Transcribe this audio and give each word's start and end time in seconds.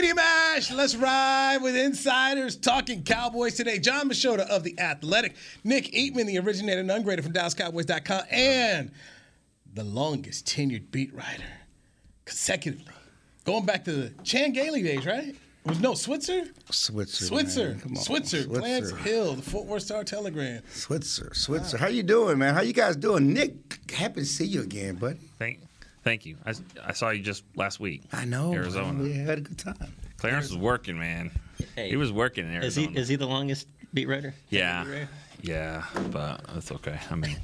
Media 0.00 0.14
Mash, 0.14 0.70
let's 0.70 0.96
ride 0.96 1.58
with 1.60 1.76
insiders 1.76 2.56
talking 2.56 3.02
Cowboys 3.02 3.52
today. 3.52 3.78
Jon 3.78 4.08
Machota 4.08 4.48
of 4.48 4.64
The 4.64 4.80
Athletic, 4.80 5.36
Nick 5.62 5.92
Eatman, 5.92 6.24
the 6.24 6.38
originator 6.38 6.80
and 6.80 6.88
ungrader 6.88 7.22
from 7.22 7.34
DallasCowboys.com, 7.34 8.22
and 8.30 8.92
the 9.74 9.84
longest 9.84 10.46
tenured 10.46 10.90
beat 10.90 11.14
writer 11.14 11.44
consecutively. 12.24 12.94
Going 13.44 13.66
back 13.66 13.84
to 13.84 13.92
the 13.92 14.22
Chan 14.22 14.52
Gailey 14.52 14.82
days, 14.82 15.04
right? 15.04 15.28
It 15.28 15.36
was 15.66 15.80
no 15.80 15.92
Switzer? 15.92 16.44
Switzer. 16.70 17.24
Switzer. 17.26 17.68
man. 17.68 17.80
Come 17.80 17.96
on. 17.98 18.02
Switzer. 18.02 18.44
Clarence 18.44 18.92
Hill, 18.92 19.34
the 19.34 19.42
Fort 19.42 19.66
Worth 19.66 19.82
Star 19.82 20.02
Telegram. 20.02 20.62
Switzer. 20.72 21.34
Switzer. 21.34 21.76
How 21.76 21.88
you 21.88 22.04
doing, 22.04 22.38
man? 22.38 22.54
How 22.54 22.62
you 22.62 22.72
guys 22.72 22.96
doing? 22.96 23.34
Nick, 23.34 23.90
happy 23.92 24.20
to 24.20 24.26
see 24.26 24.46
you 24.46 24.62
again, 24.62 24.94
bud. 24.94 25.18
Thank, 25.38 25.60
thank 26.04 26.26
you. 26.26 26.36
I, 26.44 26.54
I 26.84 26.92
saw 26.92 27.10
you 27.10 27.22
just 27.22 27.44
last 27.56 27.80
week. 27.80 28.02
I 28.12 28.24
know. 28.24 28.52
Arizona. 28.52 29.02
We 29.02 29.12
had 29.12 29.38
a 29.38 29.42
good 29.42 29.58
time. 29.58 29.76
Clarence 30.18 30.48
was 30.48 30.58
working, 30.58 30.98
man. 30.98 31.30
Hey, 31.76 31.90
he 31.90 31.96
was 31.96 32.12
working 32.12 32.46
in 32.52 32.62
Is 32.62 32.74
he 32.74 32.84
is 32.84 33.08
he 33.08 33.16
the 33.16 33.26
longest 33.26 33.68
beat 33.92 34.08
writer? 34.08 34.34
yeah, 34.50 35.06
yeah, 35.42 35.84
but 36.10 36.42
that's 36.52 36.72
okay. 36.72 36.98
I 37.10 37.14
mean, 37.14 37.36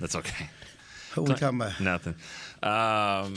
that's 0.00 0.14
okay. 0.16 0.48
Who 1.14 1.22
we 1.22 1.34
talking 1.34 1.60
about? 1.60 1.80
Nothing. 1.80 2.14
Um, 2.62 3.34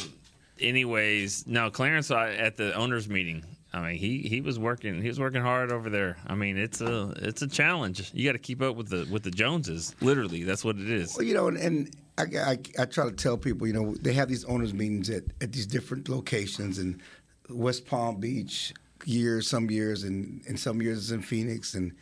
anyways, 0.60 1.48
no, 1.48 1.70
Clarence 1.72 2.12
uh, 2.12 2.18
at 2.38 2.58
the 2.58 2.74
owners 2.76 3.08
meeting. 3.08 3.44
I 3.74 3.82
mean, 3.82 3.98
he, 3.98 4.20
he 4.20 4.42
was 4.42 4.60
working. 4.60 5.02
He 5.02 5.08
was 5.08 5.20
working 5.20 5.42
hard 5.42 5.72
over 5.72 5.90
there. 5.90 6.18
I 6.28 6.36
mean, 6.36 6.58
it's 6.58 6.82
a 6.82 7.14
it's 7.18 7.42
a 7.42 7.48
challenge. 7.48 8.12
You 8.14 8.28
got 8.28 8.34
to 8.34 8.40
keep 8.40 8.62
up 8.62 8.76
with 8.76 8.90
the 8.90 9.08
with 9.10 9.24
the 9.24 9.32
Joneses. 9.32 9.96
Literally, 10.02 10.44
that's 10.44 10.66
what 10.66 10.78
it 10.78 10.90
is. 10.90 11.16
Well, 11.16 11.26
you 11.26 11.34
know, 11.34 11.48
and, 11.48 11.58
and 11.58 11.96
I, 12.22 12.52
I, 12.52 12.60
I 12.80 12.86
try 12.86 13.06
to 13.06 13.12
tell 13.12 13.38
people, 13.38 13.68
you 13.68 13.74
know, 13.74 13.96
they 13.96 14.14
have 14.14 14.30
these 14.30 14.46
owners' 14.46 14.74
meetings 14.74 15.10
at, 15.10 15.24
at 15.42 15.52
these 15.52 15.66
different 15.66 16.10
locations 16.10 16.80
in 16.80 17.02
West 17.50 17.86
Palm 17.86 18.20
Beach, 18.20 18.74
years, 19.06 19.48
some 19.48 19.70
years, 19.70 20.04
and, 20.04 20.42
and 20.48 20.60
some 20.60 20.82
years 20.82 21.12
in 21.12 21.22
Phoenix, 21.22 21.74
and 21.74 21.94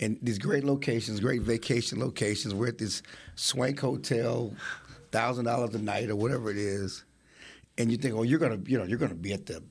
and 0.00 0.16
these 0.22 0.38
great 0.38 0.62
locations, 0.62 1.18
great 1.18 1.42
vacation 1.42 1.98
locations. 1.98 2.54
We're 2.54 2.68
at 2.68 2.78
this 2.78 3.02
swank 3.34 3.80
hotel, 3.80 4.54
thousand 5.10 5.46
dollars 5.46 5.74
a 5.74 5.78
night 5.78 6.08
or 6.08 6.16
whatever 6.16 6.50
it 6.50 6.56
is, 6.56 7.04
and 7.78 7.90
you 7.90 7.96
think, 7.96 8.14
oh, 8.14 8.22
you're 8.22 8.38
gonna, 8.38 8.60
you 8.66 8.78
know, 8.78 8.84
you're 8.84 8.98
gonna 8.98 9.14
be 9.14 9.32
at 9.32 9.46
the, 9.46 9.62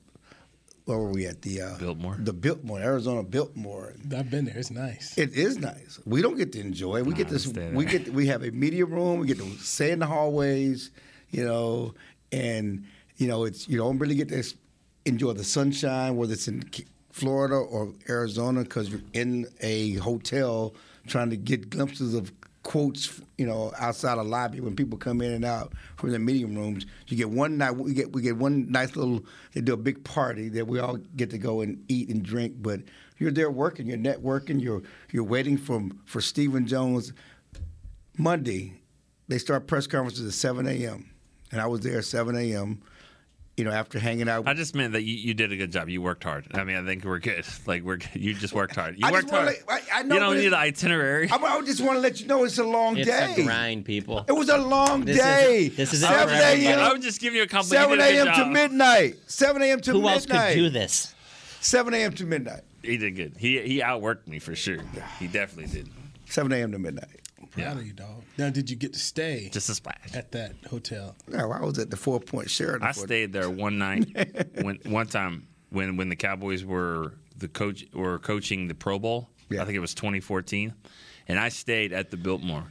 where 0.88 0.98
were 0.98 1.10
we 1.12 1.26
at 1.26 1.42
the 1.42 1.60
uh, 1.60 1.76
Biltmore? 1.78 2.16
the 2.18 2.32
Biltmore, 2.32 2.80
Arizona 2.80 3.22
Biltmore. 3.22 3.94
I've 4.16 4.30
been 4.30 4.46
there. 4.46 4.56
It's 4.56 4.70
nice. 4.70 5.16
It 5.18 5.34
is 5.34 5.58
nice. 5.58 6.00
We 6.06 6.22
don't 6.22 6.36
get 6.38 6.52
to 6.52 6.60
enjoy. 6.60 6.96
it. 6.96 7.06
We 7.06 7.12
get 7.14 7.26
Nah, 7.26 7.34
to 7.34 7.38
stay 7.38 7.70
we 7.72 7.84
get 7.84 8.08
we 8.12 8.26
have 8.28 8.42
a 8.42 8.50
media 8.50 8.86
room. 8.86 9.20
We 9.20 9.26
get 9.26 9.38
to 9.38 9.48
stay 9.58 9.90
in 9.90 9.98
the 9.98 10.06
hallways, 10.06 10.90
you 11.30 11.44
know, 11.44 11.94
and 12.32 12.86
you 13.18 13.28
know 13.28 13.44
it's 13.44 13.68
you 13.68 13.76
don't 13.76 13.98
really 13.98 14.14
get 14.14 14.30
to 14.30 14.42
enjoy 15.04 15.32
the 15.32 15.44
sunshine 15.44 16.16
whether 16.16 16.32
it's 16.34 16.48
in 16.48 16.62
Florida 17.12 17.54
or 17.54 17.92
Arizona 18.08 18.62
because 18.62 18.90
you're 18.90 19.00
in 19.12 19.46
a 19.60 19.94
hotel 19.94 20.74
trying 21.06 21.30
to 21.30 21.36
get 21.36 21.68
glimpses 21.70 22.14
of 22.14 22.30
quotes, 22.68 23.22
you 23.38 23.46
know, 23.46 23.72
outside 23.78 24.18
a 24.18 24.22
lobby 24.22 24.60
when 24.60 24.76
people 24.76 24.98
come 24.98 25.22
in 25.22 25.32
and 25.32 25.42
out 25.42 25.72
from 25.96 26.10
the 26.10 26.18
meeting 26.18 26.54
rooms. 26.54 26.84
You 27.06 27.16
get 27.16 27.30
one 27.30 27.56
night 27.56 27.70
we 27.70 27.94
get 27.94 28.12
we 28.12 28.20
get 28.20 28.36
one 28.36 28.70
nice 28.70 28.94
little 28.94 29.24
they 29.54 29.62
do 29.62 29.72
a 29.72 29.78
big 29.78 30.04
party 30.04 30.50
that 30.50 30.66
we 30.66 30.78
all 30.78 30.98
get 31.16 31.30
to 31.30 31.38
go 31.38 31.62
and 31.62 31.82
eat 31.88 32.10
and 32.10 32.22
drink, 32.22 32.56
but 32.60 32.80
you're 33.16 33.30
there 33.30 33.50
working, 33.50 33.86
you're 33.86 33.96
networking, 33.96 34.60
you're 34.60 34.82
you're 35.10 35.24
waiting 35.24 35.56
for 35.56 35.82
for 36.04 36.20
Stephen 36.20 36.66
Jones. 36.66 37.14
Monday, 38.18 38.74
they 39.28 39.38
start 39.38 39.66
press 39.66 39.86
conferences 39.86 40.26
at 40.26 40.34
7 40.34 40.66
a.m. 40.68 41.08
and 41.50 41.62
I 41.62 41.66
was 41.66 41.80
there 41.80 41.98
at 41.98 42.04
7 42.04 42.36
a.m. 42.36 42.82
You 43.58 43.64
know, 43.64 43.72
after 43.72 43.98
hanging 43.98 44.28
out. 44.28 44.46
I 44.46 44.54
just 44.54 44.74
meant 44.76 44.92
that 44.92 45.02
you, 45.02 45.14
you 45.16 45.34
did 45.34 45.50
a 45.50 45.56
good 45.56 45.72
job. 45.72 45.88
You 45.88 46.00
worked 46.00 46.22
hard. 46.22 46.46
I 46.54 46.62
mean, 46.62 46.76
I 46.76 46.84
think 46.84 47.04
we're 47.04 47.18
good. 47.18 47.44
Like 47.66 47.82
we're 47.82 47.96
good. 47.96 48.10
you 48.14 48.32
just 48.34 48.54
worked 48.54 48.76
hard. 48.76 48.96
You 48.98 49.04
I 49.04 49.10
just 49.10 49.24
worked 49.24 49.32
wanna 49.32 49.44
hard. 49.46 49.56
let- 49.68 49.82
I- 49.92 49.98
I 49.98 50.02
know, 50.04 50.14
you 50.14 50.20
don't 50.20 50.36
need 50.36 50.44
it- 50.44 50.52
an 50.52 50.54
itinerary. 50.54 51.28
I, 51.28 51.36
I 51.36 51.60
just 51.62 51.80
want 51.80 51.96
to 51.96 52.00
let 52.00 52.20
you 52.20 52.28
know 52.28 52.44
it's 52.44 52.58
a 52.58 52.64
long 52.64 52.96
It's 52.96 53.08
day. 53.08 53.34
a 53.36 53.44
grind, 53.44 53.84
people. 53.84 54.24
It 54.28 54.32
was 54.32 54.48
a 54.48 54.58
long 54.58 55.04
This 55.04 55.18
day. 55.18 55.66
is- 55.66 55.76
this 55.76 55.92
is 55.92 56.00
7 56.02 56.32
a.m. 56.34 56.78
I 56.78 56.92
would 56.92 57.02
just 57.02 57.20
give 57.20 57.34
you 57.34 57.42
a 57.42 57.46
compliment. 57.48 57.82
7 57.90 57.98
You 57.98 58.04
did 58.04 58.26
a 58.28 58.30
a.m. 58.30 58.44
to 58.44 58.50
midnight. 58.52 59.16
7 59.26 59.60
a.m. 59.60 59.80
to 59.80 59.90
Who 59.90 59.98
midnight. 60.02 60.14
else 60.14 60.26
could 60.26 60.54
do 60.54 60.70
this? 60.70 61.14
7 61.60 61.92
a.m. 61.94 62.12
to 62.14 62.24
midnight. 62.26 62.62
He 62.82 62.96
did 62.96 63.16
good. 63.16 63.34
He 63.38 63.60
he 63.62 63.80
outworked 63.80 64.28
me 64.28 64.38
for 64.38 64.54
sure. 64.54 64.78
He 65.18 65.26
definitely 65.26 65.72
did. 65.72 65.88
7 66.26 66.52
a.m. 66.52 66.70
to 66.72 66.78
midnight. 66.78 67.08
Proud 67.50 67.78
of 67.78 67.86
you, 67.86 67.92
dog. 67.92 68.22
Now, 68.36 68.50
did 68.50 68.70
you 68.70 68.76
get 68.76 68.92
to 68.92 68.98
stay 68.98 69.48
Just 69.52 69.68
a 69.68 69.74
splash. 69.74 70.14
at 70.14 70.32
that 70.32 70.52
hotel? 70.68 71.16
No, 71.26 71.50
I 71.50 71.60
was 71.64 71.78
at 71.78 71.90
the 71.90 71.96
Four 71.96 72.20
Point 72.20 72.50
Sheraton. 72.50 72.86
I 72.86 72.92
stayed 72.92 73.32
there 73.32 73.50
one 73.50 73.78
night 73.78 74.06
when 74.62 74.78
one 74.84 75.06
time 75.06 75.46
when 75.70 75.96
when 75.96 76.08
the 76.08 76.16
Cowboys 76.16 76.64
were 76.64 77.14
the 77.36 77.48
coach 77.48 77.84
were 77.92 78.18
coaching 78.18 78.68
the 78.68 78.74
Pro 78.74 78.98
Bowl. 78.98 79.28
Yeah. 79.50 79.62
I 79.62 79.64
think 79.64 79.76
it 79.76 79.80
was 79.80 79.94
2014, 79.94 80.74
and 81.28 81.38
I 81.38 81.48
stayed 81.48 81.92
at 81.94 82.10
the 82.10 82.18
Biltmore, 82.18 82.64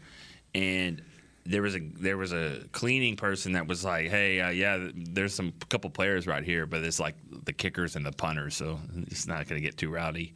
and 0.53 1.01
there 1.45 1.61
was 1.63 1.75
a 1.75 1.79
there 1.79 2.17
was 2.17 2.33
a 2.33 2.59
cleaning 2.71 3.15
person 3.15 3.53
that 3.53 3.67
was 3.67 3.83
like, 3.83 4.09
"Hey, 4.09 4.39
uh, 4.41 4.49
yeah, 4.49 4.89
there's 4.93 5.33
some 5.33 5.53
couple 5.69 5.89
players 5.89 6.27
right 6.27 6.43
here, 6.43 6.65
but 6.67 6.83
it's 6.83 6.99
like 6.99 7.15
the 7.45 7.53
kickers 7.53 7.95
and 7.95 8.05
the 8.05 8.11
punters, 8.11 8.55
so 8.55 8.79
it's 9.07 9.25
not 9.27 9.47
going 9.47 9.59
to 9.59 9.65
get 9.65 9.77
too 9.77 9.89
rowdy." 9.89 10.35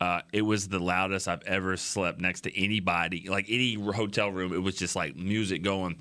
Uh, 0.00 0.20
it 0.32 0.42
was 0.42 0.68
the 0.68 0.78
loudest 0.78 1.26
I've 1.26 1.42
ever 1.44 1.76
slept 1.76 2.20
next 2.20 2.42
to 2.42 2.56
anybody, 2.58 3.28
like 3.28 3.46
any 3.48 3.74
hotel 3.74 4.30
room. 4.30 4.52
It 4.52 4.62
was 4.62 4.76
just 4.76 4.94
like 4.94 5.16
music 5.16 5.62
going. 5.62 5.96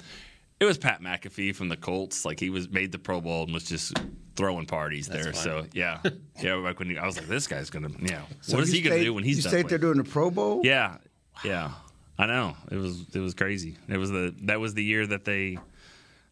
It 0.59 0.65
was 0.65 0.77
Pat 0.77 1.01
McAfee 1.01 1.55
from 1.55 1.69
the 1.69 1.77
Colts. 1.77 2.25
Like 2.25 2.39
he 2.39 2.49
was 2.49 2.69
made 2.69 2.91
the 2.91 2.99
Pro 2.99 3.21
Bowl 3.21 3.43
and 3.43 3.53
was 3.53 3.63
just 3.65 3.93
throwing 4.35 4.65
parties 4.65 5.07
there. 5.07 5.33
So 5.33 5.65
yeah, 5.73 5.99
yeah. 6.41 6.55
Like 6.55 6.79
when 6.79 6.89
he, 6.89 6.97
I 6.97 7.05
was 7.05 7.17
like, 7.17 7.27
this 7.27 7.47
guy's 7.47 7.69
gonna, 7.69 7.89
yeah. 8.01 8.21
So 8.41 8.55
what 8.57 8.63
is 8.63 8.73
you 8.73 8.81
he 8.81 8.89
gonna 8.89 9.01
do 9.01 9.13
when 9.13 9.23
he's 9.23 9.37
You 9.37 9.43
done 9.43 9.49
stayed 9.51 9.69
there 9.69 9.79
playing? 9.79 9.93
during 9.93 9.97
the 10.03 10.09
Pro 10.09 10.29
Bowl? 10.31 10.61
Yeah, 10.63 10.97
yeah. 11.43 11.71
I 12.17 12.25
know 12.27 12.55
it 12.71 12.77
was 12.77 13.05
it 13.13 13.19
was 13.19 13.33
crazy. 13.33 13.77
It 13.89 13.97
was 13.97 14.11
the 14.11 14.33
that 14.43 14.59
was 14.59 14.73
the 14.73 14.83
year 14.83 15.05
that 15.07 15.25
they 15.25 15.57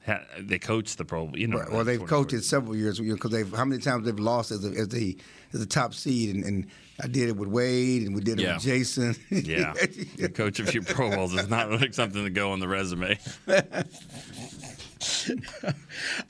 had, 0.04 0.26
they 0.40 0.60
coached 0.60 0.98
the 0.98 1.06
Pro 1.06 1.26
Bowl. 1.28 1.38
You 1.40 1.48
know, 1.48 1.60
Right. 1.60 1.72
Well, 1.72 1.84
they've 1.84 2.06
coached 2.06 2.34
it 2.34 2.44
several 2.44 2.76
years 2.76 3.00
because 3.00 3.32
they've 3.32 3.52
how 3.54 3.66
many 3.66 3.82
times 3.82 4.06
they've 4.06 4.20
lost 4.20 4.52
as, 4.52 4.66
a, 4.66 4.70
as 4.70 4.90
the 4.90 5.18
as 5.54 5.60
the 5.60 5.66
top 5.66 5.94
seed, 5.94 6.36
and, 6.36 6.44
and 6.44 6.68
I 7.02 7.08
did 7.08 7.30
it 7.30 7.36
with 7.38 7.48
Wade, 7.50 8.04
and 8.04 8.14
we 8.16 8.22
did 8.22 8.40
it 8.40 8.44
Yeah. 8.44 8.56
with 8.56 8.64
Jason. 8.64 9.16
Yeah, 9.30 9.74
the 10.18 10.30
coach 10.34 10.60
of 10.60 10.74
your 10.74 10.84
Pro 10.84 11.10
Bowls 11.10 11.34
is 11.34 11.48
not 11.50 11.72
like 11.72 11.94
something 11.94 12.24
to 12.24 12.30
go 12.30 12.52
on 12.52 12.60
the 12.60 12.68
resume. 12.68 13.18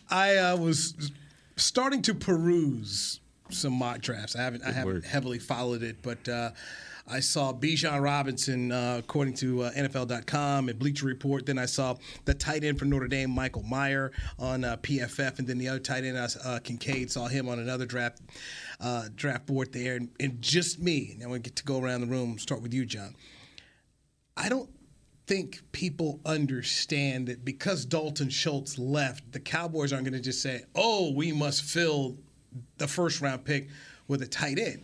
I 0.09 0.35
uh, 0.38 0.57
was 0.57 1.12
starting 1.56 2.01
to 2.03 2.13
peruse 2.13 3.19
some 3.50 3.73
mock 3.73 4.01
drafts. 4.01 4.35
I 4.35 4.41
haven't 4.44 4.63
I 4.63 4.72
haven't 4.72 4.94
word. 4.94 5.06
heavily 5.06 5.39
followed 5.39 5.83
it, 5.83 5.97
but 6.01 6.28
uh, 6.28 6.51
I 7.08 7.19
saw 7.19 7.52
Bijan 7.52 8.02
Robinson 8.02 8.72
uh, 8.72 8.97
according 9.00 9.34
to 9.36 9.64
uh, 9.64 9.72
NFL.com 9.72 10.69
and 10.69 10.80
Bleacher 10.80 11.06
Report. 11.06 11.46
Then 11.46 11.58
I 11.58 11.66
saw 11.66 11.96
the 12.24 12.34
tight 12.34 12.64
end 12.64 12.80
for 12.80 12.86
Notre 12.86 13.08
Dame, 13.08 13.30
Michael 13.30 13.64
Mayer, 13.64 14.14
on 14.40 14.64
uh, 14.64 14.78
PFF, 14.78 15.40
and 15.40 15.47
then 15.47 15.58
the 15.58 15.68
other 15.68 15.80
tight 15.80 16.06
end, 16.06 16.18
uh, 16.18 16.59
Kincaid, 16.63 17.12
saw 17.12 17.28
him 17.28 17.50
on 17.50 17.59
another 17.59 17.86
draft 17.86 18.22
uh, 18.80 19.09
draft 19.16 19.46
board 19.46 19.74
there, 19.74 19.96
and, 19.96 20.09
and 20.19 20.42
just 20.42 20.80
me. 20.80 21.16
Now 21.19 21.30
we 21.30 21.40
get 21.40 21.58
to 21.58 21.63
go 21.63 21.81
around 21.81 22.02
the 22.02 22.08
room. 22.08 22.40
Start 22.40 22.62
with 22.62 22.74
you, 22.74 22.86
John. 22.86 23.16
I 24.38 24.47
don't 24.47 24.69
think 25.27 25.62
people 25.74 26.22
understand 26.25 27.27
that 27.27 27.44
because 27.44 27.86
Dalton 27.86 28.30
Schultz 28.30 28.77
left, 28.77 29.31
the 29.31 29.39
Cowboys 29.39 29.92
aren't 29.92 30.06
going 30.06 30.13
to 30.13 30.22
just 30.22 30.42
say, 30.42 30.63
"Oh, 30.74 31.12
we 31.12 31.33
must 31.33 31.63
fill 31.63 32.18
the 32.77 32.88
first 32.88 33.19
round 33.19 33.44
pick 33.44 33.68
with 34.07 34.22
a 34.22 34.27
tight 34.27 34.57
end." 34.57 34.83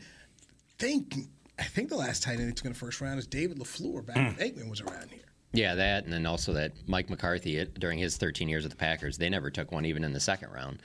Think 0.78 1.16
I 1.60 1.64
think 1.64 1.90
the 1.90 1.96
last 1.98 2.24
tight 2.24 2.40
end 2.40 2.48
they 2.50 2.54
took 2.54 2.66
in 2.66 2.72
the 2.74 2.78
first 2.78 3.02
round 3.02 3.20
is 3.20 3.28
David 3.28 3.58
Lafleur 3.60 4.06
back 4.06 4.16
when 4.16 4.36
Aikman 4.36 4.70
was 4.70 4.82
around 4.82 5.10
here. 5.12 5.20
Yeah, 5.52 5.76
that, 5.76 6.04
and 6.04 6.14
then 6.14 6.26
also 6.26 6.54
that 6.54 6.72
Mike 6.88 7.10
McCarthy 7.10 7.58
it- 7.58 7.80
during 7.80 7.98
his 8.00 8.18
13 8.18 8.48
years 8.48 8.64
with 8.64 8.72
the 8.72 8.78
Packers, 8.78 9.18
they 9.18 9.30
never 9.30 9.50
took 9.50 9.72
one 9.72 9.86
even 9.86 10.04
in 10.04 10.14
the 10.14 10.20
second 10.20 10.52
round. 10.52 10.80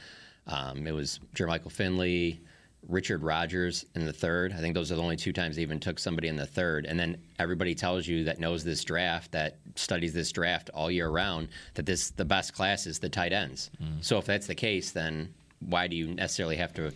Um, 0.47 0.87
it 0.87 0.93
was 0.93 1.21
Jermichael 1.35 1.71
Finley, 1.71 2.41
Richard 2.89 3.23
Rodgers 3.23 3.87
in 3.95 4.05
the 4.05 4.13
third. 4.13 4.53
I 4.53 4.57
think 4.59 4.75
those 4.75 4.91
are 4.93 4.97
the 4.97 5.03
only 5.03 5.17
two 5.17 5.33
times 5.33 5.57
they 5.57 5.63
even 5.63 5.81
took 5.81 5.99
somebody 5.99 6.29
in 6.29 6.37
the 6.37 6.45
third. 6.47 6.85
And 6.87 6.99
then 6.99 7.17
everybody 7.39 7.75
tells 7.75 8.07
you 8.07 8.25
that 8.25 8.41
knows 8.41 8.63
this 8.65 8.85
draft, 8.85 9.33
that 9.33 9.57
studies 9.75 10.13
this 10.13 10.31
draft 10.33 10.69
all 10.75 10.91
year 10.91 11.09
round, 11.09 11.49
that 11.75 11.87
this 11.87 12.11
the 12.11 12.25
best 12.27 12.53
class 12.55 12.87
is 12.87 12.99
the 12.99 13.09
tight 13.09 13.33
ends. 13.33 13.71
So 14.03 14.19
if 14.19 14.27
that's 14.27 14.47
the 14.47 14.55
case, 14.55 14.91
then 14.93 15.33
why 15.61 15.89
do 15.89 15.97
you 15.97 16.09
necessarily 16.09 16.57
have 16.57 16.75
to 16.75 16.93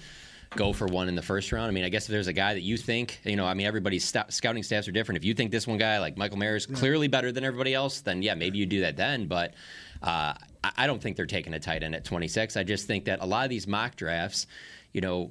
go 0.59 0.73
for 0.73 0.87
one 0.87 1.09
in 1.09 1.15
the 1.15 1.23
first 1.23 1.53
round. 1.53 1.69
I 1.69 1.71
mean, 1.71 1.85
I 1.85 1.89
guess 1.89 2.07
if 2.07 2.11
there's 2.11 2.27
a 2.27 2.33
guy 2.33 2.53
that 2.55 2.63
you 2.63 2.77
think, 2.77 3.21
you 3.23 3.37
know, 3.37 3.47
I 3.47 3.55
mean, 3.55 3.65
everybody's 3.67 4.05
st- 4.05 4.33
scouting 4.33 4.65
staffs 4.65 4.89
are 4.89 4.93
different. 4.93 5.17
If 5.19 5.25
you 5.25 5.33
think 5.33 5.53
this 5.53 5.69
one 5.69 5.79
guy, 5.79 6.01
like 6.01 6.17
Michael 6.17 6.37
Mayer, 6.37 6.57
is 6.57 6.67
clearly 6.67 7.07
better 7.07 7.31
than 7.31 7.45
everybody 7.45 7.75
else, 7.75 8.01
then 8.01 8.23
yeah, 8.23 8.35
maybe 8.35 8.59
you 8.59 8.67
do 8.67 8.81
that 8.81 8.97
then. 8.97 9.27
But 9.29 9.55
uh, 10.03 10.35
I- 10.65 10.73
I 10.77 10.87
don't 10.89 11.01
think 11.01 11.17
they're 11.17 11.27
taking 11.27 11.55
a 11.55 11.61
tight 11.61 11.85
end 11.85 11.95
at 11.95 12.05
26. 12.05 12.57
I 12.57 12.65
just 12.65 12.89
think 12.89 13.05
that 13.05 13.21
a 13.23 13.27
lot 13.27 13.45
of 13.45 13.51
these 13.51 13.69
mock 13.69 13.95
drafts, 13.95 14.49
you 14.93 15.01
know, 15.01 15.31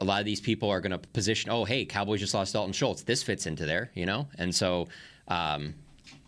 a 0.00 0.04
lot 0.04 0.20
of 0.20 0.24
these 0.24 0.40
people 0.40 0.70
are 0.70 0.80
going 0.80 0.92
to 0.92 0.98
position, 0.98 1.50
oh, 1.50 1.64
hey, 1.64 1.84
Cowboys 1.84 2.20
just 2.20 2.32
lost 2.32 2.52
Dalton 2.52 2.72
Schultz. 2.72 3.02
This 3.02 3.24
fits 3.24 3.46
into 3.46 3.66
there, 3.66 3.90
you 3.94 4.06
know? 4.06 4.28
And 4.38 4.54
so 4.54 4.86
um, 5.26 5.74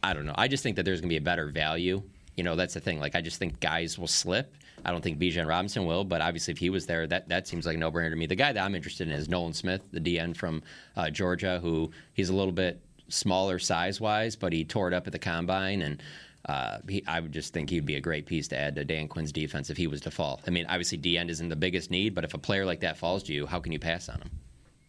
I 0.02 0.12
don't 0.12 0.26
know. 0.26 0.35
I 0.37 0.49
just 0.49 0.64
think 0.64 0.75
that 0.75 0.85
there's 0.85 1.00
going 1.00 1.08
to 1.08 1.12
be 1.12 1.19
a 1.19 1.20
better 1.20 1.47
value. 1.47 2.02
You 2.37 2.43
know, 2.43 2.56
that's 2.56 2.75
the 2.75 2.81
thing. 2.81 2.99
Like, 2.99 3.14
I 3.14 3.20
just 3.20 3.38
think 3.38 3.61
guys 3.61 3.97
will 3.97 4.08
slip. 4.08 4.52
I 4.84 4.90
don't 4.90 5.02
think 5.02 5.18
Bijan 5.18 5.46
Robinson 5.46 5.84
will, 5.84 6.04
but 6.04 6.20
obviously, 6.20 6.52
if 6.52 6.58
he 6.58 6.70
was 6.70 6.86
there, 6.86 7.06
that, 7.06 7.28
that 7.28 7.46
seems 7.48 7.66
like 7.66 7.76
a 7.76 7.78
no 7.78 7.90
brainer 7.90 8.10
to 8.10 8.16
me. 8.16 8.26
The 8.26 8.34
guy 8.34 8.52
that 8.52 8.62
I'm 8.62 8.74
interested 8.74 9.08
in 9.08 9.14
is 9.14 9.28
Nolan 9.28 9.52
Smith, 9.52 9.82
the 9.92 10.00
DN 10.00 10.36
from 10.36 10.62
uh, 10.96 11.10
Georgia, 11.10 11.58
who 11.60 11.90
he's 12.14 12.28
a 12.28 12.34
little 12.34 12.52
bit 12.52 12.80
smaller 13.08 13.58
size 13.58 14.00
wise, 14.00 14.36
but 14.36 14.52
he 14.52 14.64
tore 14.64 14.88
it 14.88 14.94
up 14.94 15.06
at 15.06 15.12
the 15.12 15.18
combine. 15.18 15.82
And 15.82 16.02
uh, 16.46 16.78
he, 16.88 17.04
I 17.06 17.20
would 17.20 17.32
just 17.32 17.52
think 17.52 17.70
he'd 17.70 17.86
be 17.86 17.96
a 17.96 18.00
great 18.00 18.26
piece 18.26 18.48
to 18.48 18.58
add 18.58 18.74
to 18.76 18.84
Dan 18.84 19.08
Quinn's 19.08 19.32
defense 19.32 19.70
if 19.70 19.76
he 19.76 19.86
was 19.86 20.00
to 20.02 20.10
fall. 20.10 20.40
I 20.46 20.50
mean, 20.50 20.66
obviously, 20.68 20.98
D 20.98 21.18
end 21.18 21.30
isn't 21.30 21.48
the 21.48 21.56
biggest 21.56 21.90
need, 21.90 22.14
but 22.14 22.24
if 22.24 22.34
a 22.34 22.38
player 22.38 22.64
like 22.64 22.80
that 22.80 22.96
falls 22.96 23.22
to 23.24 23.32
you, 23.34 23.46
how 23.46 23.60
can 23.60 23.72
you 23.72 23.78
pass 23.78 24.08
on 24.08 24.16
him? 24.16 24.30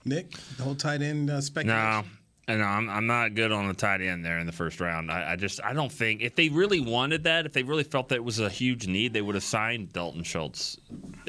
Nick, 0.05 0.31
the 0.57 0.63
whole 0.63 0.75
tight 0.75 1.01
end 1.01 1.29
uh, 1.29 1.41
speculation. 1.41 2.05
No, 2.05 2.20
and 2.47 2.63
I'm, 2.63 2.89
I'm 2.89 3.07
not 3.07 3.35
good 3.35 3.51
on 3.51 3.67
the 3.67 3.73
tight 3.73 4.01
end 4.01 4.25
there 4.25 4.39
in 4.39 4.45
the 4.45 4.51
first 4.51 4.79
round. 4.79 5.11
I, 5.11 5.33
I 5.33 5.35
just 5.35 5.63
I 5.63 5.73
don't 5.73 5.91
think 5.91 6.21
if 6.21 6.35
they 6.35 6.49
really 6.49 6.79
wanted 6.79 7.23
that, 7.23 7.45
if 7.45 7.53
they 7.53 7.63
really 7.63 7.83
felt 7.83 8.09
that 8.09 8.15
it 8.15 8.23
was 8.23 8.39
a 8.39 8.49
huge 8.49 8.87
need, 8.87 9.13
they 9.13 9.21
would 9.21 9.35
have 9.35 9.43
signed 9.43 9.93
Dalton 9.93 10.23
Schultz 10.23 10.77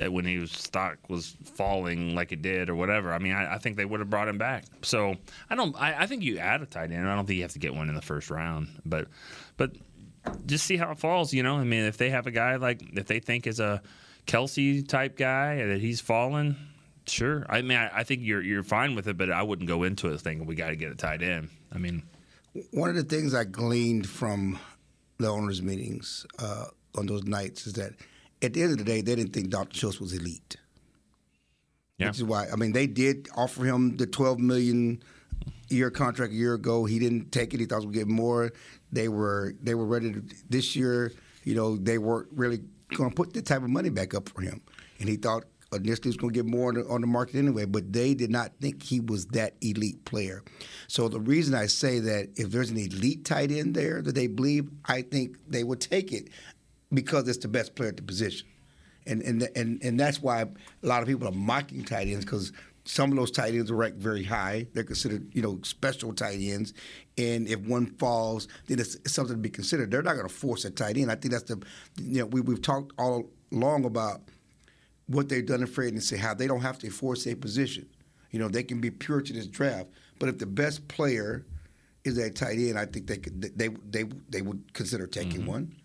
uh, 0.02 0.10
when 0.10 0.24
his 0.24 0.50
stock 0.50 0.98
was 1.08 1.36
falling 1.54 2.14
like 2.14 2.32
it 2.32 2.42
did 2.42 2.70
or 2.70 2.74
whatever. 2.74 3.12
I 3.12 3.18
mean, 3.18 3.34
I, 3.34 3.54
I 3.54 3.58
think 3.58 3.76
they 3.76 3.84
would 3.84 4.00
have 4.00 4.10
brought 4.10 4.28
him 4.28 4.38
back. 4.38 4.64
So 4.82 5.14
I 5.50 5.54
don't. 5.54 5.76
I, 5.80 6.02
I 6.02 6.06
think 6.06 6.22
you 6.22 6.38
add 6.38 6.62
a 6.62 6.66
tight 6.66 6.90
end. 6.90 7.08
I 7.08 7.14
don't 7.14 7.26
think 7.26 7.36
you 7.36 7.42
have 7.42 7.52
to 7.52 7.58
get 7.58 7.74
one 7.74 7.88
in 7.88 7.94
the 7.94 8.02
first 8.02 8.30
round, 8.30 8.68
but 8.86 9.08
but 9.56 9.72
just 10.46 10.64
see 10.64 10.76
how 10.76 10.90
it 10.90 10.98
falls. 10.98 11.32
You 11.32 11.42
know, 11.42 11.56
I 11.56 11.64
mean, 11.64 11.84
if 11.84 11.98
they 11.98 12.10
have 12.10 12.26
a 12.26 12.30
guy 12.30 12.56
like 12.56 12.82
if 12.96 13.06
they 13.06 13.20
think 13.20 13.46
is 13.46 13.60
a 13.60 13.82
Kelce 14.26 14.86
type 14.86 15.16
guy 15.16 15.64
that 15.66 15.80
he's 15.80 16.00
fallen, 16.00 16.56
sure. 17.06 17.44
I 17.49 17.62
mean, 17.62 17.78
I, 17.78 17.99
I 17.99 18.04
think 18.04 18.22
you're 18.22 18.43
you're 18.43 18.62
fine 18.62 18.94
with 18.94 19.08
it, 19.08 19.16
but 19.16 19.31
I 19.31 19.43
wouldn't 19.43 19.69
go 19.69 19.82
into 19.82 20.08
it 20.08 20.20
thinking 20.20 20.46
we 20.46 20.54
got 20.54 20.69
to 20.69 20.76
get 20.76 20.90
it 20.90 20.99
tight 20.99 21.22
end. 21.22 21.49
I 21.72 21.78
mean, 21.78 22.02
One 22.72 22.90
of 22.90 22.96
the 22.96 23.04
things 23.04 23.34
I 23.34 23.44
gleaned 23.44 24.08
from 24.08 24.58
the 25.19 25.28
owners' 25.28 25.62
meetings 25.62 26.26
uh, 26.38 26.66
on 26.96 27.06
those 27.06 27.25
nights 27.25 27.66
is 27.66 27.75
that 27.75 27.93
at 28.43 28.52
the 28.54 28.62
end 28.62 28.72
of 28.72 28.78
the 28.78 28.84
day, 28.84 29.00
they 29.00 29.14
didn't 29.14 29.32
think 29.32 29.50
Dr. 29.50 29.76
Schultz 29.76 30.00
was 30.00 30.12
elite. 30.12 30.56
Yeah. 31.99 32.08
Which 32.08 32.16
is 32.16 32.25
why 32.25 32.49
I 32.52 32.56
mean 32.56 32.72
they 32.72 32.87
did 32.87 33.28
offer 33.37 33.64
him 33.64 33.96
the 33.96 34.06
twelve 34.06 34.38
million 34.40 35.02
year 35.69 35.90
contract 35.90 36.32
a 36.32 36.37
year 36.37 36.55
ago. 36.55 36.84
He 36.84 36.98
didn't 36.98 37.31
take 37.31 37.55
it. 37.55 37.60
He 37.60 37.66
thought 37.66 37.84
we'd 37.84 37.93
get 37.94 38.08
more. 38.08 38.52
They 38.90 39.08
were 39.08 39.55
they 39.62 39.75
were 39.75 39.87
ready 39.87 40.12
to 40.12 40.22
this 40.48 40.75
year. 40.75 41.12
You 41.44 41.55
know 41.55 41.76
they 41.76 41.98
weren't 41.98 42.28
really 42.32 42.60
going 42.96 43.10
to 43.10 43.14
put 43.14 43.32
the 43.32 43.43
type 43.43 43.62
of 43.62 43.70
money 43.70 43.88
back 43.88 44.14
up 44.14 44.28
for 44.28 44.43
him, 44.43 44.62
and 44.98 45.08
he 45.08 45.16
thought 45.16 45.44
initially 45.72 46.08
was 46.08 46.16
going 46.16 46.32
to 46.32 46.42
get 46.42 46.46
more 46.46 46.69
on 46.69 46.74
the, 46.74 46.86
on 46.86 47.00
the 47.00 47.06
market 47.06 47.36
anyway. 47.36 47.64
But 47.64 47.92
they 47.92 48.14
did 48.14 48.30
not 48.30 48.52
think 48.60 48.82
he 48.82 49.00
was 49.00 49.26
that 49.26 49.54
elite 49.60 50.04
player. 50.04 50.42
So 50.88 51.08
the 51.08 51.20
reason 51.20 51.54
I 51.54 51.66
say 51.66 51.98
that 52.00 52.30
if 52.36 52.50
there's 52.50 52.70
an 52.70 52.78
elite 52.78 53.24
tight 53.24 53.50
end 53.50 53.74
there 53.74 54.02
that 54.02 54.14
they 54.14 54.26
believe, 54.26 54.69
I 54.84 55.02
think 55.02 55.36
they 55.48 55.64
would 55.64 55.80
take 55.80 56.12
it 56.12 56.28
because 56.92 57.28
it's 57.28 57.38
the 57.38 57.48
best 57.48 57.74
player 57.74 57.90
at 57.90 57.96
the 57.96 58.02
position 58.02 58.46
and 59.06 59.22
and 59.22 59.48
and 59.56 59.82
and 59.82 59.98
that's 59.98 60.22
why 60.22 60.42
a 60.42 60.48
lot 60.82 61.02
of 61.02 61.08
people 61.08 61.26
are 61.26 61.32
mocking 61.32 61.84
tight 61.84 62.08
ends 62.08 62.24
because 62.24 62.52
some 62.84 63.10
of 63.10 63.16
those 63.16 63.30
tight 63.30 63.54
ends 63.54 63.70
are 63.70 63.76
ranked 63.76 63.98
very 63.98 64.24
high. 64.24 64.66
They're 64.74 64.82
considered, 64.84 65.30
you 65.32 65.40
know, 65.42 65.60
special 65.62 66.12
tight 66.12 66.38
ends, 66.40 66.74
and 67.16 67.46
if 67.46 67.60
one 67.60 67.86
falls, 67.98 68.48
then 68.66 68.80
it's, 68.80 68.96
it's 68.96 69.12
something 69.12 69.36
to 69.36 69.40
be 69.40 69.50
considered. 69.50 69.90
They're 69.90 70.02
not 70.02 70.14
going 70.14 70.28
to 70.28 70.34
force 70.34 70.64
a 70.64 70.70
tight 70.70 70.96
end. 70.96 71.10
I 71.10 71.14
think 71.14 71.32
that's 71.32 71.44
the, 71.44 71.62
you 72.00 72.20
know, 72.20 72.26
we 72.26 72.40
we've 72.40 72.62
talked 72.62 72.92
all 72.98 73.30
along 73.52 73.84
about 73.84 74.22
what 75.12 75.28
they've 75.28 75.46
done 75.46 75.60
in 75.60 75.66
free 75.66 75.88
agency, 75.88 76.16
how 76.16 76.34
they 76.34 76.46
don't 76.46 76.60
have 76.60 76.78
to 76.78 76.90
force 76.90 77.26
a 77.26 77.34
position. 77.34 77.88
You 78.30 78.38
know, 78.38 78.48
they 78.48 78.62
can 78.62 78.80
be 78.80 78.90
pure 78.90 79.20
to 79.20 79.32
this 79.32 79.46
draft. 79.46 79.88
But 80.18 80.28
if 80.28 80.38
the 80.38 80.46
best 80.46 80.88
player 80.88 81.44
is 82.04 82.18
a 82.18 82.30
tight 82.30 82.58
end, 82.58 82.78
I 82.78 82.86
think 82.86 83.06
they 83.06 83.18
could 83.18 83.40
they 83.56 83.68
they 83.90 84.04
they 84.28 84.42
would 84.42 84.72
consider 84.72 85.06
taking 85.06 85.42
mm-hmm. 85.42 85.50
one. 85.50 85.76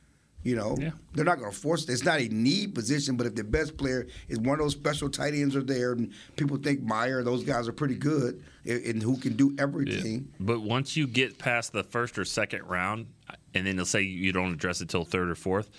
You 0.44 0.56
know, 0.56 0.78
Yeah. 0.80 0.92
they're 1.14 1.26
not 1.26 1.40
going 1.40 1.52
to 1.52 1.58
force 1.58 1.84
it. 1.84 1.90
It's 1.92 2.06
not 2.06 2.22
a 2.22 2.30
need 2.30 2.74
position, 2.74 3.18
but 3.18 3.28
if 3.28 3.36
the 3.36 3.44
best 3.44 3.76
player 3.76 4.08
is 4.30 4.40
one 4.40 4.54
of 4.54 4.60
those 4.60 4.74
special 4.74 5.10
tight 5.10 5.34
ends 5.34 5.58
are 5.58 5.64
there, 5.64 5.92
and 5.92 6.14
people 6.38 6.56
think 6.56 6.82
Mayer, 6.84 7.22
those 7.22 7.44
guys 7.44 7.68
are 7.68 7.74
pretty 7.74 7.96
good 7.96 8.42
and, 8.66 8.86
and 8.86 9.04
who 9.04 9.18
can 9.18 9.34
do 9.36 9.54
everything. 9.60 10.32
but 10.40 10.62
once 10.62 10.96
you 10.96 11.06
get 11.06 11.38
past 11.38 11.74
the 11.74 11.84
first 11.84 12.18
or 12.18 12.24
second 12.24 12.64
round, 12.64 13.08
and 13.54 13.68
then 13.68 13.76
they'll 13.76 13.86
say 13.86 14.04
you 14.04 14.32
don't 14.32 14.54
address 14.54 14.80
it 14.80 14.88
till 14.88 15.04
third 15.04 15.30
or 15.30 15.36
fourth, 15.36 15.70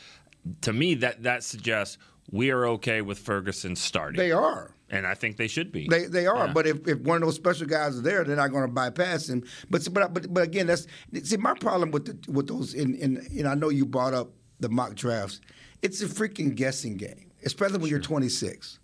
to 0.61 0.73
me 0.73 0.95
that 0.97 1.23
that 1.23 1.45
suggests 1.45 1.97
we 2.31 2.51
are 2.51 2.67
okay 2.67 3.01
with 3.03 3.19
Ferguson 3.19 3.75
starting. 3.77 4.19
They 4.19 4.33
are. 4.33 4.73
and 4.91 5.07
I 5.07 5.15
think 5.15 5.37
they 5.37 5.49
should 5.49 5.71
be. 5.73 5.87
They 5.89 6.07
they 6.07 6.27
are, 6.27 6.47
Yeah. 6.47 6.53
but 6.53 6.67
if, 6.67 6.87
if 6.89 6.99
one 7.01 7.17
of 7.17 7.23
those 7.23 7.37
special 7.37 7.67
guys 7.67 7.95
is 7.97 8.03
there, 8.03 8.25
they're 8.25 8.37
not 8.37 8.49
going 8.51 8.67
to 8.67 8.73
bypass 8.73 9.29
him. 9.29 9.45
But 9.71 9.87
but 9.93 10.13
but 10.15 10.33
but 10.33 10.43
again, 10.45 10.67
that's 10.67 10.87
see 11.23 11.37
my 11.37 11.55
problem 11.55 11.91
with 11.91 12.05
the 12.07 12.33
with 12.33 12.47
those. 12.49 12.75
In 12.75 12.95
in 12.95 13.27
you 13.31 13.47
I 13.47 13.55
know 13.55 13.69
you 13.71 13.85
brought 13.87 14.15
up 14.15 14.31
the 14.61 14.69
mock 14.69 14.95
drafts. 14.95 15.41
It's 15.83 16.03
a 16.03 16.07
freaking 16.07 16.55
guessing 16.55 16.97
game, 16.97 17.31
especially 17.45 17.79
when 17.79 17.89
you're 17.91 18.01
26. 18.01 18.79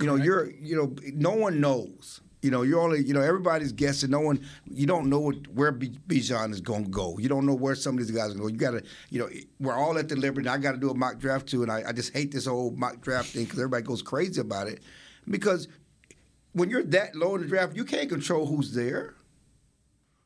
You 0.00 0.06
know, 0.06 0.14
you're 0.14 0.50
you 0.52 0.74
know, 0.76 0.94
no 1.14 1.32
one 1.34 1.60
knows. 1.60 2.20
You 2.42 2.50
know, 2.50 2.62
you're 2.62 2.80
only 2.80 3.04
you 3.04 3.12
know 3.12 3.20
everybody's 3.20 3.72
guessing. 3.72 4.10
No 4.10 4.20
one, 4.20 4.40
you 4.64 4.86
don't 4.86 5.10
know 5.10 5.20
what, 5.20 5.46
where 5.48 5.72
B- 5.72 5.98
Bijan 6.08 6.52
is 6.52 6.60
going 6.60 6.84
to 6.84 6.90
go. 6.90 7.18
You 7.18 7.28
don't 7.28 7.44
know 7.44 7.54
where 7.54 7.74
some 7.74 7.98
of 7.98 8.06
these 8.06 8.16
guys 8.16 8.34
are 8.34 8.38
going. 8.38 8.52
to 8.52 8.58
go. 8.58 8.72
You 8.72 8.72
got 8.72 8.82
to, 8.82 8.90
you 9.10 9.20
know, 9.20 9.28
we're 9.58 9.74
all 9.74 9.98
at 9.98 10.08
the 10.08 10.16
liberty. 10.16 10.48
I 10.48 10.56
got 10.56 10.72
to 10.72 10.78
do 10.78 10.90
a 10.90 10.94
mock 10.94 11.18
draft 11.18 11.46
too, 11.48 11.62
and 11.62 11.70
I, 11.70 11.82
I 11.88 11.92
just 11.92 12.14
hate 12.14 12.32
this 12.32 12.46
whole 12.46 12.70
mock 12.70 13.02
draft 13.02 13.30
thing 13.30 13.44
because 13.44 13.58
everybody 13.58 13.82
goes 13.82 14.00
crazy 14.00 14.40
about 14.40 14.68
it. 14.68 14.82
Because 15.28 15.68
when 16.52 16.70
you're 16.70 16.82
that 16.84 17.14
low 17.14 17.34
in 17.34 17.42
the 17.42 17.46
draft, 17.46 17.76
you 17.76 17.84
can't 17.84 18.08
control 18.08 18.46
who's 18.46 18.72
there. 18.72 19.14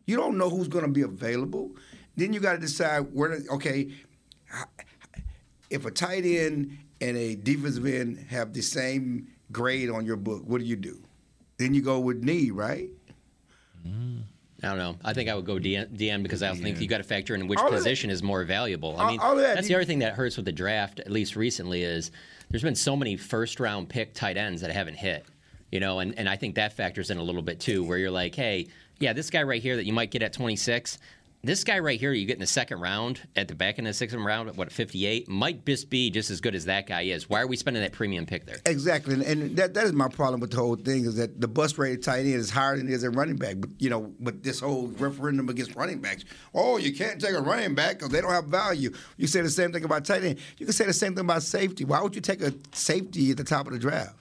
You 0.07 0.17
don't 0.17 0.39
know 0.39 0.51
who's 0.51 0.69
going 0.69 0.85
to 0.85 0.91
be 0.91 1.03
available. 1.03 1.73
Then 2.17 2.33
you 2.33 2.41
got 2.41 2.53
to 2.53 2.59
decide 2.59 3.13
where. 3.13 3.41
To, 3.41 3.49
okay, 3.55 3.91
if 5.71 5.85
a 5.85 5.91
tight 5.91 6.25
end 6.25 6.79
and 7.01 7.17
a 7.17 7.35
defensive 7.35 7.87
end 7.87 8.27
have 8.31 8.53
the 8.53 8.63
same 8.63 9.29
grade 9.51 9.91
on 9.91 10.07
your 10.07 10.17
book, 10.17 10.43
what 10.47 10.61
do 10.61 10.65
you 10.65 10.77
do? 10.77 11.03
Then 11.59 11.75
you 11.75 11.83
go 11.83 12.01
with 12.01 12.23
knee, 12.23 12.51
right? 12.51 12.89
Mm. 13.87 14.23
I 14.63 14.69
don't 14.69 14.79
know. 14.79 14.97
I 15.05 15.13
think 15.13 15.29
I 15.29 15.35
would 15.35 15.45
go 15.45 15.57
DM, 15.57 15.95
DM 15.97 16.23
because 16.23 16.43
I 16.43 16.55
think 16.55 16.81
you 16.81 16.89
got 16.89 16.99
to 16.99 17.05
factor 17.05 17.35
in 17.35 17.47
which 17.49 17.59
All 17.59 17.69
position 17.71 18.09
is 18.11 18.23
more 18.23 18.45
valuable. 18.45 18.99
I 18.99 19.11
mean, 19.11 19.21
all 19.21 19.33
of 19.33 19.39
that- 19.39 19.57
that's 19.57 19.69
the 19.69 19.75
other 19.75 19.85
thing 19.85 19.99
that 19.99 20.15
hurts 20.15 20.37
with 20.37 20.47
the 20.47 20.53
draft, 20.53 21.01
at 21.01 21.11
least 21.11 21.37
recently, 21.37 21.83
is 21.83 22.11
there's 22.51 22.63
been 22.63 22.75
so 22.75 22.97
many 22.97 23.17
first 23.17 23.61
round 23.61 23.89
pick 23.91 24.15
tight 24.15 24.37
ends 24.39 24.63
that 24.63 24.71
haven't 24.71 24.95
hit. 24.97 25.27
You 25.71 25.81
know, 25.81 25.99
and, 25.99 26.17
and 26.19 26.29
I 26.29 26.37
think 26.37 26.55
that 26.55 26.73
factors 26.73 27.11
in 27.11 27.19
a 27.19 27.23
little 27.23 27.43
bit 27.43 27.61
too, 27.61 27.83
where 27.85 27.99
you're 27.99 28.11
like, 28.11 28.35
hey, 28.35 28.69
yeah, 29.01 29.13
this 29.13 29.29
guy 29.29 29.43
right 29.43 29.61
here 29.61 29.77
that 29.77 29.85
you 29.85 29.93
might 29.93 30.11
get 30.13 30.23
at 30.23 30.33
26, 30.33 30.99
this 31.47 31.65
guy 31.65 31.79
right 31.79 31.99
here 31.99 32.13
you 32.13 32.27
get 32.27 32.35
in 32.35 32.41
the 32.41 32.47
second 32.47 32.81
round, 32.81 33.21
at 33.37 33.49
the 33.49 33.55
back 33.55 33.79
end 33.79 33.87
of 33.87 33.91
the 33.91 33.97
sixth 33.97 34.17
round, 34.17 34.49
at 34.49 34.57
what, 34.57 34.73
58, 34.73 35.29
might 35.29 35.65
just 35.67 35.91
be 35.91 36.11
just 36.11 36.31
as 36.31 36.41
good 36.41 36.55
as 36.55 36.65
that 36.67 36.87
guy 36.87 37.03
is. 37.03 37.29
Why 37.29 37.41
are 37.41 37.47
we 37.47 37.57
spending 37.57 37.83
that 37.83 37.93
premium 37.93 38.27
pick 38.27 38.47
there? 38.47 38.59
Exactly, 38.67 39.25
and, 39.25 39.57
that 39.57 39.75
that 39.75 39.85
is 39.85 39.93
my 39.93 40.09
problem 40.09 40.41
with 40.41 40.51
the 40.51 40.57
whole 40.57 40.77
thing 40.77 41.05
is 41.05 41.17
that 41.17 41.41
the 41.41 41.49
bus 41.49 41.77
rated 41.79 42.03
tight 42.03 42.21
end 42.21 42.35
is 42.35 42.51
higher 42.51 42.77
than 42.77 42.89
it 42.89 42.93
is 42.93 43.05
a 43.05 43.11
running 43.11 43.37
back. 43.37 43.57
But 43.59 43.71
you 43.79 43.91
know, 43.91 44.13
with 44.21 44.43
this 44.43 44.61
whole 44.61 44.89
referendum 44.89 45.49
against 45.49 45.75
running 45.77 46.01
backs, 46.01 46.25
oh, 46.55 46.79
you 46.79 46.95
can't 46.95 47.21
take 47.21 47.35
a 47.35 47.41
running 47.41 47.75
back 47.75 47.99
because 47.99 48.11
they 48.11 48.21
don't 48.21 48.31
have 48.31 48.47
value. 48.47 48.91
You 49.17 49.27
say 49.27 49.41
the 49.41 49.51
same 49.51 49.73
thing 49.73 49.85
about 49.85 50.05
tight 50.05 50.25
end. 50.25 50.39
You 50.59 50.67
can 50.67 50.73
say 50.73 50.87
the 50.87 50.93
same 50.93 51.15
thing 51.15 51.25
about 51.25 51.43
safety. 51.43 51.85
Why 51.85 52.01
would 52.01 52.15
you 52.15 52.21
take 52.21 52.43
a 52.43 52.53
safety 52.73 53.31
at 53.31 53.37
the 53.37 53.45
top 53.45 53.67
of 53.67 53.73
the 53.73 53.79
draft? 53.79 54.17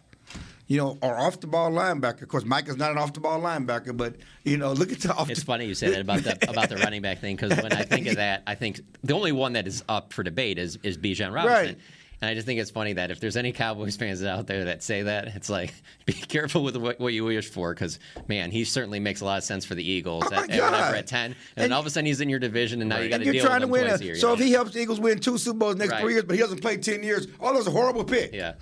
You 0.68 0.78
know, 0.78 0.98
or 1.02 1.20
off 1.20 1.40
the 1.42 1.48
ball 1.48 1.72
linebacker. 1.72 2.22
Of 2.22 2.30
course, 2.30 2.46
Mike 2.46 2.70
is 2.70 2.78
not 2.78 2.92
an 2.92 2.98
off 2.98 3.12
the 3.14 3.20
ball 3.20 3.40
linebacker, 3.42 3.96
but 3.96 4.16
you 4.44 4.58
know, 4.58 4.72
look 4.72 4.92
at 4.94 5.00
the 5.02 5.14
off. 5.14 5.30
It's 5.30 5.44
funny 5.44 5.66
you 5.66 5.76
say 5.76 5.90
that 5.90 6.00
about 6.02 6.24
the 6.24 6.38
about 6.50 6.70
the 6.70 6.78
running 6.78 7.02
back 7.02 7.20
thing 7.20 7.36
because 7.36 7.56
when 7.62 7.74
I 7.74 7.84
think 7.84 8.08
of 8.08 8.16
that, 8.16 8.44
I 8.48 8.56
think 8.56 8.80
the 9.04 9.14
only 9.14 9.34
one 9.34 9.54
that 9.54 9.68
is 9.68 9.84
up 9.90 10.14
for 10.14 10.24
debate 10.24 10.58
is 10.58 10.78
is 10.84 10.98
Bijan 10.98 11.34
Robinson. 11.34 11.66
Right. 11.66 11.78
And 12.22 12.30
I 12.30 12.36
just 12.36 12.46
think 12.46 12.62
it's 12.62 12.72
funny 12.72 12.94
that 12.94 13.12
if 13.12 13.20
there's 13.20 13.36
any 13.36 13.52
Cowboys 13.52 13.98
fans 13.98 14.24
out 14.24 14.48
there 14.48 14.64
that 14.64 14.82
say 14.82 15.02
that, 15.04 15.28
it's 15.36 15.50
like 15.50 15.74
be 16.06 16.14
careful 16.14 16.64
with 16.64 16.78
what, 16.78 16.98
what 16.98 17.12
you 17.12 17.26
wish 17.26 17.50
for 17.50 17.74
because 17.74 18.00
man, 18.30 18.50
he 18.50 18.64
certainly 18.64 19.02
makes 19.02 19.20
a 19.20 19.26
lot 19.26 19.40
of 19.40 19.44
sense 19.44 19.66
for 19.66 19.76
the 19.76 19.84
Eagles. 19.84 20.24
Oh, 20.32 20.34
at, 20.34 20.50
at 20.50 20.62
whatever 20.62 20.96
at 20.96 21.08
ten, 21.08 21.26
and, 21.26 21.36
And- 21.58 21.64
then 21.66 21.72
all 21.74 21.82
of 21.82 21.86
a 21.86 21.90
sudden 21.90 22.06
he's 22.06 22.22
in 22.22 22.30
your 22.30 22.40
division, 22.40 22.80
and 22.80 22.88
now 22.90 23.00
you 23.00 23.10
got 23.10 23.18
to 23.18 23.30
deal 23.30 23.44
trying 23.46 23.56
with 23.56 23.62
to 23.64 23.66
him 23.66 23.72
win. 23.72 23.88
twice 23.90 24.00
A, 24.00 24.04
a 24.04 24.06
year. 24.06 24.16
so 24.16 24.28
you 24.30 24.34
if 24.36 24.40
he 24.40 24.52
helps 24.54 24.72
the 24.72 24.80
Eagles 24.80 25.02
win 25.02 25.20
two 25.20 25.38
Super 25.38 25.58
Bowls 25.60 25.76
next 25.76 25.92
Right. 25.92 26.02
three 26.02 26.14
years, 26.14 26.24
but 26.24 26.36
he 26.38 26.42
doesn't 26.42 26.62
play 26.62 26.78
ten 26.78 27.04
years, 27.04 27.28
oh, 27.42 27.54
that's 27.54 27.68
a 27.68 27.72
horrible 27.72 28.06
pick. 28.06 28.32
yeah. 28.34 28.54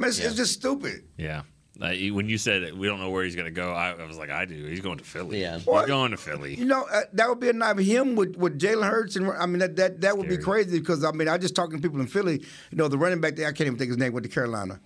Man, 0.00 0.08
it's, 0.08 0.18
Yeah. 0.18 0.26
it's 0.26 0.36
just 0.36 0.54
stupid. 0.54 1.04
Yeah. 1.16 1.42
Uh, 1.80 1.92
when 2.12 2.28
you 2.28 2.36
said 2.36 2.74
we 2.76 2.86
don't 2.86 3.00
know 3.00 3.08
where 3.08 3.24
he's 3.24 3.34
going 3.34 3.46
to 3.46 3.50
go, 3.50 3.72
I, 3.72 3.92
I 3.92 4.06
was 4.06 4.18
like, 4.18 4.28
I 4.28 4.44
do. 4.44 4.66
He's 4.66 4.80
going 4.80 4.98
to 4.98 5.04
Philly. 5.04 5.40
Yeah. 5.40 5.56
He's 5.56 5.66
What? 5.66 5.86
going 5.86 6.10
to 6.10 6.18
Philly. 6.18 6.54
You 6.54 6.66
know, 6.66 6.84
uh, 6.92 7.02
that 7.14 7.28
would 7.28 7.40
be 7.40 7.48
a 7.48 7.54
night 7.54 7.70
of 7.70 7.78
him 7.78 8.16
with, 8.16 8.36
with 8.36 8.58
Jalen 8.58 8.88
Hurts. 8.90 9.16
And 9.16 9.30
I 9.30 9.46
mean, 9.46 9.60
that 9.60 9.76
that, 9.76 10.00
that 10.02 10.18
would 10.18 10.28
be 10.28 10.36
crazy 10.36 10.78
because, 10.78 11.04
I 11.04 11.12
mean, 11.12 11.26
I 11.28 11.38
just 11.38 11.54
talking 11.54 11.76
to 11.80 11.82
people 11.82 12.00
in 12.00 12.06
Philly, 12.06 12.40
you 12.70 12.76
know, 12.76 12.88
the 12.88 12.98
running 12.98 13.20
back 13.20 13.36
there, 13.36 13.46
I 13.46 13.52
can't 13.52 13.66
even 13.66 13.78
think 13.78 13.88
his 13.88 13.96
name, 13.98 14.12
went 14.12 14.24
to 14.24 14.30
Carolina. 14.30 14.78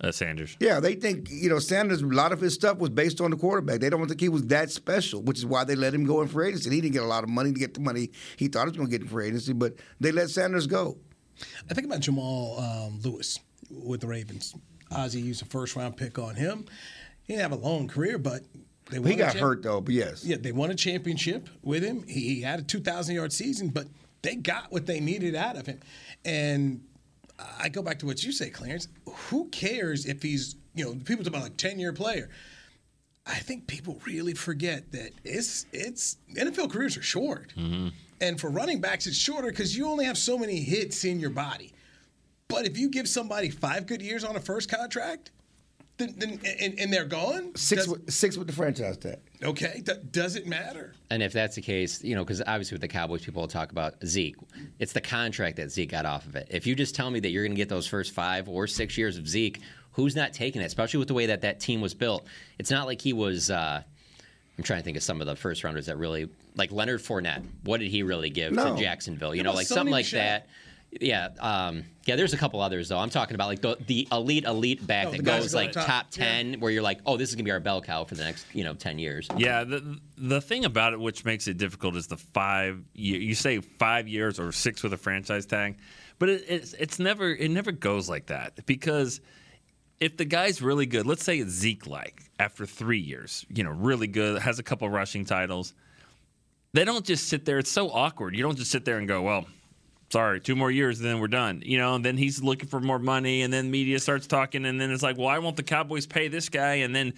Uh, 0.00 0.12
Sanders. 0.12 0.56
Yeah, 0.60 0.78
they 0.78 0.94
think 0.94 1.28
you 1.30 1.48
know 1.48 1.58
Sanders. 1.58 2.02
A 2.02 2.06
lot 2.06 2.30
of 2.30 2.38
his 2.38 2.52
stuff 2.52 2.76
was 2.76 2.90
based 2.90 3.18
on 3.22 3.30
the 3.30 3.36
quarterback. 3.38 3.80
They 3.80 3.88
don't 3.88 4.06
think 4.06 4.20
he 4.20 4.28
was 4.28 4.42
that 4.48 4.70
special, 4.70 5.22
which 5.22 5.38
is 5.38 5.46
why 5.46 5.64
they 5.64 5.74
let 5.74 5.94
him 5.94 6.04
go 6.04 6.20
in 6.20 6.28
free 6.28 6.48
agency. 6.48 6.68
He 6.68 6.82
didn't 6.82 6.92
get 6.92 7.02
a 7.02 7.06
lot 7.06 7.24
of 7.24 7.30
money 7.30 7.50
to 7.50 7.58
get 7.58 7.72
the 7.72 7.80
money 7.80 8.10
he 8.36 8.48
thought 8.48 8.64
he 8.66 8.72
was 8.72 8.76
going 8.76 8.88
to 8.88 8.90
get 8.90 9.00
in 9.00 9.08
free 9.08 9.28
agency, 9.28 9.54
but 9.54 9.72
they 9.98 10.12
let 10.12 10.28
Sanders 10.28 10.66
go. 10.66 10.98
I 11.70 11.72
think 11.72 11.86
about 11.86 12.00
Jamal 12.00 12.60
um, 12.60 13.00
Lewis 13.02 13.38
with 13.70 14.00
the 14.00 14.06
Ravens. 14.06 14.54
Ozzie 14.90 15.20
used 15.20 15.42
a 15.42 15.46
first 15.46 15.76
round 15.76 15.96
pick 15.96 16.18
on 16.18 16.34
him. 16.34 16.66
He 17.24 17.34
didn't 17.34 17.50
have 17.50 17.60
a 17.60 17.64
long 17.64 17.88
career, 17.88 18.18
but 18.18 18.42
they 18.90 18.98
won 18.98 19.08
He 19.08 19.14
a 19.14 19.18
got 19.18 19.32
champ- 19.32 19.40
hurt 19.40 19.62
though, 19.62 19.80
but 19.80 19.94
yes, 19.94 20.24
Yeah, 20.24 20.36
they 20.38 20.52
won 20.52 20.70
a 20.70 20.74
championship 20.74 21.48
with 21.62 21.82
him. 21.82 22.04
He, 22.06 22.34
he 22.34 22.40
had 22.42 22.60
a 22.60 22.62
2,000 22.62 23.14
yard 23.14 23.32
season, 23.32 23.68
but 23.68 23.86
they 24.22 24.36
got 24.36 24.70
what 24.70 24.86
they 24.86 25.00
needed 25.00 25.34
out 25.34 25.56
of 25.56 25.66
him. 25.66 25.80
And 26.24 26.82
I 27.58 27.68
go 27.68 27.82
back 27.82 27.98
to 28.00 28.06
what 28.06 28.22
you 28.22 28.32
say, 28.32 28.50
Clarence. 28.50 28.88
Who 29.28 29.48
cares 29.48 30.06
if 30.06 30.22
he's, 30.22 30.56
you 30.74 30.84
know, 30.84 30.94
people 30.94 31.24
talk 31.24 31.28
about 31.28 31.42
like 31.42 31.56
10 31.56 31.78
year 31.78 31.92
player. 31.92 32.30
I 33.26 33.38
think 33.40 33.66
people 33.66 34.00
really 34.06 34.34
forget 34.34 34.92
that 34.92 35.10
it's 35.24 35.66
it's 35.72 36.16
NFL 36.34 36.70
careers 36.70 36.96
are 36.96 37.02
short, 37.02 37.52
mm-hmm. 37.56 37.88
and 38.20 38.40
for 38.40 38.50
running 38.50 38.80
backs 38.80 39.08
it's 39.08 39.16
shorter 39.16 39.48
because 39.48 39.76
you 39.76 39.88
only 39.88 40.04
have 40.04 40.16
so 40.16 40.38
many 40.38 40.60
hits 40.60 41.04
in 41.04 41.18
your 41.18 41.30
body. 41.30 41.72
But 42.48 42.66
if 42.66 42.78
you 42.78 42.88
give 42.88 43.08
somebody 43.08 43.50
five 43.50 43.86
good 43.86 44.00
years 44.02 44.24
on 44.24 44.36
a 44.36 44.40
first 44.40 44.70
contract, 44.70 45.30
then, 45.98 46.14
then 46.18 46.38
and, 46.60 46.78
and 46.78 46.92
they're 46.92 47.04
gone, 47.06 47.54
six 47.56 47.82
does- 47.86 47.88
with, 47.88 48.10
six 48.12 48.36
with 48.36 48.46
the 48.46 48.52
franchise 48.52 48.98
tag. 48.98 49.18
okay, 49.42 49.80
d- 49.82 49.92
does 50.10 50.36
it 50.36 50.46
matter? 50.46 50.94
And 51.10 51.22
if 51.22 51.32
that's 51.32 51.56
the 51.56 51.62
case, 51.62 52.04
you 52.04 52.14
know, 52.14 52.22
because 52.22 52.42
obviously 52.46 52.74
with 52.74 52.82
the 52.82 52.88
Cowboys, 52.88 53.24
people 53.24 53.40
will 53.42 53.48
talk 53.48 53.72
about 53.72 53.94
Zeke. 54.04 54.36
It's 54.78 54.92
the 54.92 55.00
contract 55.00 55.56
that 55.56 55.70
Zeke 55.70 55.90
got 55.90 56.04
off 56.04 56.26
of 56.26 56.36
it. 56.36 56.48
If 56.50 56.66
you 56.66 56.74
just 56.74 56.94
tell 56.94 57.10
me 57.10 57.18
that 57.20 57.30
you're 57.30 57.44
going 57.44 57.54
to 57.54 57.56
get 57.56 57.68
those 57.70 57.86
first 57.86 58.12
five 58.12 58.48
or 58.48 58.66
six 58.66 58.98
years 58.98 59.16
of 59.16 59.26
Zeke, 59.26 59.60
who's 59.92 60.14
not 60.14 60.32
taking 60.34 60.60
it? 60.60 60.66
Especially 60.66 60.98
with 60.98 61.08
the 61.08 61.14
way 61.14 61.26
that 61.26 61.40
that 61.40 61.60
team 61.60 61.80
was 61.80 61.94
built. 61.94 62.26
It's 62.58 62.70
not 62.70 62.86
like 62.86 63.00
he 63.00 63.12
was. 63.14 63.50
Uh, 63.50 63.82
I'm 64.58 64.64
trying 64.64 64.80
to 64.80 64.84
think 64.84 64.96
of 64.98 65.02
some 65.02 65.20
of 65.22 65.26
the 65.26 65.36
first 65.36 65.64
rounders 65.64 65.86
that 65.86 65.96
really, 65.98 66.28
like 66.56 66.72
Leonard 66.72 67.00
Fournette. 67.00 67.42
What 67.64 67.80
did 67.80 67.90
he 67.90 68.02
really 68.02 68.30
give 68.30 68.52
No. 68.52 68.74
to 68.74 68.80
Jacksonville? 68.80 69.34
You 69.34 69.42
know, 69.42 69.52
like 69.52 69.66
something 69.66 69.90
like 69.92 70.04
Michel. 70.06 70.20
that. 70.20 70.48
Yeah, 71.00 71.28
um, 71.40 71.84
yeah. 72.04 72.16
There's 72.16 72.32
a 72.32 72.36
couple 72.36 72.60
others 72.60 72.88
though. 72.88 72.98
I'm 72.98 73.10
talking 73.10 73.34
about 73.34 73.48
like 73.48 73.60
the, 73.60 73.76
the 73.86 74.08
elite, 74.12 74.44
elite 74.44 74.86
back 74.86 75.08
Oh, 75.08 75.10
that 75.12 75.22
goes 75.24 75.54
like 75.54 75.72
top. 75.72 75.86
top 75.86 76.06
Yeah. 76.12 76.24
ten, 76.24 76.60
where 76.60 76.70
you're 76.70 76.82
like, 76.82 77.00
oh, 77.06 77.16
this 77.16 77.28
is 77.28 77.34
gonna 77.34 77.44
be 77.44 77.50
our 77.50 77.60
bell 77.60 77.80
cow 77.82 78.04
for 78.04 78.14
the 78.14 78.24
next, 78.24 78.46
you 78.52 78.64
know, 78.64 78.74
ten 78.74 78.98
years. 78.98 79.28
Yeah, 79.36 79.64
the 79.64 79.98
the 80.16 80.40
thing 80.40 80.64
about 80.64 80.92
it 80.92 81.00
which 81.00 81.24
makes 81.24 81.48
it 81.48 81.58
difficult 81.58 81.96
is 81.96 82.06
the 82.06 82.16
five. 82.16 82.82
You, 82.94 83.16
you 83.18 83.34
say 83.34 83.60
five 83.60 84.08
years 84.08 84.38
or 84.40 84.52
six 84.52 84.82
with 84.82 84.92
a 84.92 84.96
franchise 84.96 85.46
tag, 85.46 85.76
but 86.18 86.28
it, 86.28 86.44
it's 86.48 86.72
it's 86.74 86.98
never 86.98 87.30
it 87.30 87.50
never 87.50 87.72
goes 87.72 88.08
like 88.08 88.26
that 88.26 88.64
because 88.66 89.20
if 90.00 90.16
the 90.16 90.24
guy's 90.24 90.60
really 90.62 90.86
good, 90.86 91.06
let's 91.06 91.24
say 91.24 91.38
it's 91.38 91.50
Zeke 91.52 91.86
like 91.86 92.22
after 92.38 92.66
three 92.66 93.00
years, 93.00 93.44
you 93.48 93.64
know, 93.64 93.70
really 93.70 94.06
good, 94.06 94.40
has 94.42 94.58
a 94.58 94.62
couple 94.62 94.88
rushing 94.90 95.24
titles. 95.24 95.72
They 96.74 96.84
don't 96.84 97.04
just 97.06 97.28
sit 97.28 97.46
there. 97.46 97.58
It's 97.58 97.70
so 97.70 97.90
awkward. 97.90 98.36
You 98.36 98.42
don't 98.42 98.56
just 98.58 98.70
sit 98.70 98.84
there 98.84 98.98
and 98.98 99.08
go, 99.08 99.22
well. 99.22 99.46
Sorry, 100.10 100.40
two 100.40 100.54
more 100.54 100.70
years, 100.70 101.00
and 101.00 101.08
then 101.08 101.18
we're 101.20 101.26
done. 101.26 101.62
You 101.66 101.78
know, 101.78 101.94
and 101.96 102.04
then 102.04 102.16
he's 102.16 102.40
looking 102.42 102.68
for 102.68 102.78
more 102.80 102.98
money, 103.00 103.42
and 103.42 103.52
then 103.52 103.70
media 103.70 103.98
starts 103.98 104.26
talking, 104.26 104.64
and 104.64 104.80
then 104.80 104.90
it's 104.92 105.02
like, 105.02 105.16
why 105.16 105.38
won't 105.38 105.56
the 105.56 105.62
Cowboys 105.64 106.06
pay 106.06 106.28
this 106.28 106.48
guy? 106.48 106.74
And 106.76 106.94
then 106.94 107.12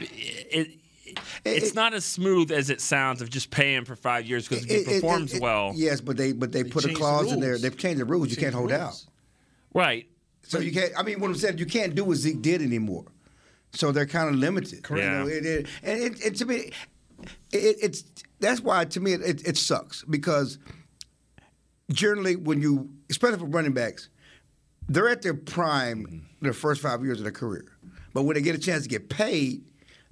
it, 0.00 0.78
it's 1.44 1.68
it- 1.70 1.74
not 1.74 1.94
as 1.94 2.04
smooth 2.04 2.52
as 2.52 2.68
it 2.70 2.80
sounds 2.82 3.22
of 3.22 3.30
just 3.30 3.50
paying 3.50 3.84
for 3.86 3.96
five 3.96 4.26
years 4.26 4.46
because 4.46 4.64
he 4.64 4.74
It- 4.74 4.88
it- 4.88 5.00
performs 5.00 5.32
it- 5.34 5.40
well, 5.42 5.72
Yes, 5.74 6.00
but 6.02 6.16
they 6.18 6.32
but 6.32 6.52
they, 6.52 6.64
put 6.64 6.84
a 6.84 6.88
changed 6.88 6.96
the 6.96 7.00
clause 7.00 7.32
in 7.32 7.40
there. 7.40 7.56
They've 7.58 7.76
changed 7.76 8.00
the 8.00 8.04
rules. 8.04 8.30
You 8.30 8.36
can't 8.36 8.54
hold 8.54 8.70
rules. 8.70 8.80
out. 8.82 9.04
right? 9.72 10.06
So 10.42 10.58
you 10.58 10.70
can't. 10.72 10.92
I 10.98 11.02
mean, 11.02 11.20
what 11.20 11.28
I'm 11.28 11.36
saying, 11.36 11.56
you 11.56 11.64
can't 11.66 11.94
do 11.94 12.04
what 12.04 12.18
Zeke 12.18 12.42
did 12.42 12.60
anymore. 12.60 13.06
So 13.72 13.90
they're 13.90 14.04
kind 14.06 14.28
of 14.28 14.34
limited. 14.34 14.82
Correct. 14.82 15.04
You 15.04 15.10
know, 15.10 15.26
it, 15.26 15.46
it, 15.46 15.66
and 15.82 15.98
it, 16.00 16.20
it, 16.26 16.36
to 16.36 16.44
me, 16.44 16.70
it, 17.52 17.76
it's 17.82 18.04
that's 18.38 18.60
why 18.60 18.84
to 18.84 19.00
me 19.00 19.14
it, 19.14 19.22
it, 19.22 19.48
it 19.48 19.56
sucks 19.56 20.04
because 20.04 20.58
generally 21.90 22.36
when 22.36 22.60
you, 22.60 22.90
especially 23.10 23.38
for 23.38 23.46
running 23.46 23.72
backs, 23.72 24.08
they're 24.88 25.08
at 25.08 25.22
their 25.22 25.34
prime 25.34 26.28
their 26.40 26.52
first 26.52 26.82
five 26.82 27.02
years 27.04 27.18
of 27.18 27.24
their 27.24 27.32
career, 27.32 27.64
but 28.12 28.22
when 28.24 28.34
they 28.34 28.42
get 28.42 28.54
a 28.54 28.58
chance 28.58 28.82
to 28.82 28.88
get 28.88 29.08
paid. 29.08 29.64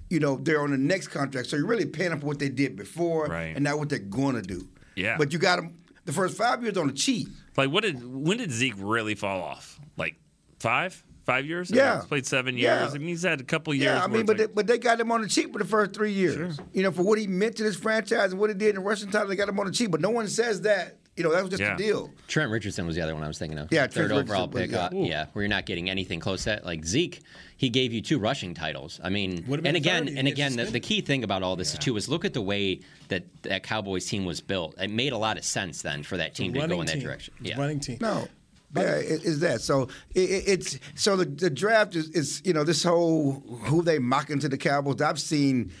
You 0.09 0.19
know 0.19 0.35
they're 0.35 0.61
on 0.61 0.69
the 0.69 0.77
next 0.77 1.07
contract, 1.07 1.47
so 1.47 1.55
you're 1.55 1.65
really 1.65 1.87
paying 1.87 2.11
them 2.11 2.19
for 2.19 2.27
what 2.27 2.37
they 2.37 2.49
did 2.49 2.75
before, 2.75 3.25
Right. 3.27 3.55
and 3.55 3.63
not 3.63 3.79
what 3.79 3.89
they're 3.89 3.97
going 3.97 4.35
to 4.35 4.43
do. 4.43 4.67
Yeah. 4.95 5.17
But 5.17 5.33
you 5.33 5.39
got 5.39 5.55
them 5.55 5.73
the 6.05 6.11
first 6.13 6.37
five 6.37 6.61
years 6.61 6.77
on 6.77 6.85
the 6.85 6.93
cheap. 6.93 7.29
Like, 7.57 7.71
what 7.71 7.81
did 7.81 8.05
when 8.05 8.37
did 8.37 8.51
Zeke 8.51 8.75
really 8.77 9.15
fall 9.15 9.41
off? 9.41 9.79
Like 9.97 10.15
five, 10.59 11.03
five 11.25 11.47
years? 11.47 11.71
Yeah. 11.71 11.95
he's 11.95 12.05
played 12.05 12.27
seven 12.27 12.57
Yeah. 12.57 12.81
years. 12.83 12.93
I 12.93 12.97
mean, 12.99 13.07
he's 13.07 13.23
had 13.23 13.41
a 13.41 13.43
couple 13.43 13.73
years. 13.73 13.85
Yeah, 13.85 14.03
I 14.03 14.07
mean, 14.07 14.27
but 14.27 14.37
like- 14.37 14.49
they, 14.49 14.53
but 14.53 14.67
they 14.67 14.77
got 14.77 14.99
him 14.99 15.11
on 15.11 15.21
the 15.21 15.27
cheap 15.27 15.51
for 15.51 15.57
the 15.57 15.65
first 15.65 15.93
three 15.93 16.11
years. 16.11 16.57
Sure. 16.57 16.65
You 16.73 16.83
know, 16.83 16.91
for 16.91 17.01
what 17.01 17.17
he 17.17 17.25
meant 17.25 17.55
to 17.55 17.63
this 17.63 17.77
franchise 17.77 18.31
and 18.33 18.39
what 18.39 18.51
he 18.51 18.53
did 18.55 18.69
in 18.69 18.75
the 18.75 18.81
rushing 18.81 19.09
title, 19.09 19.29
they 19.29 19.35
got 19.35 19.49
him 19.49 19.59
on 19.59 19.65
the 19.65 19.71
cheap. 19.71 19.89
But 19.89 20.01
no 20.01 20.11
one 20.11 20.27
says 20.27 20.61
that. 20.61 20.97
You 21.15 21.23
know, 21.23 21.31
that 21.31 21.41
was 21.43 21.51
just 21.51 21.61
Yeah. 21.61 21.75
the 21.75 21.83
deal. 21.83 22.09
Trent 22.27 22.49
Richardson 22.51 22.87
was 22.87 22.95
the 22.95 23.01
other 23.01 23.13
one 23.13 23.23
I 23.23 23.27
was 23.27 23.37
thinking 23.37 23.59
of. 23.59 23.67
Yeah, 23.71 23.83
third 23.83 24.07
Trent 24.09 24.11
overall 24.13 24.47
Richardson, 24.47 24.61
pick. 24.61 24.71
but 24.71 24.93
uh, 24.93 24.99
yeah. 24.99 25.05
yeah, 25.09 25.25
where 25.33 25.43
you're 25.43 25.49
not 25.49 25.65
getting 25.67 25.89
anything 25.89 26.19
close 26.19 26.43
to 26.45 26.49
that. 26.51 26.65
Like 26.65 26.83
Zeke, 26.85 27.21
he 27.55 27.69
gave 27.69 27.93
you 27.93 28.01
two 28.01 28.17
rushing 28.17 28.53
titles. 28.55 28.99
I 29.03 29.09
mean, 29.09 29.45
and 29.63 29.77
again, 29.77 30.07
and 30.17 30.27
again, 30.27 30.55
the, 30.55 30.65
the 30.65 30.79
key 30.79 31.01
thing 31.01 31.23
about 31.23 31.43
all 31.43 31.55
this 31.55 31.77
too 31.77 31.95
is 31.97 32.09
look 32.09 32.25
at 32.25 32.33
the 32.33 32.41
way 32.41 32.79
that 33.09 33.23
that 33.43 33.61
Cowboys 33.63 34.05
team 34.07 34.25
was 34.25 34.41
built. 34.41 34.73
It 34.81 34.89
made 34.89 35.13
a 35.13 35.17
lot 35.17 35.37
of 35.37 35.43
sense 35.45 35.83
then 35.83 36.01
for 36.01 36.17
that 36.17 36.33
team 36.33 36.51
to 36.53 36.57
go 36.59 36.63
running 36.63 36.79
in 36.79 36.85
that 36.87 36.93
team. 36.93 37.03
direction. 37.03 37.33
Yeah, 37.41 37.59
running 37.59 37.79
team. 37.79 37.99
No. 38.01 38.27
Yeah, 38.75 38.95
it, 38.95 39.21
it's 39.23 39.37
that. 39.41 39.61
So 39.61 39.89
it, 40.15 40.21
it- 40.31 40.43
it's 40.47 40.79
so 40.95 41.15
the, 41.15 41.25
the 41.25 41.51
draft 41.51 41.95
is, 41.95 42.09
is 42.09 42.41
you 42.43 42.53
know 42.53 42.63
this 42.63 42.81
whole 42.83 43.33
who 43.65 43.83
they 43.83 43.99
mocking 43.99 44.39
to 44.39 44.49
the 44.49 44.57
Cowboys. 44.57 44.99
I've 44.99 45.19
seen 45.19 45.71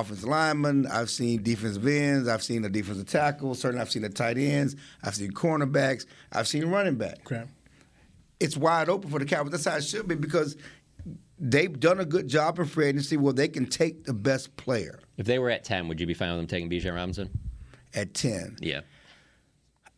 offensive 0.00 0.28
linemen, 0.28 0.86
I've 0.86 1.10
seen 1.10 1.42
defensive 1.42 1.86
ends, 1.86 2.28
I've 2.28 2.42
seen 2.42 2.62
the 2.62 2.68
defensive 2.68 3.06
tackles, 3.06 3.60
certainly 3.60 3.80
I've 3.80 3.90
seen 3.90 4.02
the 4.02 4.08
tight 4.08 4.38
ends, 4.38 4.76
I've 5.02 5.14
seen 5.14 5.32
cornerbacks, 5.32 6.06
I've 6.32 6.48
seen 6.48 6.66
running 6.66 6.96
back. 6.96 7.20
Okay. 7.26 7.44
it's 8.40 8.56
wide 8.56 8.88
open 8.88 9.10
for 9.10 9.18
the 9.18 9.24
Cowboys. 9.24 9.52
That's 9.52 9.64
how 9.64 9.76
it 9.76 9.84
should 9.84 10.08
be 10.08 10.14
because 10.14 10.56
they've 11.38 11.78
done 11.78 12.00
a 12.00 12.04
good 12.04 12.28
job 12.28 12.58
in 12.58 12.66
free 12.66 12.86
agency 12.86 13.16
where 13.16 13.32
they 13.32 13.48
can 13.48 13.66
take 13.66 14.04
the 14.04 14.14
best 14.14 14.56
player 14.56 15.00
If 15.16 15.26
they 15.26 15.38
were 15.38 15.50
at 15.50 15.64
ten, 15.64 15.88
would 15.88 16.00
you 16.00 16.06
be 16.06 16.14
fine 16.14 16.30
with 16.30 16.38
them 16.38 16.46
taking 16.46 16.70
Bijan 16.70 16.94
Robinson? 16.94 17.30
at 17.94 18.14
10. 18.14 18.56
Yeah. 18.60 18.80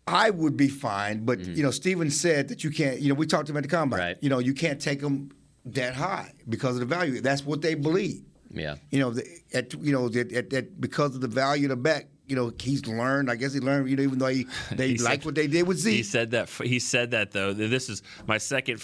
I 0.07 0.31
would 0.31 0.57
be 0.57 0.69
fine, 0.69 1.25
but 1.25 1.41
mm-hmm. 1.41 1.55
you 1.55 1.63
know, 1.63 1.73
Stephen 1.73 2.11
said 2.11 2.49
that 2.49 2.63
you 2.63 2.71
can't. 2.71 3.01
You 3.01 3.09
know, 3.09 3.15
we 3.15 3.27
talked 3.27 3.47
to 3.47 3.53
him 3.53 3.57
at 3.57 3.65
the 3.65 3.69
combine. 3.69 3.99
Right. 3.99 4.17
You 4.21 4.29
know, 4.29 4.39
you 4.39 4.55
can't 4.55 4.81
take 4.81 5.01
them 5.01 5.33
that 5.65 5.95
high 5.95 6.33
because 6.49 6.77
of 6.77 6.81
the 6.81 6.87
value. 6.87 7.21
That's 7.21 7.45
what 7.45 7.61
they 7.61 7.75
believe. 7.75 8.23
Yeah. 8.57 8.77
You 8.91 9.01
know, 9.01 9.11
the, 9.11 9.25
at 9.55 9.73
you 9.75 9.93
know 9.93 10.09
that, 10.09 10.33
at, 10.33 10.53
at, 10.53 10.81
because 10.81 11.15
of 11.15 11.21
the 11.21 11.29
value 11.29 11.67
of 11.67 11.71
the 11.71 11.77
back. 11.77 12.09
You 12.29 12.35
know, 12.35 12.53
he's 12.61 12.85
learned. 12.89 13.31
I 13.31 13.37
guess 13.37 13.53
he 13.53 13.61
learned. 13.61 13.89
You 13.89 13.95
know, 13.97 14.03
even 14.03 14.19
though 14.19 14.27
he 14.27 14.47
they 14.73 14.89
He 14.89 14.99
like 14.99 15.21
said- 15.21 15.25
what 15.27 15.35
they 15.37 15.47
did 15.47 15.67
with 15.69 15.79
Zeke. 15.79 15.95
He 15.97 16.03
said 16.03 16.33
that. 16.33 16.49
He 16.51 16.81
said 16.81 17.13
that 17.13 17.31
though. 17.31 17.53
This 17.53 17.89
is 17.89 18.03
my 18.27 18.39
second. 18.39 18.83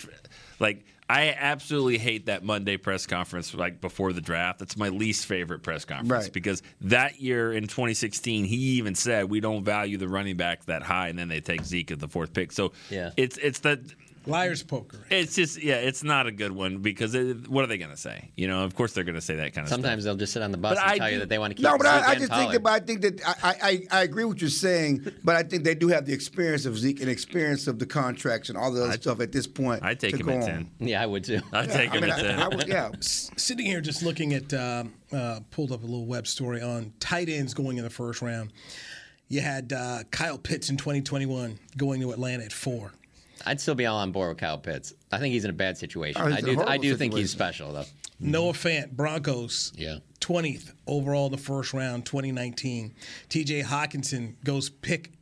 Like 0.60 0.84
I 1.10 1.34
absolutely 1.36 1.98
hate 1.98 2.26
that 2.26 2.44
Monday 2.44 2.76
press 2.76 3.04
conference. 3.06 3.52
Like 3.52 3.80
before 3.80 4.12
the 4.12 4.20
draft, 4.20 4.60
that's 4.60 4.76
my 4.76 4.90
least 4.90 5.26
favorite 5.26 5.62
press 5.64 5.84
conference 5.84 6.10
Right. 6.26 6.32
because 6.32 6.62
that 6.82 7.20
year 7.20 7.52
in 7.52 7.64
2016, 7.64 8.44
he 8.44 8.56
even 8.78 8.94
said 8.94 9.28
we 9.28 9.40
don't 9.40 9.64
value 9.64 9.98
the 9.98 10.08
running 10.08 10.36
back 10.36 10.64
that 10.66 10.82
high, 10.84 11.08
and 11.08 11.18
then 11.18 11.28
they 11.28 11.40
take 11.40 11.64
Zeke 11.64 11.90
at 11.90 11.98
the 11.98 12.08
fourth 12.08 12.32
pick. 12.32 12.52
So 12.52 12.72
Yeah. 12.90 13.10
it's 13.16 13.38
it's 13.38 13.58
that. 13.60 13.80
Liar's 14.26 14.62
poker. 14.62 14.98
It's 15.10 15.34
just 15.34 15.62
yeah, 15.62 15.76
it's 15.76 16.02
not 16.04 16.26
a 16.26 16.32
good 16.32 16.52
one 16.52 16.78
because 16.78 17.14
it, 17.14 17.48
what 17.48 17.64
are 17.64 17.66
they 17.66 17.78
going 17.78 17.90
to 17.90 17.96
say? 17.96 18.30
You 18.36 18.48
know, 18.48 18.64
of 18.64 18.74
course 18.74 18.92
they're 18.92 19.04
going 19.04 19.16
to 19.16 19.20
say 19.20 19.36
that 19.36 19.52
kind 19.54 19.64
of 19.64 19.68
Sometimes 19.68 20.04
they'll 20.04 20.16
just 20.16 20.32
sit 20.32 20.42
on 20.42 20.52
the 20.52 20.58
bus 20.58 20.76
But 20.76 20.82
and 20.84 20.92
I 20.92 20.98
tell 20.98 21.10
you 21.10 21.18
that 21.20 21.28
they 21.28 21.38
want 21.38 21.50
to 21.50 21.54
keep. 21.54 21.64
No, 21.64 21.76
but 21.76 21.86
Zeke 21.86 21.92
I, 21.92 22.10
I 22.10 22.14
just 22.14 22.30
Pollard. 22.30 22.40
think 22.42 22.52
that. 22.52 22.62
But 22.62 22.72
I 22.72 22.78
think 22.80 23.00
that 23.02 23.20
I, 23.42 23.54
I, 23.62 23.98
I 24.00 24.02
agree 24.02 24.24
with 24.24 24.34
what 24.34 24.40
you're 24.40 24.50
saying. 24.50 25.10
But 25.24 25.36
I 25.36 25.42
think 25.42 25.64
they 25.64 25.74
do 25.74 25.88
have 25.88 26.06
the 26.06 26.12
experience 26.12 26.66
of 26.66 26.78
Zeke 26.78 27.00
and 27.00 27.10
experience 27.10 27.66
of 27.66 27.78
the 27.78 27.86
contracts 27.86 28.48
and 28.48 28.56
all 28.58 28.70
the 28.72 28.82
other 28.82 28.92
I'd- 28.92 29.02
stuff 29.02 29.20
at 29.20 29.32
this 29.32 29.46
point. 29.46 29.82
I'd 29.82 29.98
take 30.00 30.14
him 30.14 30.26
go 30.26 30.32
at 30.32 30.42
on. 30.42 30.46
ten. 30.48 30.70
Yeah, 30.78 31.02
I 31.02 31.06
would 31.06 31.24
too. 31.24 31.40
I'd 31.52 31.70
take 31.70 31.90
I 31.90 31.94
him 31.96 32.02
mean, 32.02 32.10
at 32.10 32.18
ten. 32.20 32.38
I, 32.38 32.44
I 32.44 32.48
would, 32.48 32.68
yeah. 32.68 32.90
Sitting 33.00 33.66
here 33.66 33.80
just 33.80 34.02
looking 34.02 34.34
at, 34.34 34.52
um, 34.54 34.92
uh, 35.12 35.40
pulled 35.50 35.72
up 35.72 35.82
a 35.82 35.86
little 35.86 36.06
web 36.06 36.26
story 36.26 36.62
on 36.62 36.92
tight 37.00 37.28
ends 37.28 37.54
going 37.54 37.76
in 37.78 37.84
the 37.84 37.90
first 37.90 38.22
round. 38.22 38.52
You 39.28 39.40
had 39.40 39.72
uh, 39.72 40.04
Kyle 40.10 40.36
Pitts 40.38 40.68
in 40.68 40.76
2021 40.76 41.58
going 41.76 42.00
to 42.02 42.12
Atlanta 42.12 42.44
at 42.44 42.52
four. 42.52 42.92
I'd 43.46 43.60
still 43.60 43.74
be 43.74 43.86
all 43.86 43.98
on 43.98 44.12
board 44.12 44.30
with 44.30 44.38
Kyle 44.38 44.58
Pitts. 44.58 44.92
I 45.10 45.18
think 45.18 45.32
he's 45.32 45.44
in 45.44 45.50
a 45.50 45.54
bad 45.54 45.76
situation. 45.76 46.22
Oh, 46.22 46.26
I 46.26 46.40
do. 46.40 46.52
I 46.52 46.54
horrible 46.54 46.82
do 46.82 46.96
think 46.96 47.14
he's 47.14 47.30
special 47.30 47.72
though. 47.72 47.84
Noah 48.20 48.52
Fant, 48.52 48.92
Broncos. 48.92 49.72
Yeah. 49.76 49.98
20th 50.20 50.72
overall 50.86 51.26
in 51.26 51.32
the 51.32 51.38
first 51.38 51.74
round, 51.74 52.06
2019. 52.06 52.94
TJ 53.28 53.64
Hockenson 53.64 54.34
goes 54.44 54.70
pick 54.70 55.12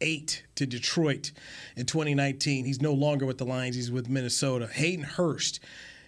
eight 0.00 0.44
to 0.54 0.66
Detroit 0.66 1.32
in 1.76 1.84
2019. 1.86 2.64
He's 2.64 2.80
no 2.80 2.92
longer 2.92 3.26
with 3.26 3.38
the 3.38 3.44
Lions, 3.44 3.76
he's 3.76 3.90
with 3.90 4.08
Minnesota. 4.08 4.68
Hayden 4.72 5.04
Hurst. 5.04 5.60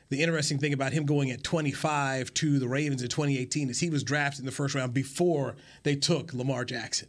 The 0.09 0.23
interesting 0.23 0.59
thing 0.59 0.73
about 0.73 0.93
him 0.93 1.07
going 1.07 1.31
at 1.31 1.45
25 1.45 2.35
to 2.35 2.59
the 2.59 2.67
Ravens 2.67 3.00
in 3.00 3.09
2018 3.09 3.71
is 3.71 3.79
he 3.79 3.90
was 3.90 4.02
drafted 4.02 4.40
in 4.40 4.47
the 4.47 4.52
first 4.52 4.75
round 4.75 4.93
before 4.93 5.55
they 5.85 5.95
took 5.95 6.35
Lamar 6.35 6.64
Jackson. 6.64 7.09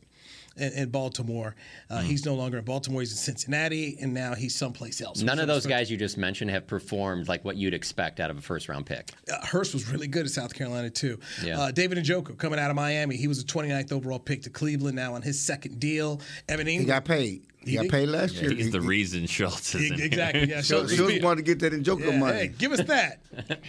In, 0.57 0.73
in 0.73 0.89
Baltimore. 0.89 1.55
Uh, 1.89 1.99
Mm. 1.99 2.03
He's 2.03 2.25
no 2.25 2.35
longer 2.35 2.57
in 2.57 2.65
Baltimore. 2.65 3.01
He's 3.01 3.11
in 3.11 3.17
Cincinnati, 3.17 3.97
and 4.01 4.13
now 4.13 4.35
he's 4.35 4.53
someplace 4.53 4.99
else. 5.01 5.21
None 5.21 5.39
of 5.39 5.47
those 5.47 5.65
guys 5.65 5.89
you 5.89 5.95
just 5.97 6.17
mentioned 6.17 6.51
have 6.51 6.67
performed 6.67 7.27
like 7.29 7.45
what 7.45 7.55
you'd 7.55 7.73
expect 7.73 8.19
out 8.19 8.29
of 8.29 8.37
a 8.37 8.41
first 8.41 8.67
round 8.67 8.85
pick. 8.85 9.11
uh, 9.31 9.45
Hurst 9.45 9.73
was 9.73 9.87
really 9.89 10.07
good 10.07 10.25
at 10.25 10.31
South 10.31 10.53
Carolina 10.53 10.89
too. 10.89 11.19
Yeah. 11.43 11.59
Uh, 11.59 11.71
David 11.71 11.97
Njoku 11.99 12.37
coming 12.37 12.59
out 12.59 12.69
of 12.69 12.75
Miami, 12.75 13.15
he 13.15 13.27
was 13.27 13.39
a 13.41 13.45
29th 13.45 13.91
overall 13.93 14.19
pick 14.19 14.41
to 14.43 14.49
Cleveland. 14.49 14.95
Now 14.95 15.13
on 15.15 15.21
his 15.21 15.39
second 15.39 15.79
deal, 15.79 16.19
Evan 16.49 16.67
Engram. 16.67 16.79
He 16.79 16.85
got 16.85 17.05
paid. 17.05 17.43
He, 17.63 17.71
He 17.71 17.77
got 17.77 17.89
paid 17.89 18.07
last 18.09 18.33
year. 18.35 18.51
He's 18.51 18.71
the 18.71 18.79
He- 18.81 18.87
reason 18.87 19.27
Schultz 19.27 19.75
is 19.75 19.91
in 19.91 20.01
exactly. 20.01 20.49
Yeah, 20.49 20.61
Schultz- 20.63 20.95
Schultz 20.95 21.21
wanted 21.21 21.45
to 21.45 21.55
get 21.55 21.59
that 21.59 21.73
Njoku 21.73 22.07
Yeah, 22.11 22.17
money. 22.17 22.37
hey, 22.39 22.47
give 22.47 22.71
us 22.71 22.81
that. 22.87 23.19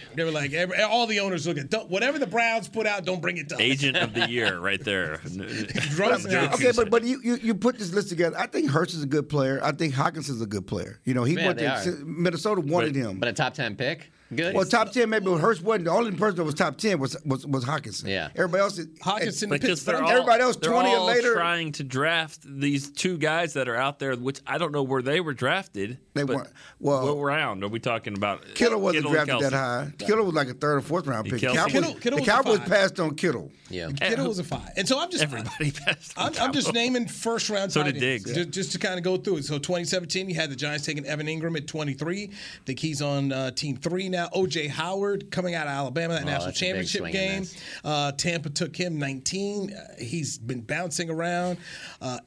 they 0.15 0.23
were 0.23 0.31
like, 0.31 0.51
every, 0.53 0.81
all 0.81 1.05
the 1.05 1.19
owners 1.19 1.45
look 1.45 1.57
at 1.59 1.69
don't, 1.69 1.89
whatever 1.89 2.17
the 2.17 2.25
Browns 2.25 2.67
put 2.67 2.87
out, 2.87 3.05
don't 3.05 3.21
bring 3.21 3.37
it 3.37 3.49
to 3.49 3.55
us. 3.55 3.61
Agent 3.61 3.95
of 3.97 4.13
the 4.15 4.27
year, 4.31 4.57
right 4.59 4.83
there. 4.83 5.19
Okay, 5.27 6.71
but 6.75 6.89
but 6.89 7.03
you, 7.03 7.19
you 7.23 7.35
you 7.35 7.53
put 7.55 7.77
this 7.77 7.93
list 7.93 8.09
together. 8.09 8.37
I 8.37 8.47
think 8.47 8.69
Hurst 8.69 8.93
is 8.93 9.03
a 9.03 9.07
good 9.07 9.29
player. 9.29 9.59
I 9.63 9.71
think 9.71 9.93
Hawkins 9.93 10.29
is 10.29 10.41
a 10.41 10.45
good 10.47 10.67
player. 10.67 10.99
You 11.03 11.13
know, 11.13 11.23
he 11.23 11.35
Yeah, 11.35 11.47
went 11.47 11.59
to. 11.59 12.01
Minnesota 12.05 12.61
wanted 12.61 12.93
But- 12.93 12.99
him. 12.99 13.19
But 13.19 13.29
a 13.29 13.33
top 13.33 13.53
10 13.53 13.75
pick? 13.75 14.11
Good. 14.35 14.55
well, 14.55 14.65
top 14.65 14.91
ten 14.91 15.09
maybe. 15.09 15.25
But 15.25 15.37
Hurst 15.37 15.61
wasn't 15.63 15.85
the 15.85 15.91
only 15.91 16.11
person 16.11 16.37
that 16.37 16.43
was 16.43 16.53
top 16.55 16.77
ten 16.77 16.99
was 16.99 17.15
was 17.25 17.45
was 17.45 17.65
Hockenson. 17.65 18.07
Yeah. 18.07 18.29
everybody 18.35 18.61
else. 18.61 18.77
Is, 18.77 18.87
Hockenson, 18.99 19.49
Because 19.49 19.83
they're 19.85 20.01
all, 20.03 20.09
Everybody 20.11 20.41
else 20.43 20.55
they're 20.57 20.71
20 20.71 20.89
or 20.89 20.97
all 20.97 21.05
later. 21.07 21.33
trying 21.33 21.71
to 21.73 21.83
draft 21.83 22.39
these 22.45 22.89
two 22.91 23.17
guys 23.17 23.53
that 23.53 23.67
are 23.67 23.75
out 23.75 23.99
there, 23.99 24.15
which 24.15 24.39
I 24.47 24.57
don't 24.57 24.71
know 24.71 24.83
where 24.83 25.01
they 25.01 25.19
were 25.19 25.33
drafted. 25.33 25.97
They 26.13 26.23
weren't. 26.23 26.49
Well- 26.79 27.15
what 27.15 27.23
round 27.23 27.63
are 27.63 27.67
we 27.67 27.79
talking 27.79 28.13
about? 28.15 28.43
Kittle 28.55 28.79
wasn't 28.81 29.05
and 29.05 29.13
drafted 29.13 29.39
that 29.41 29.53
Kelce. 29.53 29.55
high. 29.55 29.91
Kittle 29.97 30.25
was 30.25 30.33
like 30.35 30.47
a 30.49 30.53
third 30.53 30.77
or 30.77 30.81
fourth 30.81 31.07
round 31.07 31.29
pick. 31.29 31.39
The 31.41 31.47
Kelce- 31.47 31.53
Cowboys, 31.55 31.71
Kittle- 31.73 31.93
Kittle 31.95 32.17
the 32.17 32.21
was 32.21 32.29
Cowboys 32.29 32.59
passed 32.59 32.99
on 32.99 33.15
Kittle. 33.15 33.51
yeah. 33.69 33.89
Kittle 33.91 34.27
was 34.27 34.39
a 34.39 34.43
five, 34.43 34.69
and 34.77 34.87
so 34.87 34.99
I'm 34.99 35.09
just 35.09 35.23
Everybody 35.23 35.71
passed. 35.71 36.17
on 36.17 36.35
I'm, 36.35 36.41
I'm 36.41 36.53
just 36.53 36.73
naming 36.73 37.07
first 37.07 37.49
round. 37.49 37.71
So 37.71 37.81
did 37.83 37.95
ends, 37.95 38.23
Diggs. 38.25 38.33
Just, 38.35 38.49
just 38.51 38.71
to 38.73 38.79
kind 38.79 38.97
of 38.97 39.03
go 39.03 39.17
through 39.17 39.37
it. 39.37 39.45
So 39.45 39.57
2017, 39.57 40.29
you 40.29 40.35
had 40.35 40.49
the 40.49 40.55
Giants 40.55 40.85
taking 40.85 41.05
Evan 41.05 41.27
Engram 41.27 41.55
at 41.57 41.67
23. 41.67 42.23
I 42.23 42.29
think 42.65 42.79
he's 42.79 43.01
on 43.01 43.31
uh, 43.31 43.51
team 43.51 43.77
three 43.77 44.09
now. 44.09 44.22
OJ 44.29 44.69
Howard 44.69 45.31
coming 45.31 45.55
out 45.55 45.67
of 45.67 45.73
Alabama, 45.73 46.13
that 46.15 46.23
Oh, 46.23 46.25
national 46.25 46.45
that's 46.47 46.61
a 46.61 46.73
big 46.73 46.87
championship 46.87 47.11
game. 47.11 47.45
Uh, 47.83 48.11
Tampa 48.13 48.49
took 48.49 48.75
him 48.75 48.97
19. 48.97 49.73
Uh, 49.73 49.95
he's 49.99 50.37
been 50.37 50.61
bouncing 50.61 51.09
around. 51.09 51.57
Uh, 52.01 52.19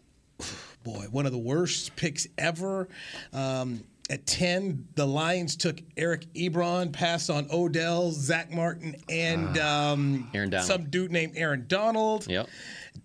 boy, 0.84 1.06
one 1.10 1.26
of 1.26 1.32
the 1.32 1.38
worst 1.38 1.94
picks 1.96 2.26
ever. 2.38 2.88
Um, 3.32 3.82
at 4.08 4.24
10, 4.24 4.86
the 4.94 5.04
Lions 5.04 5.56
took 5.56 5.80
Eric 5.96 6.32
Ebron, 6.34 6.92
passed 6.92 7.28
on 7.28 7.48
Odell, 7.52 8.12
Zack 8.12 8.52
Martin, 8.52 8.94
and 9.08 9.58
um, 9.58 10.30
Aaron 10.32 10.62
some 10.62 10.84
dude 10.84 11.10
named 11.10 11.32
Aaron 11.34 11.64
Donald. 11.66 12.26
Yep. 12.28 12.48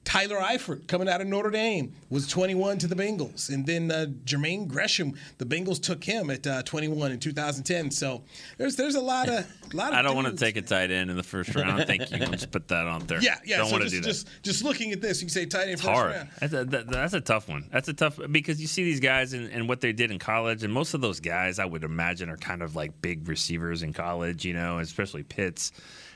Tyler 0.04 0.38
Eifert 0.38 0.88
coming 0.88 1.08
out 1.08 1.22
of 1.22 1.28
Notre 1.28 1.52
Dame 1.52 1.94
was 2.10 2.28
21 2.28 2.78
to 2.80 2.88
the 2.88 2.96
Bengals, 2.96 3.50
and 3.50 3.66
then 3.66 3.92
uh, 3.92 4.08
Jermaine 4.26 4.68
Gresham, 4.68 5.14
the 5.38 5.46
Bengals 5.46 5.82
took 5.82 6.04
him 6.04 6.30
at 6.30 6.46
uh, 6.46 6.64
21 6.64 7.12
in 7.12 7.20
2010. 7.20 7.92
So 7.92 8.24
there's 8.58 8.76
there's 8.76 8.96
a 8.96 9.02
lot 9.02 9.30
of 9.30 9.46
a 9.46 9.46
lot 9.76 9.94
of. 9.94 10.00
I 10.00 10.02
don't 10.02 10.16
want 10.16 10.28
to 10.28 10.36
take 10.36 10.56
a 10.56 10.62
tight 10.62 10.92
end 10.92 11.10
in 11.10 11.18
the 11.18 11.24
first 11.24 11.56
round. 11.56 11.86
Thank 11.88 12.12
you. 12.12 12.18
Let's 12.18 12.46
put 12.46 12.68
that 12.70 12.88
on 12.88 13.06
there. 13.08 13.22
Yeah, 13.22 13.38
yeah. 13.46 13.58
Don't 13.58 13.68
so 13.68 13.72
want 13.74 13.84
to 13.84 13.90
just, 13.90 13.96
do 13.96 14.02
that. 14.02 14.08
just 14.08 14.44
just 14.44 14.64
looking 14.64 14.92
at 14.92 15.02
this, 15.02 15.22
you 15.22 15.28
can 15.28 15.34
say 15.34 15.46
tight 15.46 15.64
end 15.64 15.72
It's 15.72 15.82
first 15.82 15.94
hard. 15.94 16.12
round. 16.12 16.30
That's 16.40 16.54
a, 16.54 16.66
that, 16.66 16.88
that's 16.90 17.14
a 17.14 17.22
tough 17.22 17.48
one. 17.48 17.68
That's 17.72 17.88
a 17.88 17.94
tough 17.94 18.20
because 18.32 18.62
you 18.62 18.68
see 18.68 18.84
these 18.84 19.00
guys 19.00 19.34
and, 19.34 19.50
and 19.52 19.68
what 19.70 19.82
they 19.82 19.94
did 19.94 20.12
in 20.12 20.20
college, 20.20 20.64
and 20.64 20.74
most 20.74 20.94
of 20.94 21.02
those 21.02 21.20
guys 21.20 21.60
I 21.60 21.66
would 21.66 21.84
imagine 21.84 22.30
are 22.30 22.38
kind 22.38 22.62
of 22.62 22.76
like 22.76 23.02
big 23.02 23.28
receivers 23.28 23.84
in 23.84 23.94
college, 23.94 24.46
you 24.46 24.54
know, 24.54 24.80
especially 24.80 25.24
Pitts. 25.24 25.72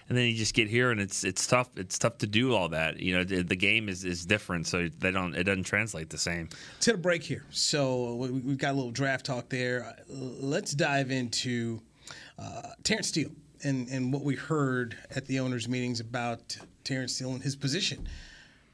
And 0.08 0.16
then 0.18 0.26
you 0.28 0.36
just 0.36 0.54
get 0.54 0.70
here, 0.70 0.92
and 0.92 1.02
it's 1.02 1.24
it's 1.24 1.48
tough. 1.48 1.70
It's 1.78 1.98
tough 1.98 2.20
to 2.20 2.28
do 2.28 2.54
all 2.54 2.70
that. 2.70 3.00
You 3.00 3.16
know, 3.18 3.24
the, 3.24 3.42
the 3.42 3.56
game 3.56 3.90
is, 3.90 4.06
is 4.06 4.24
different, 4.26 4.68
so 4.68 4.88
they 5.00 5.10
don't 5.12 5.34
it 5.34 5.46
doesn't 5.46 5.64
translate 5.64 6.10
the 6.12 6.18
same. 6.20 6.50
to 6.82 6.92
the 6.92 6.98
break 6.98 7.24
here. 7.24 7.44
So 7.50 8.14
we- 8.16 8.30
we've 8.30 8.58
got 8.60 8.74
a 8.74 8.78
little 8.78 8.92
draft 8.92 9.26
talk 9.26 9.50
there. 9.50 9.84
Uh, 9.84 9.94
Let's 10.08 10.74
dive 10.74 11.10
into 11.10 11.82
uh, 12.38 12.62
Terrence 12.84 13.08
Steele 13.08 13.32
and, 13.64 13.88
and 13.88 14.14
what 14.14 14.22
we 14.24 14.36
heard 14.36 14.96
at 15.16 15.26
the 15.26 15.40
owners' 15.40 15.68
meetings 15.68 16.00
about 16.00 16.56
Terrence 16.84 17.16
Steele 17.16 17.32
and 17.34 17.42
his 17.42 17.56
position. 17.56 18.08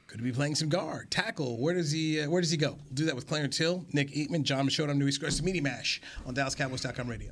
Could 0.08 0.20
he 0.20 0.26
be 0.26 0.34
playing 0.34 0.56
some 0.56 0.68
guard, 0.68 1.10
tackle? 1.12 1.58
Where 1.58 1.74
does 1.74 1.92
he 1.94 2.20
uh, 2.20 2.30
Where 2.30 2.42
does 2.42 2.52
he 2.52 2.58
go? 2.58 2.72
We'll 2.72 2.94
do 2.96 3.06
that 3.06 3.16
with 3.16 3.26
Clarence 3.28 3.58
Hill, 3.58 3.86
Nick 3.94 4.12
Eatman, 4.12 4.44
Jon 4.44 4.68
Machota. 4.68 4.90
I'm 4.90 5.00
Newy 5.00 5.14
Scruggs 5.14 5.42
Media 5.42 5.62
Mash 5.62 6.02
on 6.26 6.36
DallasCowboys.com 6.36 7.08
radio. 7.08 7.32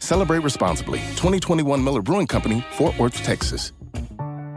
Celebrate 0.00 0.40
responsibly. 0.40 0.98
2021 1.16 1.82
Miller 1.82 2.02
Brewing 2.02 2.26
Company, 2.26 2.64
Fort 2.72 2.98
Worth, 2.98 3.22
Texas. 3.22 3.72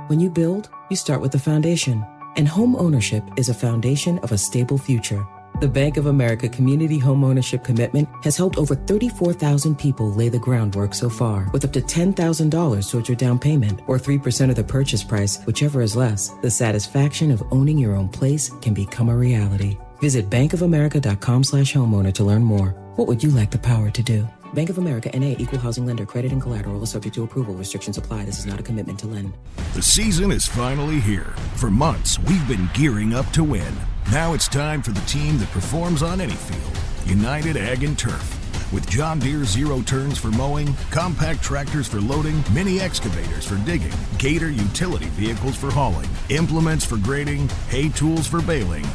When 0.07 0.19
you 0.19 0.29
build, 0.29 0.69
you 0.89 0.95
start 0.97 1.21
with 1.21 1.31
the 1.31 1.39
foundation. 1.39 2.05
And 2.35 2.47
home 2.47 2.75
ownership 2.75 3.23
is 3.37 3.49
a 3.49 3.53
foundation 3.53 4.17
of 4.19 4.31
a 4.31 4.37
stable 4.37 4.77
future. 4.77 5.25
The 5.61 5.67
Bank 5.67 5.97
of 5.97 6.07
America 6.07 6.49
Community 6.49 6.97
Home 6.97 7.23
Ownership 7.23 7.63
Commitment 7.63 8.09
has 8.23 8.35
helped 8.35 8.57
over 8.57 8.75
34,000 8.75 9.77
people 9.77 10.11
lay 10.11 10.27
the 10.27 10.39
groundwork 10.39 10.95
so 10.95 11.09
far, 11.09 11.47
with 11.53 11.63
up 11.63 11.71
to 11.73 11.81
$10,000 11.81 12.89
towards 12.89 13.07
your 13.07 13.15
down 13.15 13.37
payment 13.37 13.81
or 13.87 13.99
3% 13.99 14.49
of 14.49 14.55
the 14.55 14.63
purchase 14.63 15.03
price, 15.03 15.43
whichever 15.45 15.81
is 15.81 15.95
less. 15.95 16.29
The 16.41 16.49
satisfaction 16.49 17.29
of 17.29 17.43
owning 17.51 17.77
your 17.77 17.95
own 17.95 18.09
place 18.09 18.49
can 18.61 18.73
become 18.73 19.09
a 19.09 19.15
reality. 19.15 19.77
Visit 19.99 20.29
bankofamerica.com 20.29 21.43
slash 21.43 21.73
homeowner 21.73 22.13
to 22.15 22.23
learn 22.23 22.43
more. 22.43 22.69
What 22.95 23.07
would 23.07 23.23
you 23.23 23.29
like 23.29 23.51
the 23.51 23.59
power 23.59 23.91
to 23.91 24.03
do? 24.03 24.27
Bank 24.53 24.69
of 24.69 24.77
America 24.77 25.09
NA 25.17 25.35
Equal 25.39 25.57
Housing 25.57 25.85
Lender 25.85 26.05
Credit 26.05 26.31
and 26.31 26.41
Collateral 26.41 26.83
is 26.83 26.91
subject 26.91 27.15
to 27.15 27.23
approval. 27.23 27.55
Restrictions 27.55 27.97
apply. 27.97 28.25
This 28.25 28.37
is 28.37 28.45
not 28.45 28.59
a 28.59 28.63
commitment 28.63 28.99
to 28.99 29.07
lend. 29.07 29.33
The 29.73 29.81
season 29.81 30.31
is 30.31 30.47
finally 30.47 30.99
here. 30.99 31.33
For 31.55 31.71
months, 31.71 32.19
we've 32.19 32.47
been 32.47 32.69
gearing 32.73 33.13
up 33.13 33.27
to 33.31 33.43
win. 33.43 33.73
Now 34.11 34.33
it's 34.33 34.47
time 34.47 34.83
for 34.83 34.91
the 34.91 35.01
team 35.01 35.39
that 35.39 35.49
performs 35.49 36.03
on 36.03 36.21
any 36.21 36.35
field 36.35 36.77
United 37.07 37.57
Ag 37.57 37.83
and 37.83 37.97
Turf. 37.97 38.39
With 38.71 38.87
John 38.89 39.19
Deere 39.19 39.43
zero 39.43 39.81
turns 39.81 40.17
for 40.17 40.29
mowing, 40.29 40.73
compact 40.89 41.41
tractors 41.43 41.87
for 41.87 41.99
loading, 41.99 42.43
mini 42.53 42.79
excavators 42.79 43.45
for 43.45 43.55
digging, 43.65 43.91
Gator 44.17 44.49
utility 44.49 45.05
vehicles 45.07 45.55
for 45.55 45.69
hauling, 45.71 46.09
implements 46.29 46.85
for 46.85 46.97
grading, 46.97 47.49
hay 47.69 47.89
tools 47.89 48.27
for 48.27 48.41
baling. 48.41 48.85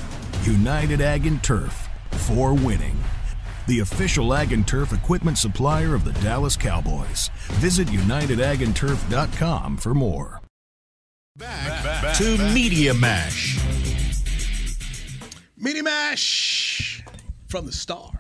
United 0.45 1.01
Ag 1.01 1.27
and 1.27 1.43
Turf 1.43 1.89
for 2.13 2.55
winning. 2.55 2.98
The 3.69 3.81
official 3.81 4.33
Ag 4.33 4.55
and 4.55 4.67
Turf 4.67 4.95
equipment 4.95 5.37
supplier 5.37 5.95
of 5.95 6.03
the 6.03 6.15
Dallas 6.23 6.57
Cowboys. 6.57 7.29
Visit 7.61 7.89
UnitedAgAndTurf.com 7.89 9.77
for 9.77 9.93
more. 9.93 10.41
Back 11.37 12.17
to 12.17 12.39
Media 12.55 12.95
Mash. 12.95 13.61
Media 15.59 15.83
Mash 15.83 17.05
from 17.49 17.67
the 17.67 17.73
Star. 17.73 18.18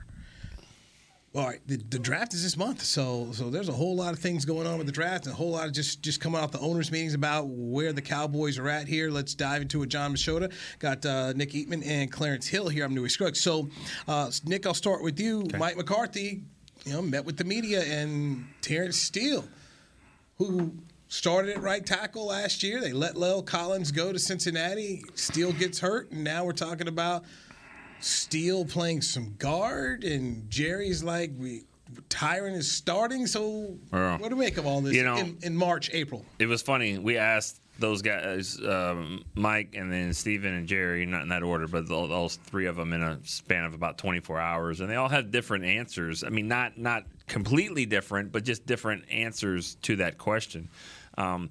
All 1.38 1.46
right, 1.46 1.61
the, 1.68 1.77
the 1.77 2.01
draft 2.01 2.35
is 2.35 2.42
this 2.42 2.57
month, 2.57 2.83
so 2.83 3.29
so 3.31 3.48
there's 3.48 3.68
a 3.68 3.72
whole 3.72 3.94
lot 3.94 4.12
of 4.12 4.18
things 4.18 4.44
going 4.44 4.66
on 4.66 4.77
with 4.77 4.88
the 4.88 4.92
draft, 4.92 5.27
and 5.27 5.33
a 5.33 5.37
whole 5.37 5.53
lot 5.53 5.68
of 5.68 5.72
just 5.72 6.03
just 6.03 6.20
coming 6.20 6.40
out 6.40 6.51
the 6.51 6.59
owners' 6.59 6.90
meetings 6.90 7.14
about 7.14 7.46
where 7.46 7.92
the 7.92 8.03
Cowboys 8.03 8.59
are 8.59 8.68
at 8.68 8.88
here. 8.88 9.09
Let's 9.09 9.37
dive 9.37 9.62
into 9.62 9.85
it. 9.85 9.87
Jon 9.87 10.12
Machota 10.12 10.53
got 10.81 11.07
uh, 11.07 11.33
Nick 11.35 11.51
Eatman 11.51 11.87
and 11.87 12.11
Clarence 12.11 12.48
Hill 12.48 12.68
here. 12.68 12.85
I'm 12.85 12.92
Newy 12.92 13.09
Scruggs. 13.09 13.40
So, 13.40 13.68
uh, 14.09 14.33
Nick, 14.46 14.66
I'll 14.66 14.74
start 14.74 15.01
with 15.05 15.20
you. 15.20 15.46
Mike 15.57 15.77
McCarthy, 15.77 16.42
you 16.85 16.92
know, 16.92 17.03
met 17.03 17.24
with 17.24 17.37
the 17.37 17.44
media 17.44 17.85
and 17.85 18.44
Terrence 18.61 18.96
Steele, 18.96 19.44
who 20.38 20.74
started 21.07 21.57
at 21.57 21.62
right 21.62 21.87
tackle 21.87 22.27
last 22.27 22.64
year. 22.64 22.81
They 22.81 22.92
let 22.92 23.14
La'el 23.14 23.46
Collins 23.46 23.92
go 23.92 24.12
to 24.12 24.18
Cincinnati. 24.18 25.05
Steele 25.14 25.53
gets 25.53 25.79
hurt, 25.79 26.11
and 26.11 26.24
now 26.24 26.44
we're 26.44 26.51
talking 26.51 26.88
about 26.88 27.22
Steele 28.00 28.64
playing 28.64 29.02
some 29.02 29.34
guard, 29.38 30.04
and 30.04 30.48
Jerry's 30.50 31.02
like, 31.02 31.30
we 31.38 31.62
Tyron 32.11 32.54
is 32.54 32.70
starting. 32.70 33.26
So 33.26 33.76
what 33.90 34.18
do 34.28 34.37
we 34.37 34.44
make 34.44 34.58
of 34.58 34.66
all 34.66 34.80
this 34.80 34.94
You 34.94 35.04
know- 35.04 35.16
in, 35.16 35.38
in 35.42 35.56
March, 35.56 35.90
April? 35.92 36.24
It 36.38 36.46
was 36.46 36.61
funny. 36.62 36.98
We 36.98 37.16
asked 37.16 37.61
those 37.78 38.02
guys, 38.02 38.58
um, 38.61 39.24
Mike 39.34 39.74
and 39.74 39.90
then 39.92 40.12
Stephen 40.12 40.52
and 40.52 40.66
Jerry, 40.66 41.06
not 41.06 41.22
in 41.22 41.28
that 41.28 41.42
order, 41.44 41.66
but 41.68 41.88
tho- 41.88 42.08
those 42.08 42.34
three 42.37 42.66
of 42.66 42.76
them 42.76 42.92
in 42.92 43.02
a 43.02 43.18
span 43.24 43.64
of 43.64 43.72
about 43.72 43.98
24 43.98 44.38
hours, 44.40 44.80
and 44.80 44.90
they 44.90 44.96
all 44.96 45.08
had 45.08 45.30
different 45.30 45.64
answers. 45.64 46.24
I 46.24 46.28
mean, 46.28 46.48
not 46.48 46.76
not 46.76 47.04
completely 47.28 47.87
different, 47.87 48.32
but 48.32 48.44
just 48.44 48.66
different 48.66 49.04
answers 49.11 49.76
to 49.82 49.96
that 49.96 50.18
question. 50.18 50.68
Um, 51.16 51.50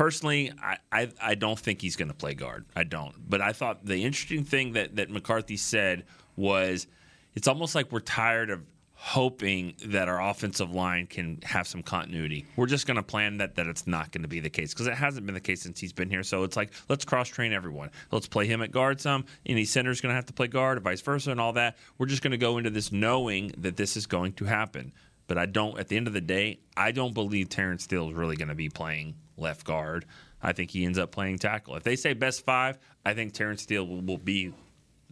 personally, 0.00 0.50
I, 0.62 0.78
I, 0.90 1.08
I 1.20 1.34
don't 1.34 1.58
think 1.58 1.82
he's 1.82 1.94
going 1.94 2.08
to 2.08 2.14
play 2.14 2.32
guard. 2.32 2.64
I 2.74 2.84
don't. 2.84 3.14
But 3.28 3.42
I 3.42 3.52
thought 3.52 3.84
the 3.84 4.02
interesting 4.02 4.44
thing 4.44 4.72
that, 4.72 4.96
that 4.96 5.10
McCarthy 5.10 5.58
said 5.58 6.06
was 6.36 6.86
it's 7.34 7.46
almost 7.46 7.74
like 7.74 7.92
we're 7.92 8.00
tired 8.00 8.48
of 8.48 8.62
hoping 8.94 9.74
that 9.84 10.08
our 10.08 10.22
offensive 10.22 10.70
line 10.70 11.06
can 11.06 11.38
have 11.42 11.66
some 11.66 11.82
continuity. 11.82 12.46
We're 12.56 12.64
just 12.64 12.86
going 12.86 12.96
to 12.96 13.02
plan 13.02 13.36
that 13.38 13.56
that 13.56 13.66
it's 13.66 13.86
not 13.86 14.10
going 14.10 14.22
to 14.22 14.28
be 14.28 14.40
the 14.40 14.48
case 14.48 14.72
because 14.72 14.86
it 14.86 14.94
hasn't 14.94 15.26
been 15.26 15.34
the 15.34 15.40
case 15.40 15.60
since 15.60 15.78
he's 15.78 15.92
been 15.92 16.08
here. 16.08 16.22
So 16.22 16.44
it's 16.44 16.56
like 16.56 16.72
let's 16.88 17.04
cross 17.04 17.28
train 17.28 17.52
everyone. 17.52 17.90
Let's 18.10 18.26
play 18.26 18.46
him 18.46 18.62
at 18.62 18.70
guard 18.70 19.02
some. 19.02 19.26
Any 19.44 19.66
center's 19.66 20.00
going 20.00 20.12
to 20.12 20.16
have 20.16 20.26
to 20.26 20.32
play 20.32 20.46
guard, 20.46 20.82
vice 20.82 21.02
versa, 21.02 21.30
and 21.30 21.38
all 21.38 21.52
that. 21.52 21.76
We're 21.98 22.06
just 22.06 22.22
going 22.22 22.30
to 22.30 22.38
go 22.38 22.56
into 22.56 22.70
this 22.70 22.90
knowing 22.90 23.52
that 23.58 23.76
this 23.76 23.98
is 23.98 24.06
going 24.06 24.32
to 24.34 24.46
happen. 24.46 24.94
But 25.26 25.36
I 25.36 25.44
don't. 25.44 25.78
At 25.78 25.88
the 25.88 25.98
end 25.98 26.06
of 26.06 26.14
the 26.14 26.22
day, 26.22 26.60
I 26.74 26.90
don't 26.90 27.12
believe 27.12 27.50
Terrence 27.50 27.84
Steele 27.84 28.08
is 28.08 28.14
really 28.14 28.36
going 28.36 28.48
to 28.48 28.54
be 28.54 28.70
playing 28.70 29.14
left 29.40 29.64
guard. 29.64 30.06
I 30.42 30.52
think 30.52 30.70
he 30.70 30.84
ends 30.84 30.98
up 30.98 31.10
playing 31.10 31.38
tackle. 31.38 31.76
If 31.76 31.82
they 31.82 31.96
say 31.96 32.14
best 32.14 32.44
five, 32.44 32.78
I 33.04 33.14
think 33.14 33.32
Terrence 33.32 33.62
Steele 33.62 33.86
will, 33.86 34.00
will 34.00 34.18
be 34.18 34.52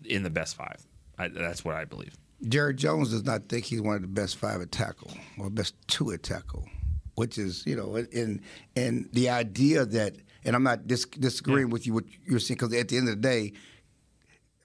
in 0.04 0.22
the 0.22 0.30
best 0.30 0.56
five. 0.56 0.86
I, 1.18 1.28
that's 1.28 1.64
what 1.64 1.74
I 1.74 1.84
believe. 1.84 2.16
Jared 2.46 2.76
Jones 2.76 3.10
does 3.10 3.24
not 3.24 3.48
think 3.48 3.64
he's 3.64 3.80
one 3.80 3.96
of 3.96 4.02
the 4.02 4.08
best 4.08 4.36
five 4.36 4.60
at 4.60 4.70
tackle 4.70 5.10
or 5.38 5.50
best 5.50 5.74
two 5.88 6.12
at 6.12 6.22
tackle, 6.22 6.68
which 7.16 7.36
is 7.36 7.64
you 7.66 7.76
know, 7.76 7.96
and 7.96 8.40
and 8.76 9.08
the 9.12 9.28
idea 9.28 9.84
that, 9.84 10.16
and 10.44 10.54
I'm 10.54 10.62
not 10.62 10.86
dis- 10.86 11.04
disagreeing 11.04 11.70
with 11.70 11.86
you 11.86 11.94
what 11.94 12.04
you're 12.24 12.38
saying 12.38 12.58
because 12.58 12.74
at 12.74 12.88
the 12.88 12.96
end 12.96 13.08
of 13.08 13.16
the 13.16 13.20
day, 13.20 13.52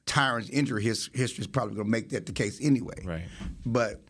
Tyron's 0.05 0.49
injury 0.51 0.83
his 0.83 1.09
history 1.13 1.41
is 1.41 1.47
probably 1.47 1.75
going 1.75 1.87
to 1.87 1.91
make 1.91 2.09
that 2.09 2.27
the 2.27 2.31
case 2.31 2.59
anyway. 2.61 3.01
Right. 3.03 3.25
But 3.65 4.01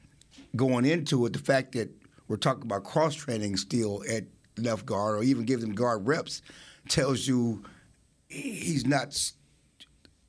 going 0.55 0.85
into 0.85 1.25
it, 1.25 1.33
the 1.33 1.39
fact 1.39 1.71
that 1.73 1.89
we're 2.27 2.37
talking 2.37 2.63
about 2.63 2.83
cross 2.83 3.15
training 3.15 3.55
still 3.57 4.03
at 4.09 4.23
left 4.57 4.85
guard 4.85 5.17
or 5.17 5.23
even 5.23 5.45
give 5.45 5.61
them 5.61 5.73
guard 5.73 6.05
reps 6.05 6.41
tells 6.87 7.27
you 7.27 7.63
he's 8.27 8.85
not 8.85 9.17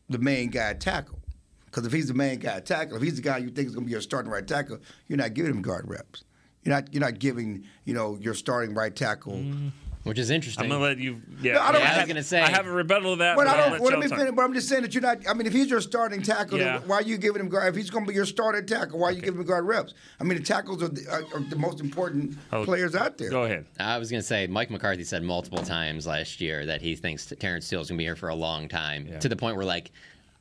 the 0.09 0.19
main 0.19 0.51
guy 0.51 0.75
tackle. 0.75 1.19
Because 1.67 1.87
if 1.87 1.93
he's 1.93 2.09
the 2.09 2.15
main 2.15 2.39
guy 2.39 2.61
tackle, 2.61 2.97
if 2.97 3.03
he's 3.03 3.17
the 3.17 3.23
guy 3.23 3.39
you 3.39 3.51
think 3.51 3.67
is 3.69 3.75
going 3.75 3.85
to 3.85 3.87
be 3.87 3.93
your 3.93 4.01
starting 4.01 4.31
right 4.31 4.47
tackle, 4.47 4.79
you're 5.09 5.19
not 5.19 5.35
giving 5.35 5.51
him 5.51 5.63
guard 5.63 5.89
reps. 5.89 6.25
You're 6.63 6.75
not 6.75 6.93
you're 6.95 7.03
not 7.03 7.19
giving 7.19 7.65
you 7.85 7.95
know 7.95 8.17
your 8.21 8.35
starting 8.35 8.75
right 8.75 8.95
tackle. 8.95 9.35
Mm-hmm. 9.35 9.69
Which 10.05 10.19
is 10.19 10.29
interesting. 10.31 10.65
I'm 10.65 10.71
gonna 10.71 10.83
let 10.83 10.99
you. 10.99 11.21
Yeah, 11.43 11.55
No, 11.55 11.61
I 11.63 11.73
don't- 11.73 11.81
Yeah, 11.81 11.87
I 11.87 11.91
was 11.91 11.99
have- 11.99 12.09
gonna 12.09 12.23
say- 12.23 12.41
I 12.43 12.51
have 12.51 12.67
a 12.67 12.71
rebuttal 12.71 13.15
to 13.15 13.19
that. 13.21 13.37
But 13.37 13.47
but 13.47 13.55
I 13.57 13.71
don't. 13.71 13.81
Well, 13.81 13.91
let 13.99 13.99
me 14.11 14.15
finish. 14.17 14.33
But 14.35 14.43
I'm 14.43 14.53
just 14.53 14.69
saying 14.69 14.83
that 14.83 14.93
you're 14.95 15.03
not. 15.03 15.27
I 15.27 15.33
mean, 15.33 15.47
if 15.47 15.53
he's 15.55 15.69
your 15.71 15.81
starting 15.81 16.21
tackle, 16.21 16.59
then 16.59 16.67
Yeah. 16.67 16.81
why 16.87 16.97
are 16.97 17.03
you 17.03 17.17
giving 17.17 17.41
him 17.41 17.49
guard? 17.49 17.69
If 17.69 17.75
he's 17.77 17.89
going 17.89 18.05
to 18.05 18.09
be 18.11 18.15
your 18.15 18.27
starting 18.27 18.67
tackle, 18.67 18.99
why 18.99 19.09
are 19.09 19.13
you 19.13 19.23
giving 19.23 19.41
him 19.41 19.47
guard 19.47 19.65
reps? 19.67 19.95
I 20.21 20.25
mean, 20.25 20.37
the 20.39 20.45
tackles 20.45 20.83
are 20.83 20.89
the, 20.89 21.09
are, 21.11 21.23
are 21.35 21.41
the 21.41 21.57
most 21.57 21.81
important 21.81 22.37
Oh, 22.53 22.65
players 22.65 22.95
out 22.95 23.17
there. 23.17 23.31
Go 23.31 23.45
ahead. 23.45 23.65
I 23.81 23.97
was 23.97 24.11
going 24.11 24.21
to 24.21 24.27
say, 24.27 24.47
Mike 24.47 24.71
McCarthy 24.71 25.05
said 25.05 25.23
multiple 25.23 25.63
times 25.65 26.07
last 26.07 26.39
year 26.41 26.67
that 26.67 26.83
he 26.83 26.97
thinks 26.97 27.27
Terrence 27.39 27.65
Steele's 27.67 27.89
going 27.89 27.97
to 27.97 28.01
be 28.03 28.05
here 28.05 28.17
for 28.17 28.29
a 28.29 28.35
long 28.35 28.69
time, 28.69 29.09
to 29.21 29.29
the 29.29 29.37
point 29.37 29.57
where, 29.57 29.65
like, 29.65 29.91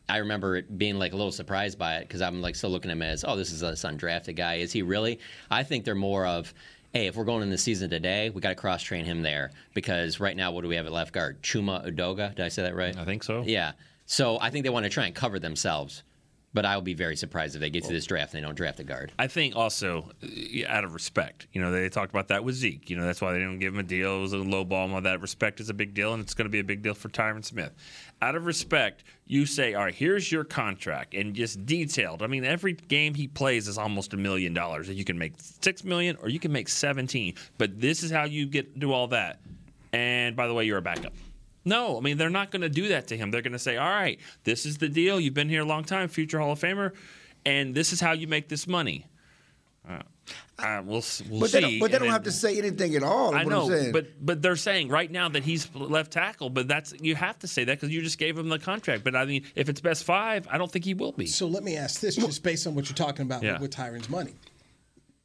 I 0.10 0.17
remember 0.17 0.58
it 0.58 0.78
being 0.78 0.99
like 0.99 1.13
a 1.13 1.15
little 1.15 1.32
surprised 1.32 1.80
by 1.80 1.95
it 1.99 2.02
because 2.10 2.21
I'm 2.21 2.41
like 2.41 2.56
still 2.58 2.69
looking 2.69 2.91
at 2.91 2.97
him 2.97 3.02
as, 3.02 3.23
oh, 3.26 3.38
this 3.38 3.52
is 3.54 3.62
this 3.62 3.84
undrafted 3.86 4.36
guy. 4.36 4.56
Is 4.56 4.73
he 4.73 4.82
really? 4.82 5.19
I 5.49 5.63
think 5.63 5.86
they're 5.86 5.95
more 5.95 6.26
of, 6.26 6.54
hey, 6.93 7.08
if 7.08 7.15
we're 7.15 7.23
going 7.23 7.41
in 7.41 7.49
the 7.49 7.58
season 7.58 7.89
today, 7.89 8.29
we 8.29 8.39
got 8.39 8.49
to 8.49 8.56
cross 8.56 8.84
train 8.84 9.03
him 9.03 9.23
there 9.23 9.49
because 9.73 10.19
right 10.19 10.38
now, 10.38 10.51
what 10.51 10.62
do 10.62 10.67
we 10.67 10.75
have 10.75 10.86
at 10.86 10.91
left 10.91 11.12
guard? 11.12 11.41
Chuma 11.41 11.86
Edoga. 11.88 12.36
Did 12.36 12.45
I 12.45 12.49
say 12.49 12.62
that 12.62 12.75
right? 12.75 12.95
I 12.95 13.03
think 13.03 13.23
so. 13.23 13.43
Yeah. 13.45 13.71
So 14.06 14.38
I 14.39 14.51
think 14.51 14.63
they 14.63 14.69
want 14.69 14.84
to 14.86 14.91
try 14.91 15.08
and 15.08 15.15
cover 15.15 15.39
themselves. 15.39 16.03
But 16.56 16.65
I 16.65 16.75
will 16.75 16.84
be 16.84 16.93
very 16.93 17.15
surprised 17.15 17.56
if 17.56 17.62
they 17.62 17.71
get 17.71 17.84
to 17.86 17.91
this 17.91 18.06
draft 18.06 18.36
and 18.36 18.43
they 18.43 18.45
don't 18.45 18.53
draft 18.53 18.79
a 18.79 18.84
guard. 18.84 19.12
I 19.17 19.25
think 19.25 19.56
also 19.56 20.12
out 20.67 20.84
of 20.84 20.93
respect, 20.93 21.47
you 21.51 21.60
know, 21.60 21.71
they 21.71 21.89
talked 21.89 22.12
about 22.12 22.27
that 22.27 22.43
with 22.43 22.53
Zeke. 22.53 22.91
You 22.91 22.95
know, 22.95 23.06
that's 23.06 23.21
why 23.21 23.34
they 23.34 23.39
didn't 23.39 23.58
give 23.58 23.73
him 23.73 23.79
a 23.79 23.84
deal. 23.84 24.17
It 24.17 24.21
was 24.21 24.34
a 24.34 24.38
low 24.38 24.63
ball 24.63 24.86
and 24.86 24.93
all 24.93 25.01
that. 25.01 25.19
Respect 25.19 25.60
is 25.60 25.71
a 25.71 25.73
big 25.73 25.95
deal, 25.95 26.13
and 26.13 26.21
it's 26.21 26.36
going 26.36 26.45
to 26.45 26.51
be 26.51 26.60
a 26.60 26.63
big 26.63 26.84
deal 26.84 26.93
for 26.93 27.10
Tyron 27.10 27.43
Smith. 27.43 27.71
Out 28.23 28.36
of 28.36 28.45
respect, 28.45 29.03
you 29.27 29.45
say, 29.45 29.73
all 29.73 29.83
right, 29.83 29.93
here's 29.93 30.31
your 30.31 30.45
contract, 30.45 31.13
and 31.13 31.33
just 31.33 31.65
detailed. 31.65 32.23
I 32.23 32.27
mean, 32.27 32.45
every 32.45 32.71
game 32.71 33.15
he 33.15 33.27
plays 33.27 33.67
is 33.67 33.77
almost 33.77 34.13
a 34.13 34.17
million 34.17 34.53
dollars. 34.53 34.88
You 34.88 35.03
can 35.03 35.17
make 35.17 35.33
six 35.38 35.83
million 35.83 36.15
or 36.21 36.29
you 36.29 36.39
can 36.39 36.53
make 36.53 36.69
seventeen, 36.69 37.33
but 37.57 37.81
this 37.81 38.01
is 38.01 38.12
how 38.12 38.23
you 38.23 38.45
get 38.45 38.79
do 38.79 38.93
all 38.93 39.07
that. 39.07 39.41
And 39.91 40.38
by 40.38 40.47
the 40.47 40.53
way, 40.53 40.63
you're 40.63 40.77
a 40.77 40.81
backup. 40.81 41.12
No, 41.65 41.97
I 41.97 41.99
mean 41.99 42.17
they're 42.17 42.29
not 42.29 42.49
going 42.49 42.62
to 42.62 42.69
do 42.69 42.88
that 42.88 43.07
to 43.07 43.17
him. 43.17 43.29
They're 43.29 43.41
going 43.41 43.51
to 43.51 43.59
say, 43.59 43.75
"All 43.75 43.89
right, 43.89 44.17
this 44.45 44.65
is 44.65 44.77
the 44.77 44.88
deal. 44.88 45.19
You've 45.19 45.33
been 45.33 45.49
here 45.49 45.63
a 45.63 45.65
long 45.65 45.83
time, 45.83 46.07
future 46.07 46.39
Hall 46.39 46.53
of 46.53 46.62
Famer, 46.62 46.93
and 47.45 47.75
this 47.75 47.91
is 47.91 47.99
how 47.99 48.13
you 48.13 48.29
make 48.29 48.47
this 48.47 48.67
money." 48.67 49.05
Uh, 49.87 50.01
uh, 50.59 50.81
we'll 50.85 51.03
we'll 51.29 51.39
but 51.41 51.49
see. 51.49 51.57
they 51.57 51.61
don't, 51.61 51.79
but 51.79 51.91
they 51.91 51.97
and 51.97 51.99
don't 51.99 52.01
then- 52.03 52.09
have 52.11 52.23
to 52.23 52.31
say 52.31 52.57
anything 52.57 52.95
at 52.95 53.03
all. 53.03 53.29
is 53.29 53.35
I 53.35 53.43
what 53.43 53.49
know, 53.49 53.71
I'm 53.75 53.91
but 53.91 54.25
but 54.25 54.41
they're 54.41 54.55
saying 54.55 54.87
right 54.87 55.11
now 55.11 55.27
that 55.29 55.43
he's 55.43 55.67
left 55.75 56.13
tackle. 56.13 56.49
But 56.49 56.67
that's 56.69 56.93
you 57.01 57.15
have 57.15 57.37
to 57.39 57.47
say 57.47 57.65
that 57.65 57.79
because 57.79 57.93
you 57.93 58.01
just 58.01 58.17
gave 58.17 58.37
him 58.37 58.47
the 58.47 58.59
contract. 58.59 59.03
But 59.03 59.15
I 59.15 59.25
mean, 59.25 59.43
if 59.55 59.67
it's 59.67 59.81
best 59.81 60.05
five, 60.05 60.47
I 60.49 60.57
don't 60.57 60.71
think 60.71 60.85
he 60.85 60.93
will 60.93 61.11
be. 61.11 61.25
So 61.25 61.47
let 61.47 61.63
me 61.63 61.75
ask 61.75 61.99
this, 61.99 62.15
just 62.15 62.43
based 62.43 62.65
on 62.65 62.75
what 62.75 62.87
you're 62.87 62.95
talking 62.95 63.23
about 63.23 63.43
Yeah. 63.43 63.53
with, 63.53 63.63
with 63.63 63.71
Tyron's 63.71 64.09
money. 64.09 64.33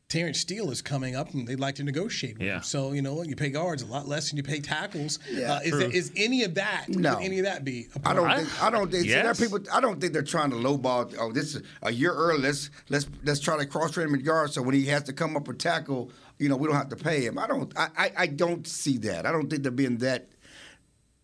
Terrence 0.09 0.41
Steele 0.41 0.71
is 0.71 0.81
coming 0.81 1.15
up, 1.15 1.35
and 1.35 1.47
they'd 1.47 1.61
like 1.61 1.75
to 1.75 1.85
negotiate 1.85 2.39
with 2.39 2.47
Yeah. 2.47 2.57
him. 2.57 2.63
So 2.63 2.93
you 2.93 3.03
know, 3.03 3.23
you 3.23 3.37
pay 3.37 3.51
guards 3.51 3.83
a 3.83 3.87
lot 3.87 4.09
less 4.09 4.31
than 4.31 4.39
you 4.39 4.43
pay 4.43 4.59
tackles. 4.59 5.19
Yeah. 5.31 5.55
uh, 5.57 5.61
is, 5.61 5.71
True. 5.71 5.79
that, 5.81 5.93
is 5.93 6.11
any 6.17 6.45
of 6.45 6.55
that? 6.55 6.87
No. 6.89 7.17
Could 7.17 7.25
any 7.25 7.39
of 7.41 7.45
that 7.45 7.63
be? 7.63 7.89
A 7.95 7.99
I 7.99 8.01
part 8.01 8.17
don't 8.17 8.37
think 8.39 8.63
I 8.63 8.71
don't 8.71 8.91
think 8.91 9.05
see, 9.05 9.11
there 9.11 9.27
are 9.31 9.35
people 9.35 9.59
I 9.71 9.83
don't 9.83 10.01
think 10.01 10.15
they're 10.15 10.23
trying 10.23 10.49
to 10.51 10.57
lowball 10.57 11.15
oh 11.21 11.31
this 11.31 11.55
is 11.55 11.63
a 11.83 11.93
year 11.93 12.13
early 12.15 12.41
let's 12.41 12.71
let's 12.89 13.07
let's 13.23 13.39
try 13.41 13.59
to 13.59 13.67
cross 13.67 13.91
train 13.91 14.09
him 14.09 14.15
in 14.15 14.23
guards 14.23 14.55
so 14.55 14.63
when 14.63 14.75
he 14.75 14.87
has 14.87 15.03
to 15.05 15.13
come 15.13 15.37
up 15.37 15.47
with 15.47 15.59
tackle 15.59 16.11
you 16.39 16.49
know 16.49 16.57
we 16.57 16.67
don't 16.67 16.77
have 16.77 16.89
to 16.89 16.97
pay 16.97 17.21
him 17.27 17.39
I 17.39 17.47
don't 17.47 17.71
I, 17.79 17.89
I, 17.99 18.13
I 18.17 18.27
don't 18.29 18.67
see 18.67 18.97
that 18.99 19.27
I 19.27 19.33
don't 19.33 19.51
think 19.51 19.63
they're 19.63 19.71
being 19.73 19.99
that 19.99 20.31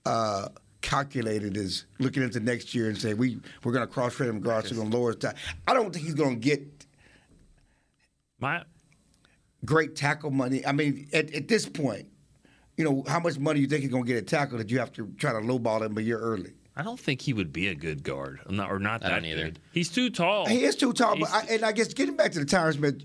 uh, 0.04 0.48
calculated 0.82 1.56
as 1.56 1.86
looking 1.98 2.22
into 2.22 2.38
next 2.40 2.74
year 2.74 2.88
and 2.90 2.98
say 2.98 3.14
we 3.14 3.40
we're 3.64 3.72
going 3.72 3.86
to 3.86 3.90
cross 3.92 4.14
train 4.14 4.28
him 4.28 4.36
in 4.36 4.42
guard 4.42 4.66
so 4.66 4.72
we're 4.74 4.82
going 4.82 4.90
to 4.90 4.96
lower 4.98 5.12
his 5.12 5.16
tackle 5.16 5.38
I 5.66 5.72
don't 5.72 5.90
think 5.90 6.04
he's 6.04 6.14
going 6.14 6.34
to 6.38 6.40
get 6.40 6.84
My 8.38 8.62
great 9.64 9.96
tackle 9.96 10.30
money 10.30 10.64
I 10.66 10.72
mean 10.72 11.08
at, 11.12 11.32
at 11.34 11.48
this 11.48 11.68
point 11.68 12.06
you 12.76 12.84
know 12.84 13.04
how 13.06 13.20
much 13.20 13.38
money 13.38 13.60
you 13.60 13.66
think 13.66 13.82
he's 13.82 13.90
going 13.90 14.04
to 14.04 14.08
get 14.08 14.16
at 14.18 14.26
tackle 14.26 14.58
that 14.58 14.70
you 14.70 14.78
have 14.78 14.92
to 14.94 15.06
try 15.18 15.32
to 15.32 15.38
lowball 15.38 15.84
him 15.84 15.96
a 15.98 16.00
year 16.00 16.18
early 16.18 16.52
I 16.76 16.82
don't 16.82 16.98
think 16.98 17.20
he 17.22 17.32
would 17.32 17.52
be 17.52 17.68
a 17.68 17.74
good 17.74 18.02
guard, 18.02 18.40
I'm 18.46 18.56
not, 18.56 18.70
or 18.70 18.80
not 18.80 19.04
I 19.04 19.08
that 19.08 19.14
don't 19.14 19.24
either. 19.26 19.44
good. 19.44 19.60
He's 19.72 19.88
too 19.88 20.10
tall. 20.10 20.46
He 20.46 20.64
is 20.64 20.74
too 20.74 20.92
tall, 20.92 21.16
but 21.16 21.30
I, 21.30 21.42
and 21.50 21.64
I 21.64 21.70
guess 21.70 21.94
getting 21.94 22.16
back 22.16 22.32
to 22.32 22.40
the 22.40 22.44
Tyron 22.44 22.74
Smith, 22.74 23.02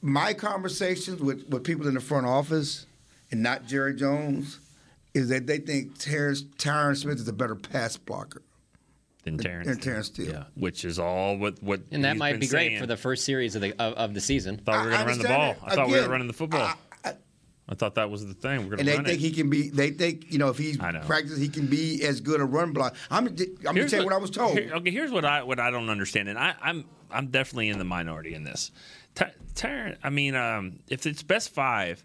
my 0.00 0.32
conversations 0.32 1.20
with, 1.20 1.46
with 1.48 1.62
people 1.62 1.86
in 1.86 1.92
the 1.94 2.00
front 2.00 2.26
office, 2.26 2.86
and 3.30 3.42
not 3.42 3.66
Jerry 3.66 3.94
Jones, 3.94 4.60
is 5.12 5.28
that 5.28 5.46
they 5.46 5.58
think 5.58 5.98
Terrence, 5.98 6.42
Tyron 6.42 6.96
Smith 6.96 7.18
is 7.18 7.28
a 7.28 7.34
better 7.34 7.54
pass 7.54 7.98
blocker 7.98 8.40
than 9.24 9.38
Terrence. 9.38 9.68
than 9.68 9.78
Terrence 9.78 10.06
Steele. 10.06 10.32
Yeah, 10.32 10.44
which 10.54 10.84
is 10.84 10.98
all 10.98 11.36
what 11.36 11.62
what. 11.62 11.80
And 11.90 12.04
that 12.04 12.16
might 12.16 12.32
been 12.32 12.40
be 12.40 12.46
great 12.48 12.68
saying. 12.70 12.80
for 12.80 12.86
the 12.86 12.96
first 12.96 13.24
series 13.24 13.54
of 13.54 13.62
the 13.62 13.72
of, 13.80 13.94
of 13.94 14.14
the 14.14 14.20
season. 14.20 14.60
I 14.66 14.72
thought 14.72 14.84
we 14.84 14.90
were 14.90 14.96
I- 14.96 15.00
I 15.00 15.04
going 15.04 15.06
to 15.06 15.10
run 15.10 15.18
the 15.22 15.28
ball. 15.28 15.40
understand 15.40 15.62
I 15.64 15.68
that. 15.68 15.74
thought 15.76 15.88
we 15.90 16.00
were 16.00 16.08
running 16.08 16.26
the 16.26 16.32
football. 16.32 16.60
I- 16.62 16.74
I- 17.04 17.14
I 17.68 17.74
thought 17.76 17.94
that 17.94 18.10
was 18.10 18.26
the 18.26 18.34
thing. 18.34 18.68
We're 18.68 18.76
going 18.76 18.78
to. 18.78 18.78
And 18.80 18.88
they 18.88 18.96
run 18.96 19.04
think 19.04 19.18
it. 19.18 19.20
he 19.22 19.30
can 19.30 19.48
be. 19.48 19.70
They 19.70 19.90
think 19.90 20.30
you 20.32 20.38
know 20.38 20.48
if 20.48 20.58
he's 20.58 20.76
practiced, 20.76 21.40
he 21.40 21.48
can 21.48 21.66
be 21.66 22.02
as 22.04 22.20
good 22.20 22.40
a 22.40 22.44
run 22.44 22.72
block. 22.72 22.96
I'm. 23.10 23.28
I'm 23.28 23.36
gonna 23.64 23.88
tell 23.88 24.00
you 24.00 24.04
what 24.04 24.14
I 24.14 24.18
was 24.18 24.30
told. 24.30 24.58
here- 24.58 24.72
okay, 24.74 24.90
here's 24.90 25.10
what 25.12 25.24
I 25.24 25.42
what 25.44 25.60
I 25.60 25.70
don't 25.70 25.88
understand, 25.88 26.28
and 26.28 26.38
I, 26.38 26.54
I'm 26.60 26.84
I'm 27.10 27.28
definitely 27.28 27.68
in 27.68 27.78
the 27.78 27.84
minority 27.84 28.34
in 28.34 28.42
this. 28.44 28.72
Ty- 29.14 29.32
Tyron, 29.54 29.96
I 30.02 30.10
mean, 30.10 30.34
um, 30.34 30.80
if 30.88 31.06
it's 31.06 31.22
best 31.22 31.50
five, 31.54 32.02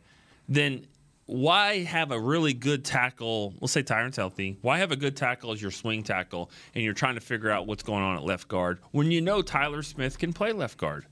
then 0.47 0.85
why 1.27 1.83
have 1.83 2.11
a 2.11 2.19
really 2.19 2.53
good 2.53 2.83
tackle? 2.83 3.53
We'll 3.59 3.67
say 3.67 3.83
Tyron's 3.83 4.15
healthy. 4.15 4.57
Why 4.61 4.79
have 4.79 4.91
a 4.91 4.95
good 4.95 5.15
tackle 5.15 5.51
as 5.51 5.61
your 5.61 5.71
swing 5.71 6.01
tackle, 6.01 6.49
and 6.73 6.83
you're 6.83 6.93
trying 6.93 7.15
to 7.15 7.21
figure 7.21 7.51
out 7.51 7.67
what's 7.67 7.83
going 7.83 8.01
on 8.01 8.15
at 8.15 8.23
left 8.23 8.47
guard 8.47 8.79
when 8.91 9.11
you 9.11 9.21
know 9.21 9.41
Tyler 9.41 9.83
Smith 9.83 10.17
can 10.17 10.33
play 10.33 10.53
left 10.53 10.77
guard? 10.77 11.05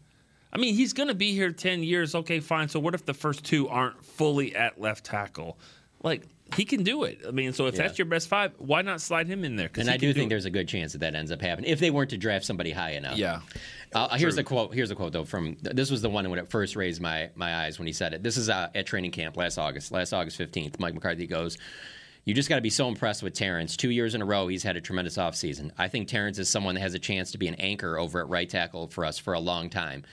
I 0.54 0.58
mean, 0.58 0.74
he's 0.74 0.94
going 0.94 1.10
to 1.10 1.16
be 1.16 1.34
here 1.34 1.52
10 1.52 1.84
years. 1.84 2.16
Okay, 2.16 2.40
fine. 2.40 2.70
So, 2.70 2.80
what 2.80 2.96
if 2.96 3.06
the 3.06 3.14
first 3.14 3.44
two 3.44 3.68
aren't 3.68 4.04
fully 4.06 4.56
at 4.56 4.80
left 4.80 5.04
tackle? 5.04 5.60
Like, 6.02 6.24
he 6.56 6.64
can 6.66 6.84
do 6.84 7.04
it. 7.04 7.22
I 7.28 7.32
mean, 7.32 7.54
so 7.54 7.66
if 7.68 7.76
Yeah. 7.76 7.84
that's 7.84 7.98
your 7.98 8.06
best 8.06 8.28
five, 8.28 8.52
why 8.58 8.82
not 8.82 9.02
slide 9.02 9.28
him 9.28 9.44
in 9.44 9.56
there? 9.56 9.68
'Cause 9.70 9.82
And 9.82 9.90
I 9.90 9.94
can 9.94 10.02
do 10.10 10.14
think 10.14 10.28
it. 10.28 10.30
there's 10.30 10.46
a 10.46 10.50
good 10.52 10.68
chance 10.68 10.92
that 10.94 11.00
that 11.00 11.16
ends 11.16 11.32
up 11.32 11.42
happening 11.42 11.70
if 11.72 11.80
they 11.80 11.90
weren't 11.92 12.12
to 12.12 12.18
draft 12.18 12.46
somebody 12.46 12.72
high 12.72 12.92
enough. 12.92 13.18
Yeah. 13.18 13.42
Uh, 13.94 14.16
here's 14.18 14.38
a 14.38 14.44
quote. 14.44 14.74
Here's 14.74 14.92
a 14.92 14.96
quote 14.96 15.14
though 15.14 15.24
from 15.26 15.58
this 15.62 15.90
was 15.90 16.02
the 16.02 16.10
one 16.10 16.30
when 16.30 16.38
it 16.40 16.50
first 16.50 16.76
raised 16.76 17.02
my 17.02 17.30
my 17.36 17.56
eyes 17.56 17.80
when 17.80 17.88
he 17.88 17.94
said 17.94 18.14
it. 18.14 18.22
This 18.24 18.38
is 18.38 18.50
uh, 18.50 18.70
at 18.76 18.86
training 18.86 19.12
camp 19.12 19.38
last 19.38 19.58
August, 19.58 19.92
last 19.92 20.14
August 20.14 20.38
15th. 20.38 20.80
Mike 20.80 20.94
McCarthy 20.94 21.26
goes, 21.28 21.58
you 22.26 22.34
just 22.34 22.50
got 22.50 22.56
to 22.56 22.62
be 22.62 22.72
so 22.72 22.88
impressed 22.88 23.22
with 23.24 23.34
Terrence. 23.34 23.78
Two 23.78 23.92
years 23.92 24.16
in 24.16 24.22
a 24.22 24.26
row, 24.26 24.48
he's 24.48 24.64
had 24.64 24.76
a 24.76 24.82
tremendous 24.82 25.16
offseason. 25.18 25.70
I 25.78 25.88
think 25.88 26.08
Terrence 26.08 26.40
is 26.40 26.50
someone 26.50 26.74
that 26.76 26.82
has 26.82 26.94
a 26.96 27.00
chance 27.00 27.32
to 27.32 27.38
be 27.38 27.48
an 27.48 27.54
anchor 27.56 28.00
over 28.00 28.20
at 28.20 28.28
right 28.28 28.50
tackle 28.50 28.88
for 28.88 29.06
us 29.06 29.18
for 29.20 29.34
a 29.34 29.40
long 29.40 29.70
time. 29.70 30.04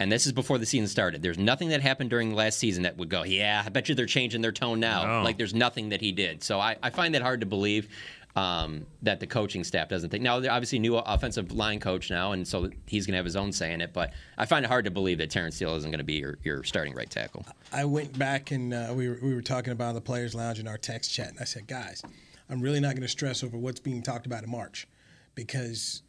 And 0.00 0.10
this 0.10 0.24
is 0.24 0.32
before 0.32 0.56
the 0.56 0.64
season 0.64 0.88
started. 0.88 1.20
There's 1.20 1.36
nothing 1.36 1.68
that 1.68 1.82
happened 1.82 2.08
during 2.08 2.30
the 2.30 2.34
last 2.34 2.58
season 2.58 2.84
that 2.84 2.96
would 2.96 3.10
go, 3.10 3.22
yeah, 3.22 3.62
I 3.64 3.68
bet 3.68 3.90
you 3.90 3.94
they're 3.94 4.06
changing 4.06 4.40
their 4.40 4.50
tone 4.50 4.80
now. 4.80 5.04
No. 5.04 5.22
Like 5.22 5.36
there's 5.36 5.52
nothing 5.52 5.90
that 5.90 6.00
he 6.00 6.10
did. 6.10 6.42
So 6.42 6.58
I, 6.58 6.76
I 6.82 6.88
find 6.88 7.14
that 7.14 7.20
hard 7.20 7.40
to 7.40 7.46
believe 7.46 7.86
um, 8.34 8.86
that 9.02 9.20
the 9.20 9.26
coaching 9.26 9.62
staff 9.62 9.90
doesn't 9.90 10.08
think. 10.08 10.22
Now, 10.22 10.40
they're 10.40 10.50
obviously 10.50 10.78
new 10.78 10.96
offensive 10.96 11.52
line 11.52 11.80
coach 11.80 12.08
now, 12.08 12.32
and 12.32 12.48
so 12.48 12.70
he's 12.86 13.04
going 13.04 13.12
to 13.12 13.18
have 13.18 13.26
his 13.26 13.36
own 13.36 13.52
say 13.52 13.74
in 13.74 13.82
it. 13.82 13.92
But 13.92 14.14
I 14.38 14.46
find 14.46 14.64
it 14.64 14.68
hard 14.68 14.86
to 14.86 14.90
believe 14.90 15.18
that 15.18 15.30
Terrence 15.30 15.56
Steele 15.56 15.74
isn't 15.74 15.90
going 15.90 15.98
to 15.98 16.04
be 16.04 16.14
your, 16.14 16.38
your 16.44 16.64
starting 16.64 16.94
right 16.94 17.10
tackle. 17.10 17.44
I 17.70 17.84
went 17.84 18.18
back 18.18 18.52
and 18.52 18.72
uh, 18.72 18.94
we, 18.96 19.06
were, 19.06 19.18
we 19.22 19.34
were 19.34 19.42
talking 19.42 19.72
about 19.74 19.94
the 19.94 20.00
players' 20.00 20.34
lounge 20.34 20.58
in 20.58 20.66
our 20.66 20.78
text 20.78 21.12
chat, 21.12 21.28
and 21.28 21.40
I 21.40 21.44
said, 21.44 21.66
guys, 21.66 22.02
I'm 22.48 22.62
really 22.62 22.80
not 22.80 22.92
going 22.92 23.02
to 23.02 23.08
stress 23.08 23.44
over 23.44 23.58
what's 23.58 23.80
being 23.80 24.02
talked 24.02 24.24
about 24.24 24.44
in 24.44 24.50
March 24.50 24.88
because 25.34 26.02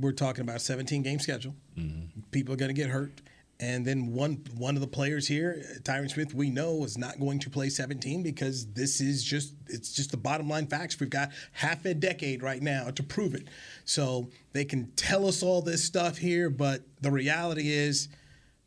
we're 0.00 0.12
talking 0.12 0.42
about 0.42 0.56
a 0.56 0.60
17 0.60 1.02
game 1.02 1.18
schedule. 1.18 1.54
Mm-hmm. 1.76 2.20
People 2.30 2.54
are 2.54 2.56
going 2.56 2.74
to 2.74 2.80
get 2.80 2.90
hurt. 2.90 3.20
And 3.60 3.84
then 3.84 4.12
one 4.12 4.44
one 4.56 4.76
of 4.76 4.80
the 4.80 4.86
players 4.86 5.26
here, 5.26 5.60
Tyron 5.82 6.08
Smith, 6.08 6.32
we 6.32 6.48
know 6.48 6.84
is 6.84 6.96
not 6.96 7.18
going 7.18 7.40
to 7.40 7.50
play 7.50 7.70
17 7.70 8.22
because 8.22 8.66
this 8.66 9.00
is 9.00 9.24
just 9.24 9.54
it's 9.66 9.92
just 9.92 10.12
the 10.12 10.16
bottom 10.16 10.48
line 10.48 10.68
facts. 10.68 11.00
We've 11.00 11.10
got 11.10 11.30
half 11.52 11.84
a 11.84 11.92
decade 11.92 12.40
right 12.40 12.62
now 12.62 12.90
to 12.90 13.02
prove 13.02 13.34
it. 13.34 13.48
So 13.84 14.30
they 14.52 14.64
can 14.64 14.92
tell 14.92 15.26
us 15.26 15.42
all 15.42 15.60
this 15.60 15.84
stuff 15.84 16.18
here, 16.18 16.50
but 16.50 16.82
the 17.00 17.10
reality 17.10 17.68
is 17.68 18.08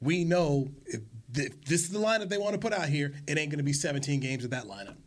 we 0.01 0.25
know 0.25 0.67
if, 0.85 0.99
if 1.35 1.63
this 1.63 1.83
is 1.83 1.91
the 1.91 1.99
lineup 1.99 2.27
they 2.27 2.37
want 2.37 2.53
to 2.53 2.59
put 2.59 2.73
out 2.73 2.89
here, 2.89 3.13
it 3.27 3.37
ain't 3.37 3.49
going 3.49 3.59
to 3.59 3.63
be 3.63 3.73
17 3.73 4.19
games 4.19 4.41
with 4.41 4.51
that 4.51 4.65
lineup. 4.65 4.97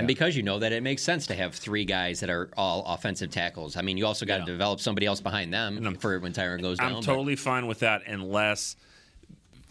And 0.00 0.06
because 0.08 0.36
you 0.36 0.42
know 0.42 0.58
that, 0.58 0.72
it 0.72 0.82
makes 0.82 1.02
sense 1.02 1.26
to 1.26 1.34
have 1.34 1.54
three 1.54 1.84
guys 1.84 2.20
that 2.20 2.30
are 2.30 2.48
all 2.56 2.84
offensive 2.86 3.30
tackles. 3.30 3.76
I 3.76 3.82
mean, 3.82 3.96
you 3.96 4.06
also 4.06 4.24
got 4.24 4.38
to 4.38 4.44
develop 4.44 4.80
somebody 4.80 5.06
else 5.06 5.20
behind 5.20 5.52
them 5.52 5.96
for 5.96 6.18
when 6.18 6.32
Tyron 6.32 6.62
goes 6.62 6.78
down. 6.78 6.88
I'm 6.88 6.94
but- 6.94 7.04
totally 7.04 7.36
fine 7.36 7.66
with 7.66 7.80
that 7.80 8.02
unless 8.06 8.76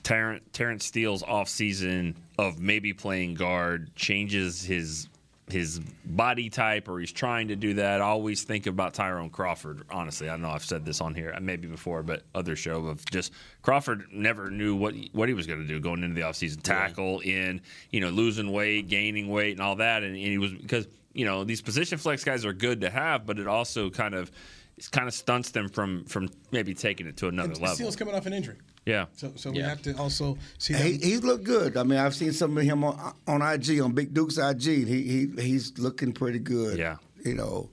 Terrence, 0.03 0.43
Terrence 0.53 0.85
Steele's 0.85 1.23
offseason 1.23 2.15
of 2.37 2.59
maybe 2.59 2.93
playing 2.93 3.35
guard 3.35 3.95
changes 3.95 4.63
his 4.63 5.07
his 5.51 5.79
body 6.05 6.49
type 6.49 6.87
or 6.87 6.99
he's 6.99 7.11
trying 7.11 7.49
to 7.49 7.55
do 7.55 7.75
that. 7.75 8.01
I 8.01 8.05
always 8.05 8.43
think 8.43 8.67
about 8.67 8.93
Tyrone 8.93 9.29
Crawford. 9.29 9.83
Honestly, 9.89 10.29
I 10.29 10.37
know 10.37 10.49
I've 10.49 10.65
said 10.65 10.85
this 10.85 11.01
on 11.01 11.13
here 11.13 11.33
uh, 11.35 11.39
maybe 11.39 11.67
before, 11.67 12.03
but 12.03 12.23
other 12.33 12.55
show 12.55 12.85
of 12.87 13.05
just 13.05 13.31
Crawford 13.61 14.05
never 14.11 14.49
knew 14.49 14.75
what 14.75 14.93
he, 14.93 15.09
what 15.13 15.29
he 15.29 15.33
was 15.33 15.47
going 15.47 15.59
to 15.59 15.67
do 15.67 15.79
going 15.79 16.03
into 16.03 16.15
the 16.15 16.21
offseason. 16.21 16.61
Tackle 16.63 17.19
in, 17.19 17.61
you 17.91 17.99
know, 18.01 18.09
losing 18.09 18.51
weight, 18.51 18.87
gaining 18.87 19.27
weight, 19.29 19.51
and 19.51 19.61
all 19.61 19.75
that. 19.75 20.03
And, 20.03 20.15
and 20.15 20.25
he 20.25 20.37
was 20.37 20.51
because 20.51 20.87
you 21.13 21.25
know 21.25 21.43
these 21.43 21.61
position 21.61 21.97
flex 21.97 22.23
guys 22.23 22.45
are 22.45 22.53
good 22.53 22.81
to 22.81 22.89
have, 22.89 23.25
but 23.25 23.39
it 23.39 23.47
also 23.47 23.89
kind 23.89 24.15
of 24.15 24.31
it 24.77 24.89
kind 24.91 25.07
of 25.07 25.13
stunts 25.13 25.51
them 25.51 25.69
from 25.69 26.05
from 26.05 26.29
maybe 26.51 26.73
taking 26.73 27.07
it 27.07 27.17
to 27.17 27.27
another 27.27 27.51
And 27.51 27.61
level. 27.61 27.75
Steele's 27.75 27.95
coming 27.95 28.15
off 28.15 28.25
an 28.25 28.33
injury. 28.33 28.57
Yeah. 28.85 29.05
So, 29.15 29.31
so 29.35 29.51
we 29.51 29.59
have 29.59 29.81
to 29.83 29.95
also 29.97 30.37
see 30.57 30.73
He, 30.73 30.97
that. 30.97 31.03
he's 31.03 31.23
looked 31.23 31.43
good. 31.43 31.77
I 31.77 31.83
mean, 31.83 31.99
I've 31.99 32.15
seen 32.15 32.33
some 32.33 32.57
of 32.57 32.63
him 32.63 32.83
on, 32.83 33.13
on 33.27 33.41
IG, 33.41 33.79
on 33.79 33.91
Big 33.91 34.13
Duke's 34.13 34.37
IG. 34.37 34.63
He, 34.87 35.03
he 35.03 35.27
he's 35.41 35.77
looking 35.77 36.13
pretty 36.13 36.39
good. 36.39 36.79
Yeah. 36.79 36.97
You 37.23 37.35
know, 37.35 37.69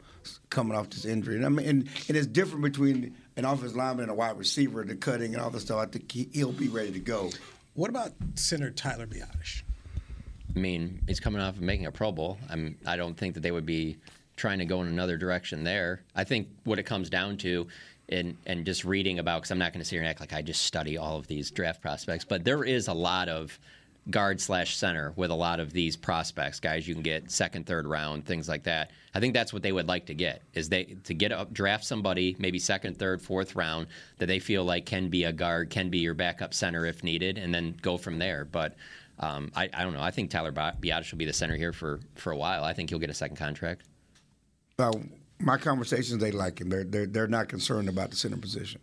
coming 0.50 0.76
off 0.76 0.90
this 0.90 1.06
injury. 1.06 1.36
And 1.36 1.46
I 1.46 1.48
mean, 1.48 1.66
and, 1.66 1.88
and 2.08 2.16
it's 2.16 2.26
different 2.26 2.62
between 2.62 3.16
an 3.36 3.44
offensive 3.46 3.76
lineman 3.76 4.02
and 4.04 4.10
a 4.10 4.14
wide 4.14 4.36
receiver, 4.38 4.84
the 4.84 4.96
cutting 4.96 5.32
and 5.34 5.42
all 5.42 5.50
the 5.50 5.60
stuff. 5.60 5.78
I 5.78 5.86
think 5.86 6.10
he, 6.12 6.28
he'll 6.32 6.52
be 6.52 6.68
ready 6.68 6.92
to 6.92 7.00
go. 7.00 7.30
What 7.74 7.88
about 7.88 8.12
center 8.34 8.70
Tyler 8.70 9.06
Biadasz? 9.06 9.62
I 10.54 10.58
mean, 10.58 11.00
he's 11.06 11.20
coming 11.20 11.40
off 11.40 11.54
of 11.56 11.62
making 11.62 11.86
a 11.86 11.92
Pro 11.92 12.10
Bowl. 12.12 12.38
I'm, 12.50 12.76
I 12.86 12.96
don't 12.96 13.16
think 13.16 13.34
that 13.34 13.40
they 13.40 13.50
would 13.52 13.66
be 13.66 13.96
trying 14.36 14.58
to 14.58 14.64
go 14.64 14.80
in 14.82 14.88
another 14.88 15.16
direction 15.16 15.64
there. 15.64 16.02
I 16.14 16.24
think 16.24 16.48
what 16.64 16.78
it 16.78 16.84
comes 16.84 17.08
down 17.10 17.36
to, 17.38 17.66
and 18.08 18.36
and 18.46 18.64
just 18.64 18.84
reading 18.84 19.18
about, 19.18 19.40
because 19.42 19.50
I'm 19.50 19.58
not 19.58 19.72
going 19.72 19.80
to 19.80 19.84
sit 19.84 19.92
here 19.92 20.00
and 20.00 20.08
act 20.08 20.20
like 20.20 20.32
I 20.32 20.42
just 20.42 20.62
study 20.62 20.96
all 20.96 21.16
of 21.16 21.26
these 21.26 21.50
draft 21.50 21.82
prospects, 21.82 22.24
but 22.24 22.44
there 22.44 22.64
is 22.64 22.88
a 22.88 22.94
lot 22.94 23.28
of 23.28 23.58
guard 24.10 24.40
slash 24.40 24.74
center 24.76 25.12
with 25.16 25.30
a 25.30 25.34
lot 25.34 25.60
of 25.60 25.72
these 25.72 25.94
prospects, 25.94 26.60
guys 26.60 26.88
you 26.88 26.94
can 26.94 27.02
get 27.02 27.30
second, 27.30 27.66
third 27.66 27.86
round, 27.86 28.24
things 28.24 28.48
like 28.48 28.62
that. 28.62 28.90
I 29.14 29.20
think 29.20 29.34
that's 29.34 29.52
what 29.52 29.62
they 29.62 29.72
would 29.72 29.86
like 29.86 30.06
to 30.06 30.14
get 30.14 30.40
is 30.54 30.70
they 30.70 30.96
to 31.04 31.12
get 31.12 31.30
up, 31.30 31.52
draft 31.52 31.84
somebody 31.84 32.34
maybe 32.38 32.58
second, 32.58 32.98
third, 32.98 33.20
fourth 33.20 33.54
round 33.54 33.86
that 34.16 34.26
they 34.26 34.38
feel 34.38 34.64
like 34.64 34.86
can 34.86 35.08
be 35.08 35.24
a 35.24 35.32
guard, 35.32 35.68
can 35.68 35.90
be 35.90 35.98
your 35.98 36.14
backup 36.14 36.54
center 36.54 36.86
if 36.86 37.04
needed, 37.04 37.36
and 37.36 37.54
then 37.54 37.76
go 37.82 37.98
from 37.98 38.18
there. 38.18 38.46
But 38.46 38.76
um, 39.18 39.52
I, 39.54 39.68
I 39.74 39.82
don't 39.82 39.92
know. 39.92 40.00
I 40.00 40.10
think 40.10 40.30
Tyler 40.30 40.52
Bi- 40.52 40.74
Biadasz 40.80 41.10
will 41.10 41.18
be 41.18 41.26
the 41.26 41.32
center 41.32 41.56
here 41.56 41.72
for, 41.72 42.00
for 42.14 42.32
a 42.32 42.36
while. 42.36 42.64
I 42.64 42.72
think 42.72 42.88
he'll 42.88 42.98
get 42.98 43.10
a 43.10 43.14
second 43.14 43.36
contract. 43.36 43.82
Well, 44.78 45.02
my 45.40 45.57
conversations, 45.57 46.20
they 46.20 46.31
like 46.33 46.61
him. 46.61 46.68
They're, 46.68 46.85
they're, 46.85 47.07
they're 47.07 47.27
not 47.29 47.48
concerned 47.48 47.88
about 47.88 48.11
the 48.11 48.16
center 48.16 48.37
position. 48.37 48.81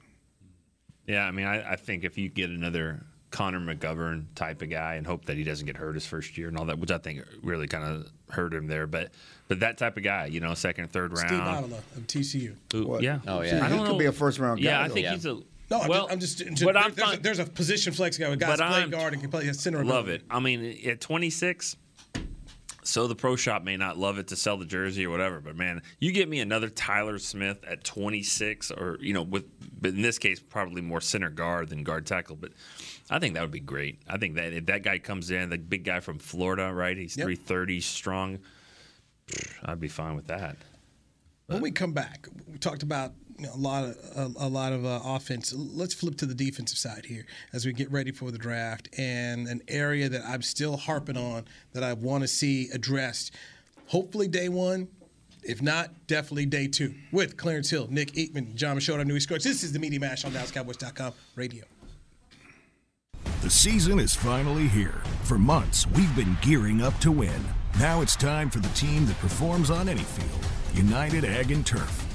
Yeah, 1.07 1.25
I 1.25 1.31
mean, 1.31 1.45
I, 1.45 1.73
I 1.73 1.75
think 1.75 2.03
if 2.03 2.17
you 2.17 2.29
get 2.29 2.49
another 2.49 3.03
Connor 3.29 3.59
McGovern 3.59 4.25
type 4.33 4.61
of 4.61 4.69
guy 4.69 4.95
and 4.95 5.05
hope 5.05 5.25
that 5.25 5.37
he 5.37 5.43
doesn't 5.43 5.65
get 5.65 5.75
hurt 5.77 5.93
his 5.95 6.05
first 6.05 6.37
year 6.37 6.47
and 6.47 6.57
all 6.57 6.65
that, 6.65 6.79
which 6.79 6.89
I 6.91 6.97
think 6.97 7.21
really 7.43 7.67
kind 7.67 7.83
of 7.83 8.11
hurt 8.29 8.53
him 8.53 8.67
there. 8.67 8.87
But 8.87 9.11
but 9.47 9.59
that 9.59 9.77
type 9.77 9.97
of 9.97 10.03
guy, 10.03 10.25
you 10.27 10.39
know, 10.39 10.53
second, 10.55 10.91
third 10.91 11.11
round. 11.15 11.27
Steve 11.29 11.39
Avila 11.41 11.77
of 11.95 12.07
TCU. 12.07 12.55
Who- 12.71 12.99
yeah. 13.01 13.19
Oh, 13.27 13.43
See, 13.43 13.49
he 13.55 13.83
could 13.85 13.99
be 13.99 14.05
a 14.05 14.11
first 14.11 14.39
round 14.39 14.61
guy. 14.61 14.69
Yeah, 14.69 14.81
I 14.81 14.87
though. 14.87 14.93
think 14.93 15.07
he's 15.07 15.25
a. 15.25 15.37
No, 15.69 15.81
I'm 15.81 15.87
well, 15.89 16.07
just, 16.17 16.41
I'm 16.41 16.55
just, 16.55 16.63
but 16.65 16.73
there- 16.73 16.83
I'm 16.83 16.93
there's, 16.93 17.07
fine. 17.07 17.17
a, 17.17 17.21
there's 17.21 17.39
a 17.39 17.45
position 17.45 17.91
flex 17.93 18.17
guy 18.17 18.29
with 18.29 18.39
guys 18.39 18.57
But 18.57 18.67
play 18.67 18.79
I'm- 18.79 18.89
guard 18.89 19.13
and 19.13 19.21
can 19.21 19.29
play 19.31 19.51
center. 19.53 19.83
Love 19.83 20.07
it. 20.09 20.23
I 20.29 20.39
mean, 20.39 20.77
at 20.87 21.01
26, 21.01 21.75
so 22.87 23.07
the 23.07 23.15
pro 23.15 23.35
shop 23.35 23.63
may 23.63 23.77
not 23.77 23.97
love 23.97 24.17
it 24.19 24.27
to 24.27 24.35
sell 24.35 24.57
the 24.57 24.65
jersey 24.65 25.05
or 25.05 25.09
whatever, 25.09 25.39
but 25.41 25.55
man, 25.55 25.81
you 25.99 26.11
get 26.11 26.29
me 26.29 26.39
another 26.39 26.69
Tyler 26.69 27.17
Smith 27.19 27.63
at 27.67 27.83
26, 27.83 28.71
or 28.71 28.97
you 29.01 29.13
know, 29.13 29.23
with 29.23 29.45
but 29.81 29.89
in 29.91 30.01
this 30.01 30.17
case 30.19 30.39
probably 30.39 30.81
more 30.81 31.01
center 31.01 31.29
guard 31.29 31.69
than 31.69 31.83
guard 31.83 32.05
tackle, 32.05 32.35
but 32.35 32.51
I 33.09 33.19
think 33.19 33.33
that 33.33 33.41
would 33.41 33.51
be 33.51 33.59
great. 33.59 33.99
I 34.07 34.17
think 34.17 34.35
that 34.35 34.53
if 34.53 34.65
that 34.67 34.83
guy 34.83 34.99
comes 34.99 35.31
in, 35.31 35.49
the 35.49 35.57
big 35.57 35.83
guy 35.83 35.99
from 35.99 36.19
Florida, 36.19 36.71
right? 36.73 36.97
He's 36.97 37.17
Yep. 37.17 37.25
330 37.25 37.81
strong. 37.81 38.39
I'd 39.63 39.79
be 39.79 39.87
fine 39.87 40.15
with 40.15 40.27
that. 40.27 40.57
When 41.47 41.61
we 41.61 41.71
come 41.71 41.93
back, 41.93 42.27
we 42.47 42.57
talked 42.57 42.81
about 42.83 43.13
a 43.39 43.57
lot 43.57 43.83
of 43.83 43.97
a, 44.15 44.45
a 44.45 44.47
lot 44.47 44.73
of 44.73 44.85
uh, 44.85 44.99
offense. 45.03 45.53
Let's 45.53 45.93
flip 45.93 46.17
to 46.17 46.25
the 46.25 46.35
defensive 46.35 46.77
side 46.77 47.05
here 47.05 47.25
as 47.53 47.65
we 47.65 47.73
get 47.73 47.91
ready 47.91 48.11
for 48.11 48.31
the 48.31 48.37
draft, 48.37 48.89
and 48.97 49.47
an 49.47 49.61
area 49.67 50.09
that 50.09 50.21
I'm 50.25 50.41
still 50.41 50.77
harping 50.77 51.17
on 51.17 51.45
that 51.73 51.83
I 51.83 51.93
want 51.93 52.23
to 52.23 52.27
see 52.27 52.69
addressed. 52.73 53.33
Hopefully, 53.87 54.27
day 54.27 54.49
one. 54.49 54.87
If 55.47 55.61
not, 55.61 56.07
definitely 56.07 56.47
day 56.47 56.67
two. 56.67 56.95
With 57.11 57.37
Clarence 57.37 57.69
Hill, 57.69 57.87
Nick 57.91 58.13
Eatman, 58.13 58.55
Jon 58.55 58.77
Machota, 58.77 59.05
Newy 59.05 59.19
Scruggs. 59.19 59.43
This 59.43 59.61
is 59.61 59.71
the 59.71 59.77
Media 59.77 59.99
Mash 59.99 60.25
on 60.25 60.31
DallasCowboys.com 60.31 61.13
radio. 61.35 61.65
The 63.41 63.51
season 63.51 63.99
is 63.99 64.15
finally 64.15 64.67
here. 64.67 65.03
For 65.21 65.37
months, 65.37 65.85
we've 65.89 66.15
been 66.15 66.35
gearing 66.41 66.81
up 66.81 66.97
to 67.01 67.11
win. 67.11 67.43
Now 67.79 68.01
it's 68.01 68.15
time 68.15 68.49
for 68.49 68.57
the 68.57 68.69
team 68.69 69.05
that 69.05 69.19
performs 69.19 69.69
on 69.69 69.87
any 69.87 70.01
field 70.01 70.47
United 70.73 71.23
Ag 71.23 71.51
and 71.51 71.63
Turf. 71.63 72.14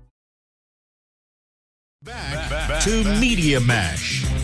Back 2.03 2.81
to 2.85 3.03
Media 3.19 3.59
Mash. 3.59 4.40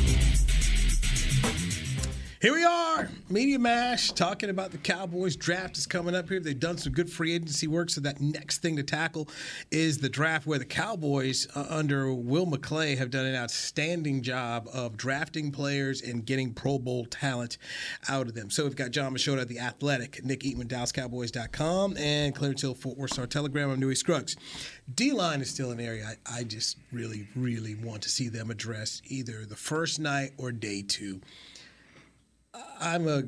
Here 2.48 2.56
we 2.56 2.64
are, 2.64 3.10
Media 3.30 3.60
Mash, 3.60 4.14
talking 4.14 4.50
about 4.50 4.72
the 4.72 4.78
Cowboys 4.78 5.36
draft 5.36 5.78
is 5.78 5.86
coming 5.86 6.16
up 6.16 6.30
here. 6.30 6.40
They've 6.40 6.58
done 6.58 6.78
some 6.78 6.94
good 6.94 7.12
free 7.12 7.34
agency 7.34 7.68
work, 7.68 7.90
so 7.90 8.00
that 8.00 8.22
next 8.22 8.62
thing 8.62 8.78
to 8.78 8.84
tackle 8.84 9.28
is 9.70 9.98
the 9.98 10.08
draft, 10.08 10.48
where 10.48 10.58
the 10.58 10.64
Cowboys, 10.64 11.50
uh, 11.58 11.66
under 11.70 12.14
Will 12.14 12.48
McClay, 12.48 12.98
have 12.98 13.12
done 13.12 13.26
an 13.26 13.36
outstanding 13.36 14.22
job 14.22 14.70
of 14.74 14.96
drafting 14.96 15.52
players 15.52 16.02
and 16.02 16.26
getting 16.26 16.54
Pro 16.54 16.80
Bowl 16.80 17.04
talent 17.04 17.58
out 18.08 18.28
of 18.28 18.34
them. 18.34 18.50
So 18.50 18.64
we've 18.64 18.78
got 18.78 18.92
Jon 18.92 19.14
Machota 19.14 19.42
at 19.42 19.50
The 19.50 19.60
Athletic, 19.60 20.24
Nick 20.24 20.40
Eatman, 20.40 20.70
DallasCowboys.com, 20.70 21.98
and 21.98 22.34
Clarence 22.34 22.62
Hill, 22.62 22.76
Fort 22.76 22.98
Worth 22.98 23.12
Star 23.12 23.28
Telegram. 23.28 23.72
I'm 23.72 23.80
Newy 23.82 23.96
Scruggs. 23.96 24.38
D 24.96 25.12
line 25.12 25.42
is 25.42 25.50
still 25.50 25.72
an 25.72 25.82
area 25.82 26.16
I, 26.26 26.40
I 26.40 26.44
just 26.46 26.78
really, 26.94 27.28
really 27.36 27.76
want 27.76 28.04
to 28.04 28.10
see 28.10 28.30
them 28.30 28.50
address 28.50 29.02
either 29.06 29.44
the 29.44 29.58
first 29.58 30.00
night 30.00 30.32
or 30.38 30.54
day 30.54 30.82
two. 30.82 31.20
I'm 32.80 33.08
a 33.08 33.24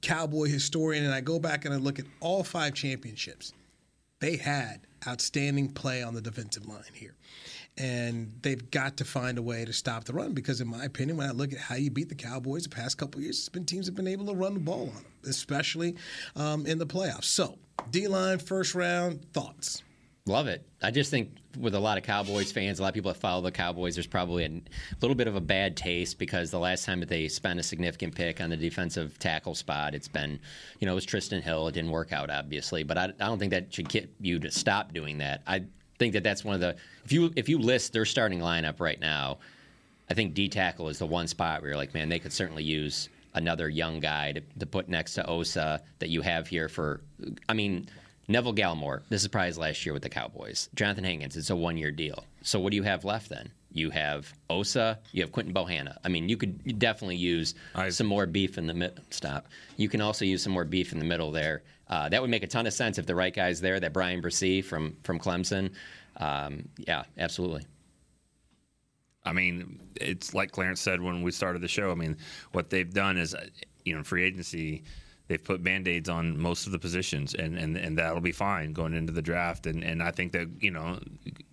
cowboy 0.00 0.48
historian 0.48 1.04
and 1.04 1.14
I 1.14 1.20
go 1.20 1.38
back 1.38 1.64
and 1.64 1.72
I 1.72 1.78
look 1.78 1.98
at 1.98 2.06
all 2.20 2.42
five 2.44 2.74
championships. 2.74 3.52
They 4.20 4.36
had 4.36 4.86
outstanding 5.06 5.70
play 5.70 6.02
on 6.02 6.14
the 6.14 6.20
defensive 6.20 6.66
line 6.66 6.82
here. 6.92 7.14
And 7.78 8.34
they've 8.42 8.70
got 8.70 8.98
to 8.98 9.04
find 9.04 9.38
a 9.38 9.42
way 9.42 9.64
to 9.64 9.72
stop 9.72 10.04
the 10.04 10.12
run 10.12 10.34
because, 10.34 10.60
in 10.60 10.68
my 10.68 10.84
opinion, 10.84 11.16
when 11.16 11.26
I 11.26 11.32
look 11.32 11.52
at 11.52 11.58
how 11.58 11.74
you 11.74 11.90
beat 11.90 12.10
the 12.10 12.14
Cowboys 12.14 12.64
the 12.64 12.68
past 12.68 12.98
couple 12.98 13.22
years, 13.22 13.38
it's 13.38 13.48
been 13.48 13.64
teams 13.64 13.86
have 13.86 13.94
been 13.94 14.06
able 14.06 14.26
to 14.26 14.34
run 14.34 14.54
the 14.54 14.60
ball 14.60 14.90
on 14.94 15.02
them, 15.02 15.12
especially 15.26 15.96
um, 16.36 16.66
in 16.66 16.76
the 16.76 16.86
playoffs. 16.86 17.24
So, 17.24 17.58
D 17.90 18.08
line, 18.08 18.38
first 18.38 18.74
round, 18.74 19.24
thoughts? 19.32 19.82
Love 20.26 20.46
it. 20.46 20.64
I 20.80 20.92
just 20.92 21.10
think 21.10 21.30
with 21.58 21.74
a 21.74 21.80
lot 21.80 21.98
of 21.98 22.04
Cowboys 22.04 22.52
fans, 22.52 22.78
a 22.78 22.82
lot 22.82 22.88
of 22.88 22.94
people 22.94 23.12
that 23.12 23.18
follow 23.18 23.42
the 23.42 23.50
Cowboys, 23.50 23.96
there's 23.96 24.06
probably 24.06 24.44
a 24.44 24.62
little 25.00 25.16
bit 25.16 25.26
of 25.26 25.34
a 25.34 25.40
bad 25.40 25.76
taste 25.76 26.16
because 26.16 26.52
the 26.52 26.60
last 26.60 26.84
time 26.84 27.00
that 27.00 27.08
they 27.08 27.26
spent 27.26 27.58
a 27.58 27.62
significant 27.62 28.14
pick 28.14 28.40
on 28.40 28.48
the 28.48 28.56
defensive 28.56 29.18
tackle 29.18 29.56
spot, 29.56 29.96
it's 29.96 30.06
been, 30.06 30.38
you 30.78 30.86
know, 30.86 30.92
it 30.92 30.94
was 30.94 31.06
Trysten 31.06 31.42
Hill. 31.42 31.66
It 31.66 31.72
didn't 31.72 31.90
work 31.90 32.12
out, 32.12 32.30
obviously, 32.30 32.84
but 32.84 32.96
I, 32.96 33.04
I 33.06 33.26
don't 33.26 33.40
think 33.40 33.50
that 33.50 33.74
should 33.74 33.88
get 33.88 34.14
you 34.20 34.38
to 34.38 34.50
stop 34.52 34.92
doing 34.94 35.18
that. 35.18 35.42
I 35.44 35.64
think 35.98 36.12
that 36.12 36.22
that's 36.22 36.44
one 36.44 36.54
of 36.54 36.60
the 36.60 36.76
if 37.04 37.10
you 37.10 37.32
if 37.34 37.48
you 37.48 37.58
list 37.58 37.92
their 37.92 38.04
starting 38.04 38.38
lineup 38.38 38.78
right 38.78 39.00
now, 39.00 39.38
I 40.08 40.14
think 40.14 40.34
D 40.34 40.48
tackle 40.48 40.88
is 40.88 41.00
the 41.00 41.06
one 41.06 41.26
spot 41.26 41.62
where 41.62 41.70
you're 41.70 41.76
like, 41.76 41.94
man, 41.94 42.08
they 42.08 42.20
could 42.20 42.32
certainly 42.32 42.62
use 42.62 43.08
another 43.34 43.68
young 43.68 43.98
guy 43.98 44.30
to, 44.30 44.40
to 44.60 44.66
put 44.66 44.88
next 44.88 45.14
to 45.14 45.26
Osa 45.26 45.82
that 45.98 46.10
you 46.10 46.22
have 46.22 46.46
here 46.46 46.68
for. 46.68 47.00
I 47.48 47.54
mean. 47.54 47.88
Neville 48.32 48.54
Gallimore, 48.54 49.02
this 49.10 49.20
is 49.20 49.28
probably 49.28 49.48
his 49.48 49.58
last 49.58 49.84
year 49.84 49.92
with 49.92 50.02
the 50.02 50.08
Cowboys. 50.08 50.70
Jonathan 50.74 51.04
Hankins, 51.04 51.36
it's 51.36 51.50
a 51.50 51.56
one 51.56 51.76
year 51.76 51.90
deal. 51.90 52.24
So 52.40 52.58
what 52.58 52.70
do 52.70 52.76
you 52.76 52.82
have 52.82 53.04
left 53.04 53.28
then? 53.28 53.52
You 53.70 53.90
have 53.90 54.32
Osa, 54.48 54.98
you 55.12 55.22
have 55.22 55.32
Quinton 55.32 55.52
Bohanna. 55.54 55.98
I 56.02 56.08
mean, 56.08 56.30
you 56.30 56.38
could 56.38 56.78
definitely 56.78 57.16
use 57.16 57.54
some 57.90 58.06
more 58.06 58.24
beef 58.26 58.56
in 58.56 58.66
the 58.66 58.74
mid. 58.74 59.00
Stop. 59.10 59.48
You 59.76 59.88
can 59.90 60.00
also 60.00 60.24
use 60.24 60.42
some 60.42 60.52
more 60.52 60.64
beef 60.64 60.92
in 60.92 60.98
the 60.98 61.04
middle 61.04 61.30
there. 61.30 61.62
Uh, 61.88 62.08
that 62.08 62.22
would 62.22 62.30
make 62.30 62.42
a 62.42 62.46
ton 62.46 62.66
of 62.66 62.72
sense 62.72 62.96
if 62.98 63.04
the 63.04 63.14
right 63.14 63.34
guy's 63.34 63.60
there. 63.60 63.78
That 63.78 63.92
Bryan 63.92 64.22
Bresee 64.22 64.64
from 64.64 64.96
from 65.02 65.18
Clemson. 65.18 65.72
Um, 66.16 66.68
yeah, 66.78 67.04
absolutely. 67.18 67.66
I 69.24 69.32
mean, 69.32 69.78
it's 69.96 70.32
like 70.32 70.52
Clarence 70.52 70.80
said 70.80 71.02
when 71.02 71.22
we 71.22 71.32
started 71.32 71.60
the 71.60 71.68
show. 71.68 71.92
I 71.92 71.94
mean, 71.94 72.16
what 72.52 72.70
they've 72.70 72.92
done 72.92 73.18
is, 73.18 73.36
you 73.84 73.94
know, 73.94 74.02
free 74.02 74.24
agency 74.24 74.84
they've 75.32 75.42
put 75.42 75.64
band-aids 75.64 76.10
on 76.10 76.38
most 76.38 76.66
of 76.66 76.72
the 76.72 76.78
positions 76.78 77.32
and, 77.32 77.56
and, 77.56 77.74
and 77.74 77.96
that'll 77.96 78.20
be 78.20 78.32
fine 78.32 78.74
going 78.74 78.92
into 78.92 79.14
the 79.14 79.22
draft. 79.22 79.66
And, 79.66 79.82
and 79.82 80.02
I 80.02 80.10
think 80.10 80.32
that 80.32 80.46
you 80.60 80.70
know 80.70 80.98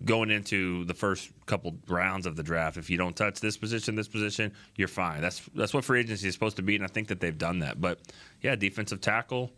going 0.04 0.30
into 0.30 0.84
the 0.84 0.92
first 0.92 1.30
couple 1.46 1.74
rounds 1.88 2.26
of 2.26 2.36
the 2.36 2.42
draft 2.42 2.76
if 2.76 2.90
you 2.90 2.98
don't 2.98 3.16
touch 3.16 3.40
this 3.40 3.56
position 3.56 3.94
this 3.94 4.06
position 4.06 4.52
you're 4.76 4.86
fine. 4.86 5.22
That's 5.22 5.40
that's 5.54 5.72
what 5.72 5.82
free 5.82 6.00
agency 6.00 6.28
is 6.28 6.34
supposed 6.34 6.56
to 6.56 6.62
be 6.62 6.76
and 6.76 6.84
I 6.84 6.88
think 6.88 7.08
that 7.08 7.20
they've 7.20 7.38
done 7.38 7.60
that. 7.60 7.80
But 7.80 8.00
yeah 8.42 8.54
defensive 8.54 9.00
tackle 9.00 9.50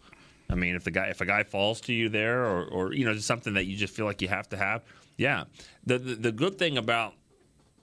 I 0.48 0.54
mean 0.54 0.76
if 0.76 0.84
the 0.84 0.92
guy 0.92 1.06
if 1.06 1.20
a 1.20 1.26
guy 1.26 1.42
falls 1.42 1.80
to 1.82 1.92
you 1.92 2.08
there 2.08 2.44
or, 2.44 2.64
or 2.66 2.92
you 2.92 3.04
know 3.04 3.14
just 3.14 3.26
something 3.26 3.54
that 3.54 3.64
you 3.64 3.76
just 3.76 3.92
feel 3.92 4.06
like 4.06 4.22
you 4.22 4.28
have 4.28 4.48
to 4.50 4.56
have 4.56 4.84
yeah. 5.16 5.44
The 5.84 5.98
the, 5.98 6.14
the 6.14 6.32
good 6.32 6.58
thing 6.58 6.78
about 6.78 7.14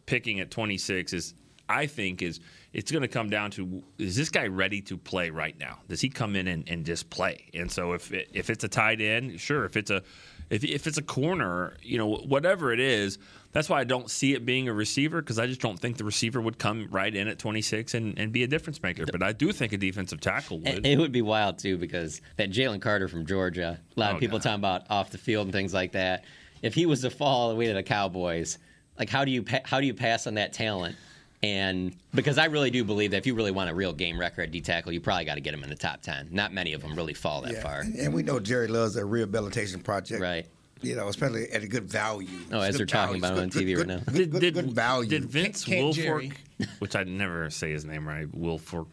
picking 0.06 0.40
at 0.40 0.50
26 0.50 1.12
is 1.14 1.34
I 1.68 1.86
think 1.86 2.22
is 2.22 2.40
it's 2.74 2.92
going 2.92 3.02
to 3.02 3.08
come 3.08 3.30
down 3.30 3.52
to 3.52 3.84
is 3.98 4.16
this 4.16 4.30
guy 4.30 4.48
ready 4.48 4.82
to 4.82 4.98
play 4.98 5.30
right 5.32 5.58
now? 5.60 5.80
Does 5.88 6.02
he 6.02 6.10
come 6.10 6.36
in 6.36 6.48
and, 6.48 6.68
and 6.70 6.86
just 6.86 7.10
play? 7.10 7.50
And 7.54 7.72
so 7.72 7.94
if 7.94 8.12
it, 8.14 8.30
if 8.34 8.50
it's 8.50 8.64
a 8.64 8.68
tight 8.68 9.02
end, 9.02 9.40
sure. 9.40 9.66
If 9.66 9.76
it's 9.76 9.90
a 9.92 10.04
if, 10.50 10.64
if 10.64 10.88
it's 10.88 10.98
a 10.98 11.04
corner, 11.04 11.78
you 11.82 11.98
know 11.98 12.08
whatever 12.08 12.72
it 12.74 12.80
is, 12.80 13.18
that's 13.52 13.70
why 13.70 13.80
I 13.80 13.84
don't 13.84 14.10
see 14.10 14.34
it 14.34 14.46
being 14.46 14.68
a 14.68 14.74
receiver 14.74 15.22
because 15.22 15.40
I 15.40 15.48
just 15.48 15.62
don't 15.62 15.80
think 15.80 15.98
the 15.98 16.04
receiver 16.04 16.40
would 16.42 16.58
come 16.60 16.88
right 16.92 17.16
in 17.16 17.28
at 17.28 17.40
26 17.40 17.94
and, 17.96 18.18
and 18.20 18.32
be 18.32 18.44
a 18.44 18.48
difference 18.48 18.82
maker. 18.84 19.06
But 19.12 19.24
I 19.24 19.32
do 19.32 19.52
think 19.52 19.74
a 19.74 19.78
defensive 19.78 20.22
tackle 20.22 20.60
would. 20.60 20.86
It 20.86 20.98
would 21.00 21.12
be 21.12 21.22
wild 21.24 21.58
too 21.60 21.78
because 21.78 22.22
that 22.38 22.52
Jalen 22.52 22.82
Carter 22.82 23.08
from 23.08 23.26
Georgia, 23.26 23.80
a 23.96 24.00
lot 24.00 24.12
of 24.12 24.18
Oh, 24.18 24.20
people 24.20 24.38
God. 24.40 24.44
talking 24.44 24.60
about 24.60 24.84
off 24.90 25.10
the 25.12 25.18
field 25.18 25.48
and 25.48 25.54
things 25.54 25.74
like 25.74 25.92
that. 25.94 26.26
If 26.62 26.74
he 26.76 26.86
was 26.86 27.02
to 27.02 27.10
fall 27.10 27.42
all 27.42 27.50
the 27.50 27.56
way 27.56 27.68
to 27.68 27.74
the 27.74 27.84
Cowboys, 27.84 28.58
like 28.98 29.10
how 29.10 29.26
do 29.26 29.32
you 29.32 29.44
pa- 29.44 29.62
how 29.64 29.80
do 29.80 29.88
you 29.88 29.94
pass 29.94 30.28
on 30.28 30.34
that 30.36 30.52
talent? 30.54 30.96
And 31.42 31.96
because 32.14 32.38
I 32.38 32.46
really 32.46 32.70
do 32.70 32.84
believe 32.84 33.12
that 33.12 33.18
if 33.18 33.26
you 33.28 33.34
really 33.34 33.52
want 33.52 33.70
a 33.70 33.74
real 33.74 33.94
game 33.94 34.20
record 34.20 34.44
at 34.44 34.52
D 34.52 34.60
tackle, 34.60 34.92
you 34.92 35.00
probably 35.00 35.24
got 35.26 35.36
to 35.36 35.42
get 35.42 35.54
him 35.54 35.64
in 35.64 35.70
the 35.70 35.76
top 35.76 36.02
ten. 36.02 36.28
Not 36.32 36.52
many 36.54 36.74
of 36.74 36.82
them 36.82 36.96
really 36.96 37.14
fall 37.14 37.42
that 37.44 37.54
Yeah, 37.54 37.62
far. 37.62 37.80
And, 37.82 37.96
and 37.96 38.14
we 38.14 38.24
know 38.24 38.40
Jerry 38.42 38.68
loves 38.68 38.98
a 38.98 39.06
rehabilitation 39.06 39.80
project. 39.82 40.22
Right. 40.22 40.46
You 40.82 40.96
know, 40.96 41.08
especially 41.08 41.50
at 41.52 41.62
a 41.64 41.68
good 41.68 41.90
value. 41.90 42.28
Oh, 42.52 42.60
as 42.62 42.76
they're 42.78 42.86
talking 42.86 43.20
value. 43.22 43.34
about 43.36 43.44
on 43.44 43.50
Good- 43.50 43.64
TV 43.64 43.76
good, 43.76 43.88
right 43.90 43.98
now. 44.06 44.12
Good, 44.14 44.32
good, 44.32 44.54
good 44.54 44.72
value. 44.74 45.10
Did 45.10 45.26
Vince 45.26 45.64
Can't 45.64 45.94
Jerry. 45.94 46.32
Wilfork, 46.60 46.68
which 46.80 46.96
I'd 46.96 47.08
never 47.08 47.50
say 47.50 47.72
his 47.72 47.86
name 47.86 48.08
right, 48.08 48.30
Wilfork. 48.32 48.88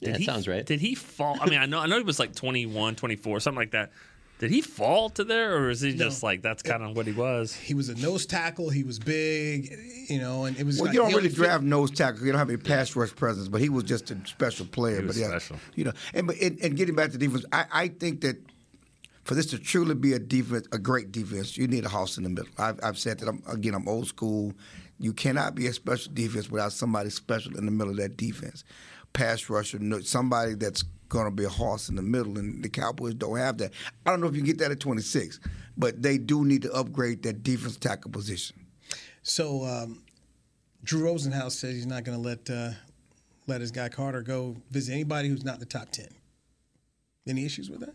Yeah, 0.00 0.12
that 0.12 0.18
he- 0.20 0.24
sounds 0.26 0.48
right. 0.48 0.64
Did 0.64 0.80
he 0.80 0.94
fall? 0.94 1.36
I 1.40 1.48
mean, 1.48 1.58
I 1.60 1.66
know 1.66 1.78
I 1.78 1.86
know 1.86 1.96
he 1.96 2.04
was 2.04 2.18
like 2.18 2.34
21, 2.34 2.94
24, 2.96 3.40
something 3.40 3.58
like 3.58 3.70
that. 3.72 3.92
Did 4.40 4.50
he 4.50 4.62
fall 4.62 5.10
to 5.10 5.22
there, 5.24 5.54
or 5.54 5.68
is 5.68 5.82
he 5.82 5.92
just 5.94 6.22
like 6.22 6.40
that's 6.40 6.62
kind 6.62 6.82
of 6.82 6.96
what 6.96 7.06
he 7.06 7.12
was? 7.12 7.52
He 7.54 7.74
was 7.74 7.90
a 7.90 7.94
nose 7.96 8.24
tackle. 8.24 8.70
He 8.70 8.84
was 8.84 8.98
big, 8.98 9.70
you 10.08 10.18
know, 10.18 10.46
and 10.46 10.58
it 10.58 10.64
was. 10.64 10.78
Well, 10.78 10.86
like 10.86 10.94
you 10.94 11.00
don't 11.00 11.08
really 11.08 11.18
only 11.18 11.28
fit- 11.28 11.36
draft 11.36 11.62
nose 11.62 11.90
tackle. 11.90 12.24
You 12.24 12.32
don't 12.32 12.38
have 12.38 12.48
any 12.48 12.56
pass 12.56 12.96
rush 12.96 13.14
presence, 13.14 13.48
but 13.48 13.60
he 13.60 13.68
was 13.68 13.84
just 13.84 14.10
a 14.10 14.16
special 14.26 14.64
player. 14.64 15.00
He 15.02 15.06
was 15.06 15.18
but 15.18 15.20
yeah, 15.20 15.28
special. 15.28 15.56
You 15.74 15.84
know, 15.84 15.92
and 16.14 16.26
but 16.26 16.36
and, 16.40 16.58
and 16.60 16.74
getting 16.74 16.94
back 16.94 17.10
to 17.10 17.18
defense, 17.18 17.44
I, 17.52 17.66
I 17.70 17.88
think 17.88 18.22
that 18.22 18.38
for 19.24 19.34
this 19.34 19.44
to 19.50 19.58
truly 19.58 19.94
be 19.94 20.14
a 20.14 20.18
defense, 20.18 20.66
a 20.72 20.78
great 20.78 21.12
defense, 21.12 21.58
you 21.58 21.68
need 21.68 21.84
a 21.84 21.90
house 21.90 22.16
in 22.16 22.24
the 22.24 22.30
middle. 22.30 22.50
I've, 22.56 22.80
I've 22.82 22.98
said 22.98 23.18
that. 23.18 23.28
I'm, 23.28 23.42
again, 23.46 23.74
I'm 23.74 23.86
old 23.88 24.06
school. 24.06 24.54
You 24.98 25.12
cannot 25.12 25.54
be 25.54 25.66
a 25.66 25.72
special 25.74 26.14
defense 26.14 26.50
without 26.50 26.72
somebody 26.72 27.10
special 27.10 27.58
in 27.58 27.66
the 27.66 27.70
middle 27.72 27.90
of 27.90 27.98
that 27.98 28.16
defense. 28.16 28.64
Pass 29.12 29.50
rusher, 29.50 29.78
no- 29.78 30.00
somebody 30.00 30.54
that's 30.54 30.82
going 31.10 31.26
to 31.26 31.30
be 31.30 31.44
a 31.44 31.50
horse 31.50 31.90
in 31.90 31.96
the 31.96 32.02
middle, 32.02 32.38
and 32.38 32.64
the 32.64 32.70
Cowboys 32.70 33.14
don't 33.14 33.36
have 33.36 33.58
that. 33.58 33.72
I 34.06 34.10
don't 34.10 34.22
know 34.22 34.28
if 34.28 34.32
you 34.34 34.40
can 34.40 34.46
get 34.46 34.58
that 34.58 34.70
at 34.70 34.80
26, 34.80 35.40
but 35.76 36.00
they 36.00 36.16
do 36.16 36.44
need 36.46 36.62
to 36.62 36.72
upgrade 36.72 37.22
that 37.24 37.42
defense 37.42 37.76
tackle 37.76 38.10
position. 38.10 38.56
So 39.22 39.64
um, 39.66 40.02
Drew 40.82 41.02
Rosenhaus 41.02 41.52
says 41.52 41.74
he's 41.74 41.86
not 41.86 42.04
going 42.04 42.16
to 42.16 42.26
let 42.26 42.48
uh, 42.48 42.70
let 43.46 43.60
his 43.60 43.70
guy 43.70 43.90
Carter 43.90 44.22
go 44.22 44.56
visit 44.70 44.92
anybody 44.92 45.28
who's 45.28 45.44
not 45.44 45.54
in 45.54 45.60
the 45.60 45.66
top 45.66 45.90
ten. 45.90 46.08
Any 47.26 47.44
issues 47.44 47.68
with 47.68 47.80
that? 47.80 47.94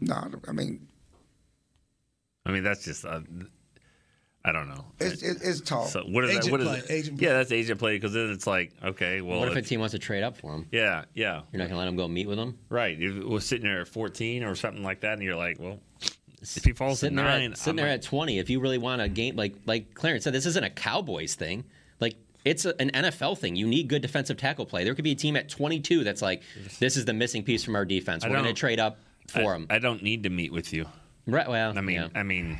No, 0.00 0.30
I 0.46 0.52
mean, 0.52 0.86
I 2.46 2.52
mean, 2.52 2.62
that's 2.62 2.84
just. 2.84 3.04
Uh, 3.04 3.20
I 4.44 4.52
don't 4.52 4.68
know. 4.68 4.84
It's 4.98 5.22
it's, 5.22 5.42
it's 5.42 5.60
tall. 5.60 5.86
So 5.86 6.02
what 6.02 6.24
is 6.24 6.44
that? 6.44 6.50
What 6.50 6.60
is 6.60 6.68
play, 6.68 6.78
it? 6.78 6.90
agent 6.90 7.20
yeah, 7.20 7.34
that's 7.34 7.52
agent 7.52 7.78
play 7.78 7.96
because 7.96 8.14
then 8.14 8.30
it's 8.30 8.46
like 8.46 8.72
okay, 8.82 9.20
well, 9.20 9.38
what 9.38 9.48
if 9.48 9.56
a 9.56 9.62
team 9.62 9.80
wants 9.80 9.92
to 9.92 9.98
trade 9.98 10.22
up 10.22 10.36
for 10.38 10.54
him? 10.54 10.66
yeah, 10.72 11.04
yeah, 11.14 11.42
You're 11.52 11.58
not 11.58 11.68
going 11.68 11.70
to 11.72 11.76
let 11.76 11.88
him 11.88 11.96
go 11.96 12.08
meet 12.08 12.26
with 12.26 12.38
them, 12.38 12.58
right. 12.70 12.96
You 12.96 13.26
was 13.28 13.44
sitting 13.44 13.66
there 13.66 13.82
at 13.82 13.88
14 13.88 14.44
or 14.44 14.54
something 14.54 14.82
like 14.82 15.00
that, 15.00 15.14
and 15.14 15.22
you're 15.22 15.36
like, 15.36 15.58
well, 15.60 15.78
if 16.40 16.64
he 16.64 16.72
falls 16.72 17.00
to 17.00 17.06
sitting 17.06 17.16
there, 17.16 17.26
nine, 17.26 17.52
at, 17.52 17.58
sitting 17.58 17.78
I 17.78 17.82
there 17.82 17.90
might- 17.90 17.96
at 17.96 18.02
20, 18.02 18.38
if 18.38 18.48
you 18.48 18.60
really 18.60 18.78
want 18.78 19.02
a 19.02 19.08
game, 19.08 19.36
like 19.36 19.54
like 19.66 19.92
Clarence 19.92 20.24
said, 20.24 20.32
this 20.32 20.46
isn't 20.46 20.64
a 20.64 20.70
Cowboys 20.70 21.34
thing. 21.34 21.64
Like 22.00 22.16
it's 22.42 22.64
a, 22.64 22.80
an 22.80 22.90
NFL 22.94 23.36
thing. 23.36 23.56
You 23.56 23.66
need 23.66 23.88
good 23.88 24.00
defensive 24.00 24.38
tackle 24.38 24.64
play. 24.64 24.84
There 24.84 24.94
could 24.94 25.04
be 25.04 25.12
a 25.12 25.16
team 25.16 25.36
at 25.36 25.50
22 25.50 26.02
that's 26.02 26.22
like, 26.22 26.42
this 26.78 26.96
is 26.96 27.04
the 27.04 27.12
missing 27.12 27.42
piece 27.42 27.62
from 27.62 27.76
our 27.76 27.84
defense. 27.84 28.24
We're 28.24 28.30
going 28.32 28.44
to 28.44 28.54
trade 28.54 28.80
up 28.80 28.98
for 29.28 29.52
I, 29.52 29.56
him. 29.56 29.66
I 29.68 29.78
don't 29.78 30.02
need 30.02 30.22
to 30.22 30.30
meet 30.30 30.50
with 30.50 30.72
you. 30.72 30.86
Right. 31.26 31.46
Well, 31.46 31.76
I 31.76 31.82
mean, 31.82 31.96
yeah. 31.96 32.08
I 32.14 32.22
mean, 32.22 32.56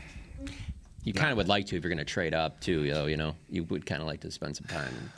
you 1.04 1.12
kind 1.12 1.30
of 1.30 1.36
would 1.38 1.48
like 1.48 1.66
to 1.66 1.76
if 1.76 1.82
you're 1.82 1.90
going 1.90 1.98
to 1.98 2.04
trade 2.04 2.34
up 2.34 2.60
too. 2.60 2.84
You 2.84 2.92
know, 2.94 3.06
you 3.06 3.16
know, 3.16 3.34
you 3.48 3.64
would 3.64 3.86
kind 3.86 4.00
of 4.00 4.06
like 4.06 4.20
to 4.20 4.30
spend 4.30 4.56
some 4.56 4.66
time. 4.66 5.12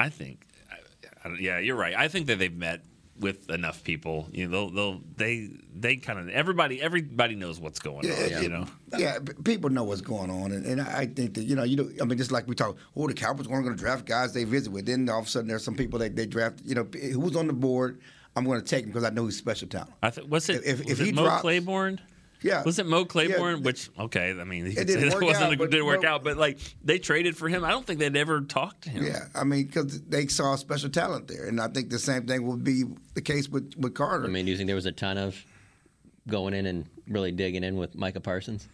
I 0.00 0.08
think, 0.08 0.46
I, 0.70 1.28
I, 1.28 1.36
yeah, 1.38 1.58
you're 1.58 1.76
right. 1.76 1.94
I 1.96 2.08
think 2.08 2.26
that 2.28 2.38
they've 2.38 2.56
met 2.56 2.82
with 3.20 3.50
enough 3.50 3.82
people. 3.82 4.28
You 4.32 4.46
know, 4.46 4.50
they'll, 4.50 4.70
they'll 4.70 5.00
they 5.16 5.50
they 5.74 5.96
kind 5.96 6.18
of 6.18 6.28
everybody 6.28 6.80
everybody 6.80 7.34
knows 7.34 7.58
what's 7.60 7.80
going 7.80 8.08
on. 8.10 8.42
You 8.42 8.48
know, 8.48 8.66
Yeah, 8.96 9.18
people 9.44 9.70
know 9.70 9.84
what's 9.84 10.00
going 10.00 10.30
on, 10.30 10.52
and, 10.52 10.64
and 10.64 10.80
I 10.80 11.06
think 11.06 11.34
that 11.34 11.42
you 11.42 11.56
know, 11.56 11.64
you 11.64 11.76
know, 11.76 11.90
I 12.00 12.04
mean, 12.04 12.16
just 12.18 12.30
like 12.32 12.46
we 12.46 12.54
talk, 12.54 12.76
oh, 12.96 13.08
the 13.08 13.14
Cowboys 13.14 13.48
weren't 13.48 13.64
going 13.64 13.76
to 13.76 13.82
draft 13.82 14.06
guys 14.06 14.32
they 14.32 14.44
visit 14.44 14.72
with. 14.72 14.86
Then 14.86 15.08
all 15.08 15.20
of 15.20 15.26
a 15.26 15.28
sudden, 15.28 15.48
there's 15.48 15.64
some 15.64 15.74
people 15.74 15.98
that 15.98 16.14
they 16.16 16.26
draft. 16.26 16.60
You 16.64 16.76
know, 16.76 16.84
p- 16.84 17.10
who's 17.10 17.36
on 17.36 17.46
the 17.48 17.52
board? 17.52 18.00
I'm 18.36 18.44
going 18.44 18.60
to 18.60 18.64
take 18.66 18.84
him 18.84 18.90
because 18.90 19.02
I 19.04 19.10
know 19.10 19.24
he's 19.24 19.36
special 19.36 19.66
talent. 19.66 19.90
I 20.00 20.10
th- 20.10 20.28
what's 20.28 20.48
it? 20.48 20.62
If- 20.64 20.78
was 20.84 20.92
if 20.92 21.00
it 21.00 21.06
he 21.06 21.12
Mo 21.12 21.24
drops- 21.24 21.40
Claiborne? 21.42 22.00
Yeah. 22.42 22.62
Was 22.62 22.78
it 22.78 22.86
Mo 22.86 23.04
Claiborne? 23.04 23.56
Yeah. 23.58 23.62
Which 23.64 23.90
okay, 23.98 24.30
I 24.30 24.44
mean, 24.44 24.66
you 24.66 24.72
It 24.72 24.84
didn't 24.86 25.12
work 25.12 25.22
wasn't 25.22 25.46
out, 25.46 25.52
a, 25.54 25.56
but 25.56 25.70
didn't 25.70 25.86
work 25.86 26.02
Mo- 26.02 26.08
out, 26.08 26.24
but 26.24 26.36
like 26.36 26.58
they 26.84 26.98
traded 26.98 27.36
for 27.36 27.48
him. 27.48 27.64
I 27.64 27.70
don't 27.70 27.84
think 27.86 27.98
they'd 27.98 28.16
ever 28.16 28.40
talked 28.42 28.82
to 28.82 28.90
him. 28.90 29.04
Yeah, 29.04 29.24
I 29.34 29.44
mean, 29.44 29.66
because 29.66 30.00
they 30.02 30.26
saw 30.28 30.54
special 30.56 30.88
talent 30.90 31.26
there, 31.28 31.46
and 31.46 31.60
I 31.60 31.68
think 31.68 31.90
the 31.90 31.98
same 31.98 32.26
thing 32.26 32.46
would 32.46 32.62
be 32.64 32.84
the 33.14 33.22
case 33.22 33.48
with 33.48 33.74
with 33.76 33.94
Carter. 33.94 34.24
I 34.24 34.28
mean, 34.28 34.44
do 34.44 34.50
you 34.52 34.56
think 34.56 34.66
there 34.68 34.76
was 34.76 34.86
a 34.86 34.92
ton 34.92 35.18
of 35.18 35.44
going 36.28 36.54
in 36.54 36.66
and 36.66 36.86
really 37.08 37.32
digging 37.32 37.64
in 37.64 37.76
with 37.76 37.94
Micah 37.96 38.20
Parsons? 38.20 38.68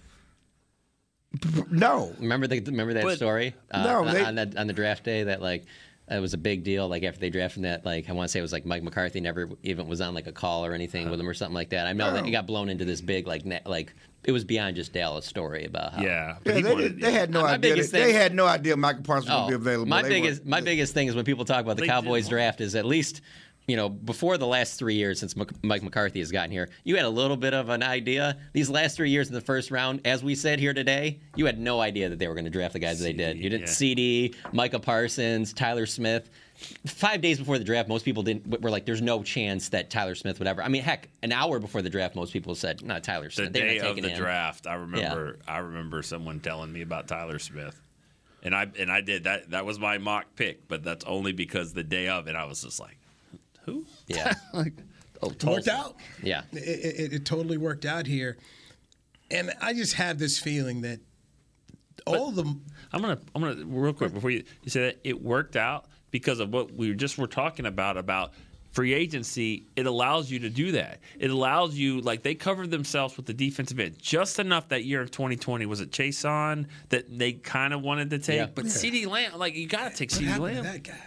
No. 1.70 2.12
Remember 2.20 2.46
the 2.46 2.60
remember 2.60 2.94
that 2.94 3.02
But- 3.04 3.16
story? 3.16 3.54
Uh, 3.70 3.82
No, 3.84 4.12
they- 4.12 4.24
on 4.24 4.34
that 4.36 4.56
on 4.56 4.66
the 4.66 4.72
draft 4.72 5.04
day 5.04 5.24
that 5.24 5.42
like 5.42 5.64
it 6.10 6.20
was 6.20 6.34
a 6.34 6.38
big 6.38 6.64
deal. 6.64 6.86
Like 6.88 7.02
after 7.02 7.18
they 7.20 7.30
drafted 7.30 7.64
that, 7.64 7.84
like 7.86 8.08
I 8.10 8.12
want 8.12 8.28
to 8.28 8.32
say 8.32 8.38
it 8.38 8.42
was 8.42 8.52
like 8.52 8.66
Mike 8.66 8.82
McCarthy 8.82 9.20
never 9.20 9.48
even 9.62 9.86
was 9.88 10.00
on 10.00 10.14
like 10.14 10.26
a 10.26 10.32
call 10.32 10.64
or 10.64 10.72
anything 10.74 11.08
with 11.10 11.18
him 11.18 11.28
or 11.28 11.34
something 11.34 11.54
like 11.54 11.70
that. 11.70 11.86
I 11.86 11.92
know 11.92 12.12
that 12.12 12.22
No. 12.22 12.28
it 12.28 12.32
got 12.32 12.46
blown 12.46 12.68
into 12.68 12.84
this 12.84 13.00
big 13.00 13.26
like 13.26 13.44
net, 13.46 13.66
like 13.66 13.94
it 14.24 14.32
was 14.32 14.44
beyond 14.44 14.76
just 14.76 14.92
Dallas 14.92 15.26
story 15.26 15.64
about 15.66 15.92
how 15.94 16.02
Yeah, 16.02 16.36
yeah, 16.44 16.52
they, 16.54 16.62
did, 16.62 17.00
they 17.00 17.12
had 17.12 17.30
no 17.30 17.42
My 17.42 17.54
idea. 17.54 17.70
biggest 17.72 17.92
That, 17.92 17.98
they 18.04 18.12
had 18.12 18.34
no 18.34 18.46
idea 18.46 18.76
Michael 18.76 19.02
Parsons 19.02 19.30
Oh, 19.32 19.42
would 19.44 19.48
be 19.48 19.54
oh, 19.54 19.56
available. 19.58 19.86
My 19.88 20.02
They 20.02 20.08
biggest 20.08 20.44
were- 20.44 20.50
my 20.50 20.60
biggest 20.60 20.94
thing 20.94 21.08
is 21.08 21.14
when 21.14 21.24
people 21.24 21.44
talk 21.44 21.60
about 21.62 21.76
the 21.76 21.86
Cowboys 21.86 22.24
did. 22.24 22.30
draft 22.30 22.60
is 22.60 22.74
at 22.74 22.84
least 22.86 23.20
you 23.66 23.76
know 23.76 23.88
before 23.88 24.38
the 24.38 24.46
last 24.46 24.78
three 24.78 24.94
years 24.94 25.18
since 25.18 25.34
Mike 25.62 25.82
McCarthy 25.82 26.18
has 26.20 26.30
gotten 26.30 26.50
here, 26.50 26.68
you 26.84 26.96
had 26.96 27.04
a 27.04 27.10
little 27.10 27.36
bit 27.36 27.54
of 27.54 27.68
an 27.68 27.82
idea. 27.82 28.36
These 28.52 28.70
last 28.70 28.96
three 28.96 29.10
years 29.10 29.28
in 29.28 29.34
the 29.34 29.40
first 29.40 29.70
round, 29.70 30.00
as 30.04 30.22
we 30.22 30.34
said 30.34 30.58
here 30.58 30.74
today, 30.74 31.18
you 31.36 31.46
had 31.46 31.58
no 31.58 31.80
idea 31.80 32.08
that 32.08 32.18
they 32.18 32.28
were 32.28 32.34
going 32.34 32.44
to 32.44 32.50
draft 32.50 32.72
the 32.72 32.78
guys 32.78 33.00
they 33.00 33.12
did. 33.12 33.38
You 33.38 33.50
didn't 33.50 33.68
yeah. 33.68 33.72
CeeDee, 33.72 34.34
Micah 34.52 34.78
Parsons, 34.78 35.52
Tyler 35.52 35.86
Smith. 35.86 36.30
Five 36.86 37.20
days 37.20 37.38
before 37.38 37.58
the 37.58 37.64
draft, 37.64 37.88
most 37.88 38.04
people 38.04 38.22
didn't 38.22 38.62
were 38.62 38.70
like, 38.70 38.86
"There's 38.86 39.02
no 39.02 39.22
chance 39.22 39.70
that 39.70 39.90
Tyler 39.90 40.14
Smith 40.14 40.38
would 40.38 40.46
ever." 40.46 40.62
I 40.62 40.68
mean, 40.68 40.82
heck, 40.82 41.08
an 41.22 41.32
hour 41.32 41.58
before 41.58 41.82
the 41.82 41.90
draft, 41.90 42.14
most 42.14 42.32
people 42.32 42.54
said, 42.54 42.84
"Not 42.84 43.02
Tyler 43.02 43.24
the 43.24 43.30
Smith." 43.30 43.52
They're 43.52 43.66
day 43.66 43.78
of 43.80 43.96
the 43.96 44.08
him." 44.08 44.18
draft, 44.18 44.66
I 44.66 44.74
remember 44.74 45.38
yeah. 45.46 45.52
I 45.52 45.58
remember 45.58 46.02
someone 46.02 46.38
telling 46.40 46.72
me 46.72 46.82
about 46.82 47.08
Tyler 47.08 47.40
Smith. 47.40 47.80
And 48.44 48.54
I 48.54 48.66
and 48.78 48.92
I 48.92 49.00
did 49.00 49.24
that 49.24 49.50
that 49.50 49.64
was 49.64 49.78
my 49.78 49.98
mock 49.98 50.36
pick, 50.36 50.68
but 50.68 50.84
that's 50.84 51.04
only 51.06 51.32
because 51.32 51.72
the 51.72 51.82
day 51.82 52.08
of 52.08 52.28
it 52.28 52.36
I 52.36 52.44
was 52.44 52.62
just 52.62 52.78
like, 52.78 52.98
who? 53.64 53.86
Yeah. 54.06 54.32
like 54.52 54.72
oh, 55.22 55.32
Worked 55.44 55.68
out. 55.68 55.96
Yeah. 56.22 56.42
It, 56.52 56.58
it, 56.58 57.12
it 57.14 57.24
totally 57.24 57.56
worked 57.58 57.84
out 57.84 58.06
here. 58.06 58.36
And 59.30 59.52
I 59.60 59.72
just 59.72 59.94
have 59.94 60.18
this 60.18 60.38
feeling 60.38 60.82
that 60.82 61.00
all 62.06 62.30
the 62.30 62.42
I'm 62.92 63.00
gonna 63.00 63.18
I'm 63.34 63.42
gonna 63.42 63.64
real 63.64 63.92
quick 63.92 64.12
before 64.12 64.30
you 64.30 64.44
you 64.62 64.70
say 64.70 64.80
that 64.82 65.00
it 65.04 65.22
worked 65.22 65.56
out 65.56 65.86
because 66.10 66.40
of 66.40 66.52
what 66.52 66.72
we 66.72 66.92
just 66.94 67.16
were 67.18 67.26
talking 67.26 67.66
about 67.66 67.96
about 67.96 68.32
free 68.72 68.92
agency. 68.92 69.66
It 69.76 69.86
allows 69.86 70.30
you 70.30 70.40
to 70.40 70.50
do 70.50 70.72
that. 70.72 70.98
It 71.18 71.30
allows 71.30 71.74
you 71.74 72.00
like 72.00 72.22
they 72.22 72.34
covered 72.34 72.70
themselves 72.70 73.16
with 73.16 73.24
the 73.26 73.32
defensive 73.32 73.78
end 73.80 73.98
just 73.98 74.38
enough 74.38 74.68
that 74.68 74.84
year 74.84 75.00
of 75.00 75.10
2020. 75.10 75.64
Was 75.66 75.80
it 75.80 75.92
Chase 75.92 76.24
on 76.24 76.66
that 76.90 77.06
they 77.16 77.32
kind 77.32 77.72
of 77.72 77.82
wanted 77.82 78.10
to 78.10 78.18
take? 78.18 78.36
Yeah. 78.36 78.46
But 78.54 78.66
Yeah. 78.66 78.70
CeeDee 78.72 79.06
Lamb, 79.06 79.38
like 79.38 79.54
you 79.54 79.66
got 79.68 79.90
to 79.90 79.96
take 79.96 80.10
CeeDee 80.10 80.34
to 80.34 80.42
Lamb. 80.42 80.64
that 80.64 80.82
guy. 80.82 80.98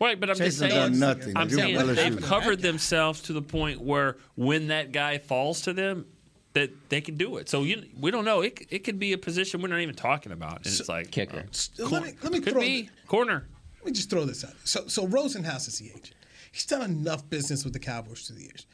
Right, 0.00 0.18
but 0.18 0.30
I'm 0.30 0.36
Chase 0.36 0.58
just 0.58 0.58
saying. 0.60 0.72
done 0.72 0.98
nothing. 0.98 1.36
I'm 1.36 1.50
saying 1.50 1.76
LSU. 1.76 1.94
they've 1.94 2.22
covered 2.22 2.62
themselves 2.62 3.20
to 3.22 3.34
the 3.34 3.42
point 3.42 3.80
where 3.82 4.16
when 4.34 4.68
that 4.68 4.92
guy 4.92 5.18
falls 5.18 5.60
to 5.62 5.74
them, 5.74 6.06
that 6.54 6.70
they 6.88 7.00
can 7.00 7.16
do 7.16 7.36
it. 7.36 7.48
So 7.48 7.62
you, 7.62 7.84
we 7.98 8.10
don't 8.10 8.24
know. 8.24 8.40
It, 8.40 8.66
it 8.70 8.78
could 8.80 8.98
be 8.98 9.12
a 9.12 9.18
position 9.18 9.60
we're 9.62 9.68
not 9.68 9.80
even 9.80 9.94
talking 9.94 10.32
about. 10.32 10.58
And 10.58 10.66
it's 10.66 10.88
like 10.88 11.10
kicker. 11.10 11.44
Uh, 11.78 11.88
let 11.88 12.02
me 12.02 12.12
let 12.22 12.32
me 12.32 12.40
could 12.40 12.54
throw 12.54 12.62
be 12.62 12.90
corner. 13.06 13.46
Let 13.78 13.86
me 13.86 13.92
just 13.92 14.10
throw 14.10 14.24
this 14.24 14.44
out. 14.44 14.54
So 14.64 14.86
so 14.88 15.06
Rosenhaus 15.06 15.68
is 15.68 15.78
the 15.78 15.90
agent. 15.90 16.12
He's 16.50 16.66
done 16.66 16.82
enough 16.82 17.28
business 17.28 17.62
with 17.62 17.72
the 17.72 17.78
Cowboys 17.78 18.26
through 18.26 18.36
the 18.36 18.42
years. 18.42 18.66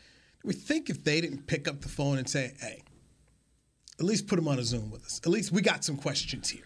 We 0.44 0.54
think 0.54 0.88
if 0.88 1.04
they 1.04 1.20
didn't 1.20 1.46
pick 1.46 1.68
up 1.68 1.82
the 1.82 1.88
phone 1.88 2.18
and 2.18 2.28
say, 2.28 2.54
"Hey, 2.60 2.82
at 3.98 4.06
least 4.06 4.26
put 4.26 4.38
him 4.38 4.48
on 4.48 4.58
a 4.58 4.62
Zoom 4.62 4.90
with 4.90 5.04
us. 5.04 5.20
At 5.24 5.30
least 5.30 5.52
we 5.52 5.60
got 5.60 5.84
some 5.84 5.96
questions 5.96 6.48
here." 6.48 6.62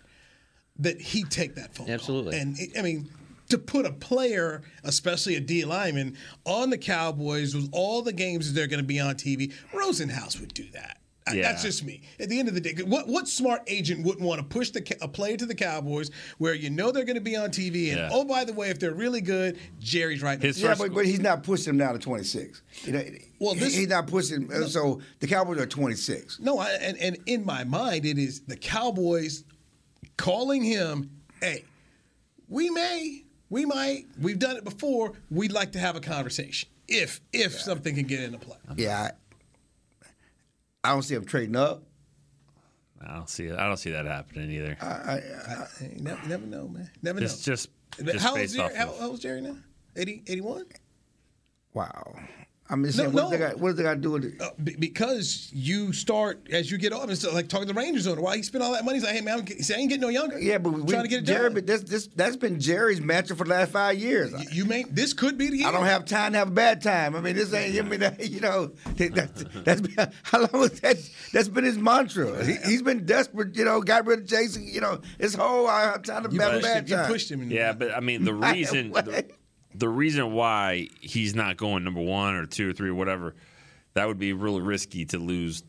That 0.78 1.00
he'd 1.00 1.30
take 1.30 1.56
that 1.56 1.74
phone. 1.74 1.86
call. 1.86 1.94
Absolutely. 1.94 2.38
And 2.38 2.58
it, 2.58 2.78
I 2.78 2.82
mean, 2.82 3.10
to 3.50 3.58
put 3.58 3.86
a 3.86 3.92
player, 3.92 4.62
especially 4.84 5.36
a 5.36 5.40
D 5.40 5.64
lineman, 5.64 6.16
on 6.44 6.70
the 6.70 6.78
Cowboys 6.78 7.54
with 7.54 7.68
all 7.72 8.02
the 8.02 8.12
games 8.12 8.46
that 8.48 8.54
they're 8.58 8.66
going 8.68 8.80
to 8.82 8.86
be 8.86 8.98
on 9.00 9.14
TV, 9.14 9.52
Rosenhaus 9.72 10.40
would 10.40 10.54
do 10.54 10.64
that. 10.72 10.96
Yeah. 11.32 11.42
That's 11.42 11.62
just 11.62 11.84
me. 11.84 12.02
At 12.18 12.28
the 12.28 12.40
end 12.40 12.48
of 12.48 12.54
the 12.54 12.60
day, 12.60 12.74
what 12.82 13.06
what 13.06 13.28
smart 13.28 13.62
agent 13.68 14.04
wouldn't 14.04 14.26
want 14.26 14.40
to 14.40 14.44
push 14.44 14.70
the, 14.70 14.96
a 15.00 15.06
player 15.06 15.36
to 15.36 15.46
the 15.46 15.54
Cowboys 15.54 16.10
where 16.38 16.54
you 16.54 16.70
know 16.70 16.90
they're 16.90 17.04
going 17.04 17.14
to 17.18 17.20
be 17.20 17.36
on 17.36 17.50
TV? 17.50 17.90
And 17.90 17.98
Yeah. 17.98 18.08
oh, 18.10 18.24
by 18.24 18.42
the 18.44 18.52
way, 18.52 18.70
if 18.70 18.80
they're 18.80 18.94
really 18.94 19.20
good, 19.20 19.56
Jerry's 19.78 20.22
right. 20.22 20.42
His 20.42 20.60
Yeah, 20.60 20.74
but, 20.76 20.92
but 20.92 21.04
he's 21.06 21.20
not 21.20 21.44
pushing 21.44 21.66
them 21.66 21.78
down 21.78 21.92
to 21.92 22.00
26. 22.00 22.62
You 22.82 22.92
know, 22.92 23.04
Well, 23.38 23.54
this- 23.54 23.76
he's 23.76 23.86
not 23.86 24.08
pushing. 24.08 24.50
uh, 24.52 24.66
So 24.66 25.02
the 25.20 25.28
Cowboys 25.28 25.58
are 25.58 25.66
26. 25.66 26.40
No, 26.40 26.58
I, 26.58 26.70
and 26.80 26.96
and 26.98 27.18
in 27.26 27.44
my 27.44 27.62
mind, 27.62 28.06
it 28.06 28.18
is 28.18 28.40
the 28.40 28.56
Cowboys 28.56 29.44
calling 30.16 30.64
him. 30.64 31.10
Hey, 31.40 31.64
we 32.48 32.70
may, 32.70 33.24
we 33.50 33.66
might, 33.66 34.06
we've 34.20 34.38
done 34.38 34.56
it 34.56 34.64
before. 34.64 35.12
We'd 35.30 35.52
like 35.52 35.72
to 35.72 35.78
have 35.78 35.96
a 35.96 36.00
conversation 36.00 36.68
if 36.88 37.20
if 37.32 37.52
something 37.60 37.94
can 37.94 38.04
get 38.06 38.20
into 38.20 38.38
play. 38.38 38.56
Yeah, 38.76 39.10
I, 40.84 40.88
I 40.88 40.92
don't 40.92 41.02
see 41.02 41.14
him 41.14 41.24
trading 41.24 41.56
up. 41.56 41.82
I 43.06 43.14
don't 43.14 43.28
see 43.28 43.46
it. 43.46 43.58
I 43.58 43.66
don't 43.66 43.76
see 43.78 43.90
that 43.92 44.04
happening 44.06 44.50
either. 44.50 44.76
I, 44.80 44.86
I, 44.86 45.14
I, 45.14 45.66
You 45.94 46.02
never, 46.02 46.28
never 46.28 46.46
know, 46.46 46.68
man. 46.68 46.90
Never 47.02 47.22
It's 47.22 47.46
know. 47.46 47.52
just, 47.54 47.70
just 48.04 48.18
how 48.20 48.30
old 48.32 48.40
is 48.40 48.52
Jerry? 48.52 48.64
off 48.66 48.74
How, 48.74 48.86
how 48.98 49.06
old 49.06 49.14
is 49.14 49.20
Jerry 49.20 49.40
now? 49.40 49.56
80, 49.96 50.22
81? 50.26 50.64
wow. 51.74 52.14
I'm 52.72 52.84
just 52.84 52.96
No, 52.98 53.04
saying, 53.04 53.14
what, 53.14 53.22
no. 53.24 53.30
They 53.30 53.38
got, 53.38 53.58
what 53.58 53.68
do 53.70 53.74
they 53.74 53.82
got 53.82 53.94
to 53.94 54.00
do 54.00 54.10
with 54.12 54.24
it? 54.24 54.40
Uh, 54.40 54.50
be- 54.62 54.76
because 54.76 55.50
you 55.52 55.92
start 55.92 56.46
as 56.52 56.70
you 56.70 56.78
get 56.78 56.92
older. 56.92 57.12
It's 57.12 57.24
like 57.32 57.48
talking 57.48 57.66
to 57.66 57.72
the 57.74 57.78
Rangers 57.78 58.06
owner. 58.06 58.20
Why 58.22 58.36
he 58.36 58.42
spent 58.44 58.62
all 58.62 58.72
that 58.72 58.84
money? 58.84 58.98
He's 58.98 59.04
like, 59.04 59.14
hey 59.16 59.20
man, 59.22 59.38
I'm, 59.38 59.44
get- 59.44 59.60
he 59.60 59.74
I 59.74 59.78
ain't 59.78 59.88
getting 59.88 60.02
no 60.02 60.08
younger. 60.08 60.38
Yeah, 60.38 60.58
but 60.58 60.72
we, 60.72 60.82
trying 60.90 61.02
to 61.02 61.08
get 61.08 61.20
it 61.24 61.26
Jerry, 61.26 61.44
done. 61.44 61.54
but 61.54 61.66
this, 61.66 61.82
this, 61.82 62.06
that's 62.14 62.36
been 62.36 62.60
Jerry's 62.60 63.00
mantra 63.00 63.34
for 63.34 63.44
the 63.44 63.50
last 63.50 63.72
five 63.72 63.98
years. 63.98 64.32
You, 64.32 64.48
you 64.52 64.64
may 64.66 64.84
this 64.84 65.12
could 65.12 65.36
be 65.36 65.48
the 65.48 65.56
year. 65.58 65.66
I 65.68 65.72
don't 65.72 65.84
have 65.86 66.04
time 66.04 66.32
to 66.32 66.38
have 66.38 66.48
a 66.48 66.52
bad 66.52 66.80
time. 66.80 67.16
I 67.16 67.20
mean, 67.20 67.34
this 67.34 67.52
ain't. 67.52 67.76
I 67.78 67.82
mean, 67.82 68.00
you 68.20 68.40
know, 68.40 68.70
that's, 68.96 69.44
that's 69.64 69.80
been, 69.80 70.12
how 70.22 70.38
long 70.40 70.50
was 70.60 70.80
that? 70.80 70.96
That's 71.32 71.48
been 71.48 71.64
his 71.64 71.76
mantra. 71.78 72.44
He, 72.44 72.54
he's 72.64 72.82
been 72.82 73.04
desperate. 73.04 73.56
You 73.56 73.64
know, 73.64 73.80
got 73.80 74.06
rid 74.06 74.20
of 74.20 74.26
Jason. 74.26 74.66
You 74.68 74.80
know, 74.80 75.00
his 75.18 75.34
whole 75.34 75.66
I 75.66 75.82
have 75.82 76.02
time 76.02 76.22
to 76.24 76.30
You 76.32 76.40
have 76.40 76.54
a 76.54 76.60
bad 76.60 76.88
him. 76.88 77.00
You 77.00 77.06
pushed 77.06 77.30
him. 77.30 77.42
in- 77.42 77.50
Yeah, 77.50 77.72
but 77.72 77.92
I 77.96 78.00
mean 78.00 78.24
the 78.24 78.34
reason 78.50 78.90
what? 78.90 79.06
the, 79.06 79.24
the 79.74 79.88
reason 79.88 80.32
why 80.32 80.88
he's 81.00 81.34
not 81.34 81.56
going 81.56 81.84
number 81.84 82.00
one 82.00 82.34
or 82.34 82.46
two 82.46 82.70
or 82.70 82.72
three 82.72 82.90
or 82.90 82.94
whatever, 82.94 83.34
that 83.94 84.06
would 84.08 84.18
be 84.18 84.32
really 84.32 84.60
risky 84.62 85.04
to 85.06 85.18
lose 85.18 85.62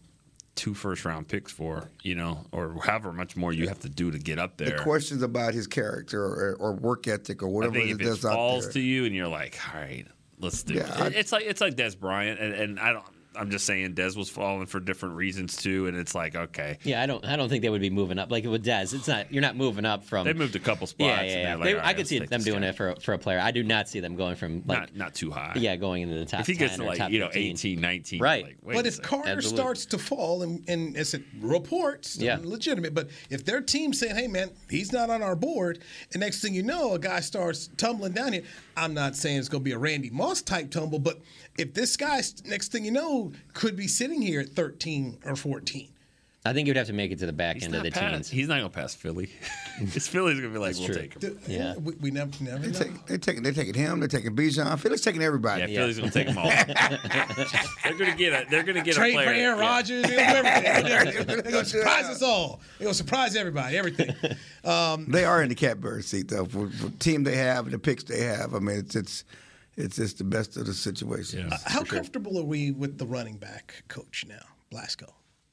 two 0.56 0.74
first 0.74 1.06
round 1.06 1.28
picks 1.28 1.52
for, 1.52 1.89
you 2.04 2.14
know, 2.16 2.45
or 2.52 2.76
however 2.84 3.12
much 3.14 3.36
more 3.38 3.54
you 3.54 3.68
have 3.68 3.80
to 3.80 3.89
do 3.89 4.12
to 4.12 4.20
get 4.20 4.38
up 4.38 4.58
there. 4.58 4.78
The 4.78 4.84
questions 4.84 5.22
about 5.24 5.54
his 5.54 5.66
character 5.68 6.22
or, 6.24 6.56
or 6.60 6.74
work 6.74 7.08
ethic 7.08 7.41
or 7.41 7.47
whatever 7.47 7.78
I 7.78 7.86
think 7.88 8.02
it 8.02 8.06
if 8.06 8.08
it 8.20 8.26
out 8.26 8.34
falls 8.34 8.68
to 8.70 8.80
you 8.80 9.06
and 9.06 9.16
you're 9.16 9.28
like, 9.30 9.58
all 9.74 9.80
right, 9.82 10.06
let's 10.39 10.64
do 10.64 10.74
Yeah, 10.76 11.06
it. 11.06 11.16
I- 11.16 11.18
it's 11.20 11.32
like 11.32 11.45
it's 11.45 11.62
like 11.62 11.76
Dez 11.76 11.97
Bryant, 11.97 12.39
and, 12.39 12.54
and 12.54 12.80
I 12.80 12.91
don't. 12.93 13.06
I'm 13.36 13.49
just 13.49 13.65
saying 13.65 13.93
Dez 13.95 14.17
was 14.17 14.29
falling 14.29 14.65
for 14.65 14.79
different 14.79 15.15
reasons 15.15 15.55
too, 15.55 15.88
and 15.88 15.95
it's 15.95 16.13
like 16.13 16.36
okay, 16.36 16.77
Yeah, 16.84 17.01
I 17.01 17.05
don't. 17.05 17.23
I 17.25 17.36
don't 17.38 17.47
think 17.49 17.61
they 17.61 17.69
would 17.69 17.82
be 17.82 17.89
moving 17.89 18.19
up 18.19 18.29
like 18.32 18.43
with 18.45 18.65
Dez. 18.65 18.93
It's 18.93 19.07
not. 19.07 19.32
You're 19.32 19.41
not 19.41 19.55
moving 19.55 19.86
up 19.86 20.03
from. 20.03 20.25
they 20.25 20.34
moved 20.34 20.55
a 20.55 20.59
couple 20.59 20.86
spots. 20.88 21.07
Yeah, 21.07 21.19
and 21.21 21.27
yeah, 21.29 21.34
they're 21.36 21.43
yeah. 21.43 21.55
like, 21.55 21.63
They- 21.63 21.73
"All 21.73 21.79
right, 21.79 21.86
I 21.88 21.93
could 21.93 22.07
see 22.07 22.19
them 22.19 22.41
doing 22.41 22.61
guy." 22.61 22.67
it 22.67 22.75
for 22.75 22.95
for 23.01 23.13
a 23.13 23.17
player. 23.17 23.39
I 23.39 23.51
do 23.51 23.63
not 23.63 23.88
see 23.88 23.99
them 24.01 24.15
going 24.15 24.36
from 24.36 24.63
like 24.65 24.79
not 24.79 24.95
not 24.95 25.15
too 25.15 25.32
high. 25.32 25.53
yeah, 25.55 25.75
going 25.77 26.01
into 26.03 26.15
the 26.15 26.25
top. 26.25 26.41
If 26.41 26.47
he 26.47 26.55
gets 26.55 26.75
10 26.75 26.79
to 26.79 26.86
like 26.86 27.11
you 27.11 27.19
know 27.19 27.27
15. 27.27 27.51
18, 27.51 27.82
19, 27.82 28.21
Right. 28.21 28.43
Like, 28.43 28.57
wait 28.63 28.75
But 28.75 28.86
if. 28.86 29.01
Carter 29.01 29.29
Absolutely. 29.29 29.57
starts 29.57 29.86
to 29.88 29.97
fall, 29.97 30.43
and, 30.43 30.63
and 30.67 30.95
it's 30.97 31.13
a 31.13 31.21
reports, 31.39 32.17
Yeah. 32.17 32.38
legitimate. 32.41 32.93
But 32.93 33.09
if 33.29 33.45
their 33.45 33.61
team 33.61 33.93
saying, 33.93 34.15
"Hey, 34.15 34.27
man, 34.27 34.51
he's 34.69 34.91
not 34.91 35.09
on 35.09 35.21
our 35.21 35.36
board," 35.36 35.79
and 36.13 36.19
next 36.21 36.41
thing 36.41 36.53
you 36.53 36.63
know, 36.63 36.93
a 36.93 36.99
guy 36.99 37.19
starts 37.21 37.69
tumbling 37.77 38.11
down 38.13 38.34
here. 38.34 38.43
I'm 38.77 38.93
not 38.93 39.15
saying 39.15 39.38
it's 39.39 39.49
going 39.49 39.61
to 39.63 39.65
be 39.65 39.73
a 39.73 39.77
Randy 39.77 40.09
Moss 40.09 40.41
type 40.41 40.71
tumble, 40.71 40.97
but 40.99 41.19
if 41.62 41.74
this 41.74 41.95
guy, 41.97 42.22
next 42.45 42.72
thing 42.72 42.84
you 42.86 42.91
know, 42.91 43.32
could 43.53 43.76
be 43.76 43.88
sitting 43.88 44.22
here 44.22 44.41
at 44.41 44.49
13 44.49 45.20
or 45.26 45.36
14. 45.36 45.88
I 46.43 46.53
think 46.53 46.68
you'd 46.68 46.76
have 46.76 46.88
to 46.88 46.93
make 46.93 47.12
it 47.12 47.20
to 47.20 47.28
the 47.28 47.34
back 47.34 47.57
He's 47.57 47.66
end 47.66 47.76
of 47.76 47.84
the 47.84 47.91
pass- 47.91 48.12
teens. 48.14 48.30
He's 48.32 48.47
not 48.47 48.55
gonna 48.55 48.70
pass 48.72 48.95
Philly. 48.95 49.30
His 49.78 50.07
Philly's 50.07 50.39
gonna 50.39 50.51
be 50.51 50.57
like, 50.57 50.70
That's 50.76 50.80
we'll 50.80 50.88
true. 50.88 50.95
take 50.97 51.14
him. 51.14 51.20
Dude, 51.20 51.39
Yeah. 51.45 51.76
we, 51.78 51.93
we 52.01 52.09
never, 52.09 52.32
never 52.43 52.57
They 52.68 52.72
know. 52.72 52.80
take, 52.80 53.05
they 53.05 53.18
taking 53.20 53.43
they 53.43 53.51
taking 53.51 53.76
him. 53.76 53.99
They're 53.99 54.07
taking 54.09 54.36
Bijan. 54.36 54.80
Philly's 54.80 55.01
taking 55.01 55.22
everybody. 55.22 55.72
Yeah, 55.72 55.82
Philly's 55.82 55.99
gonna 55.99 56.09
take 56.09 56.26
them 56.26 56.39
all. 56.39 56.49
they're 57.84 57.93
gonna 57.97 58.16
get 58.16 58.34
a. 58.34 58.49
They're 58.49 58.64
gonna 58.64 58.82
get 58.82 58.95
Trade 58.95 59.12
a 59.12 59.14
player. 59.18 59.28
for 59.28 59.34
Aaron 59.34 59.59
yeah. 59.59 59.70
Rodgers. 59.70 60.01
They're 60.07 61.03
gonna. 61.05 61.26
They're 61.43 61.51
gonna 61.51 61.66
surprise 61.66 62.05
us 62.05 62.22
all. 62.24 62.59
They're 62.80 62.86
gonna 62.86 62.93
surprise 62.95 63.36
everybody. 63.36 63.78
Everything. 63.78 64.16
Um, 64.64 65.05
They 65.12 65.26
are 65.26 65.43
in 65.43 65.49
the 65.49 65.55
catbird 65.55 66.05
seat 66.05 66.28
though. 66.30 66.45
For, 66.45 66.70
for 66.70 66.86
the 66.89 66.97
team 66.97 67.24
they 67.24 67.36
have 67.36 67.66
and 67.66 67.74
the 67.74 67.80
picks 67.80 68.03
they 68.05 68.24
have, 68.24 68.55
I 68.55 68.59
mean, 68.59 68.78
it's 68.78 68.95
it's 68.95 69.24
it's 69.78 69.95
just 69.95 70.17
the 70.17 70.24
best 70.24 70.57
of 70.57 70.65
the 70.65 70.74
situation. 70.74 71.47
Yeah. 71.49 71.57
how 71.65 71.84
comfortable 71.84 72.38
are 72.38 72.43
we 72.43 72.72
with 72.72 72.97
the 72.97 73.05
running 73.05 73.38
back 73.38 73.84
coach 73.88 74.26
now, 74.28 74.45
Blasko? 74.72 75.09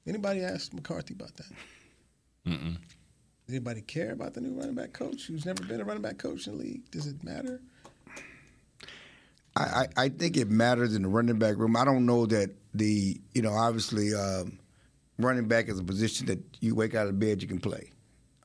Anybody 0.07 0.41
ask 0.41 0.73
McCarthy 0.73 1.15
about 1.15 1.35
that? 1.37 1.53
Mm-mm. 2.47 2.77
Anybody 3.49 3.81
care 3.83 4.13
about 4.13 4.35
the 4.35 4.41
new 4.41 4.59
running 4.59 4.75
back 4.75 4.93
coach 4.93 5.27
who's 5.27 5.47
never 5.47 5.63
been 5.65 5.81
a 5.81 5.85
running 5.85 6.03
back 6.03 6.19
coach 6.19 6.47
in 6.47 6.57
the 6.57 6.65
league? 6.65 6.91
Does 6.91 7.07
it 7.07 7.23
matter? 7.23 7.61
I, 9.57 9.63
I, 9.63 9.87
I 10.05 10.09
think 10.09 10.37
it 10.37 10.51
matters 10.51 10.95
in 10.95 11.03
the 11.03 11.09
running 11.09 11.39
back 11.39 11.57
room. 11.57 11.77
I 11.77 11.85
don't 11.85 12.07
know 12.07 12.27
that 12.27 12.51
the 12.75 13.21
you 13.35 13.43
know 13.43 13.53
obviously 13.53 14.15
um, 14.15 14.59
running 15.19 15.49
back 15.49 15.69
is 15.69 15.79
a 15.79 15.85
position 15.85 16.27
that 16.27 16.39
you 16.61 16.75
wake 16.75 16.95
out 16.95 17.09
of 17.09 17.19
bed 17.19 17.43
you 17.43 17.49
can 17.49 17.61
play. 17.61 17.91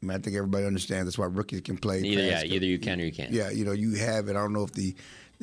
I 0.01 0.05
mean 0.05 0.17
I 0.17 0.19
think 0.19 0.35
everybody 0.35 0.65
understands 0.65 1.05
that's 1.05 1.17
why 1.17 1.25
rookies 1.25 1.61
can 1.61 1.77
play. 1.77 2.01
Either 2.01 2.23
yeah, 2.23 2.43
either 2.43 2.65
you 2.65 2.79
can 2.79 2.99
or 2.99 3.05
you 3.05 3.11
can't. 3.11 3.31
Yeah, 3.31 3.49
you 3.49 3.65
know, 3.65 3.73
you 3.73 3.95
have 3.95 4.27
it. 4.27 4.31
I 4.31 4.41
don't 4.41 4.53
know 4.53 4.63
if 4.63 4.73
the, 4.73 4.95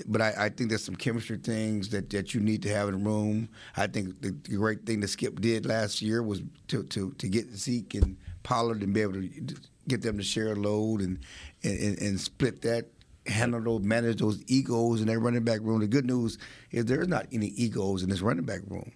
but 0.06 0.20
I, 0.20 0.34
I 0.38 0.48
think 0.48 0.70
there's 0.70 0.84
some 0.84 0.96
chemistry 0.96 1.38
things 1.38 1.88
that, 1.90 2.10
that 2.10 2.34
you 2.34 2.40
need 2.40 2.62
to 2.62 2.68
have 2.70 2.88
in 2.88 3.02
the 3.02 3.10
room. 3.10 3.48
I 3.76 3.86
think 3.86 4.20
the, 4.20 4.30
the 4.30 4.56
great 4.56 4.86
thing 4.86 5.00
that 5.00 5.08
Skip 5.08 5.40
did 5.40 5.66
last 5.66 6.00
year 6.02 6.22
was 6.22 6.42
to, 6.68 6.82
to, 6.84 7.12
to 7.12 7.28
get 7.28 7.50
Zeke 7.50 7.94
and 7.94 8.16
Pollard 8.42 8.82
and 8.82 8.94
be 8.94 9.02
able 9.02 9.14
to 9.14 9.28
get 9.88 10.02
them 10.02 10.16
to 10.16 10.22
share 10.22 10.52
a 10.52 10.56
load 10.56 11.00
and 11.00 11.18
and, 11.62 11.98
and, 11.98 12.18
split 12.18 12.62
that, 12.62 12.86
handle 13.26 13.60
those, 13.60 13.82
manage 13.82 14.20
those 14.20 14.42
egos 14.46 15.02
in 15.02 15.08
that 15.08 15.18
running 15.18 15.44
back 15.44 15.60
room. 15.60 15.80
The 15.80 15.86
good 15.86 16.06
news 16.06 16.38
is 16.70 16.86
there's 16.86 17.08
not 17.08 17.26
any 17.32 17.48
egos 17.48 18.02
in 18.02 18.08
this 18.08 18.22
running 18.22 18.46
back 18.46 18.60
room. 18.66 18.90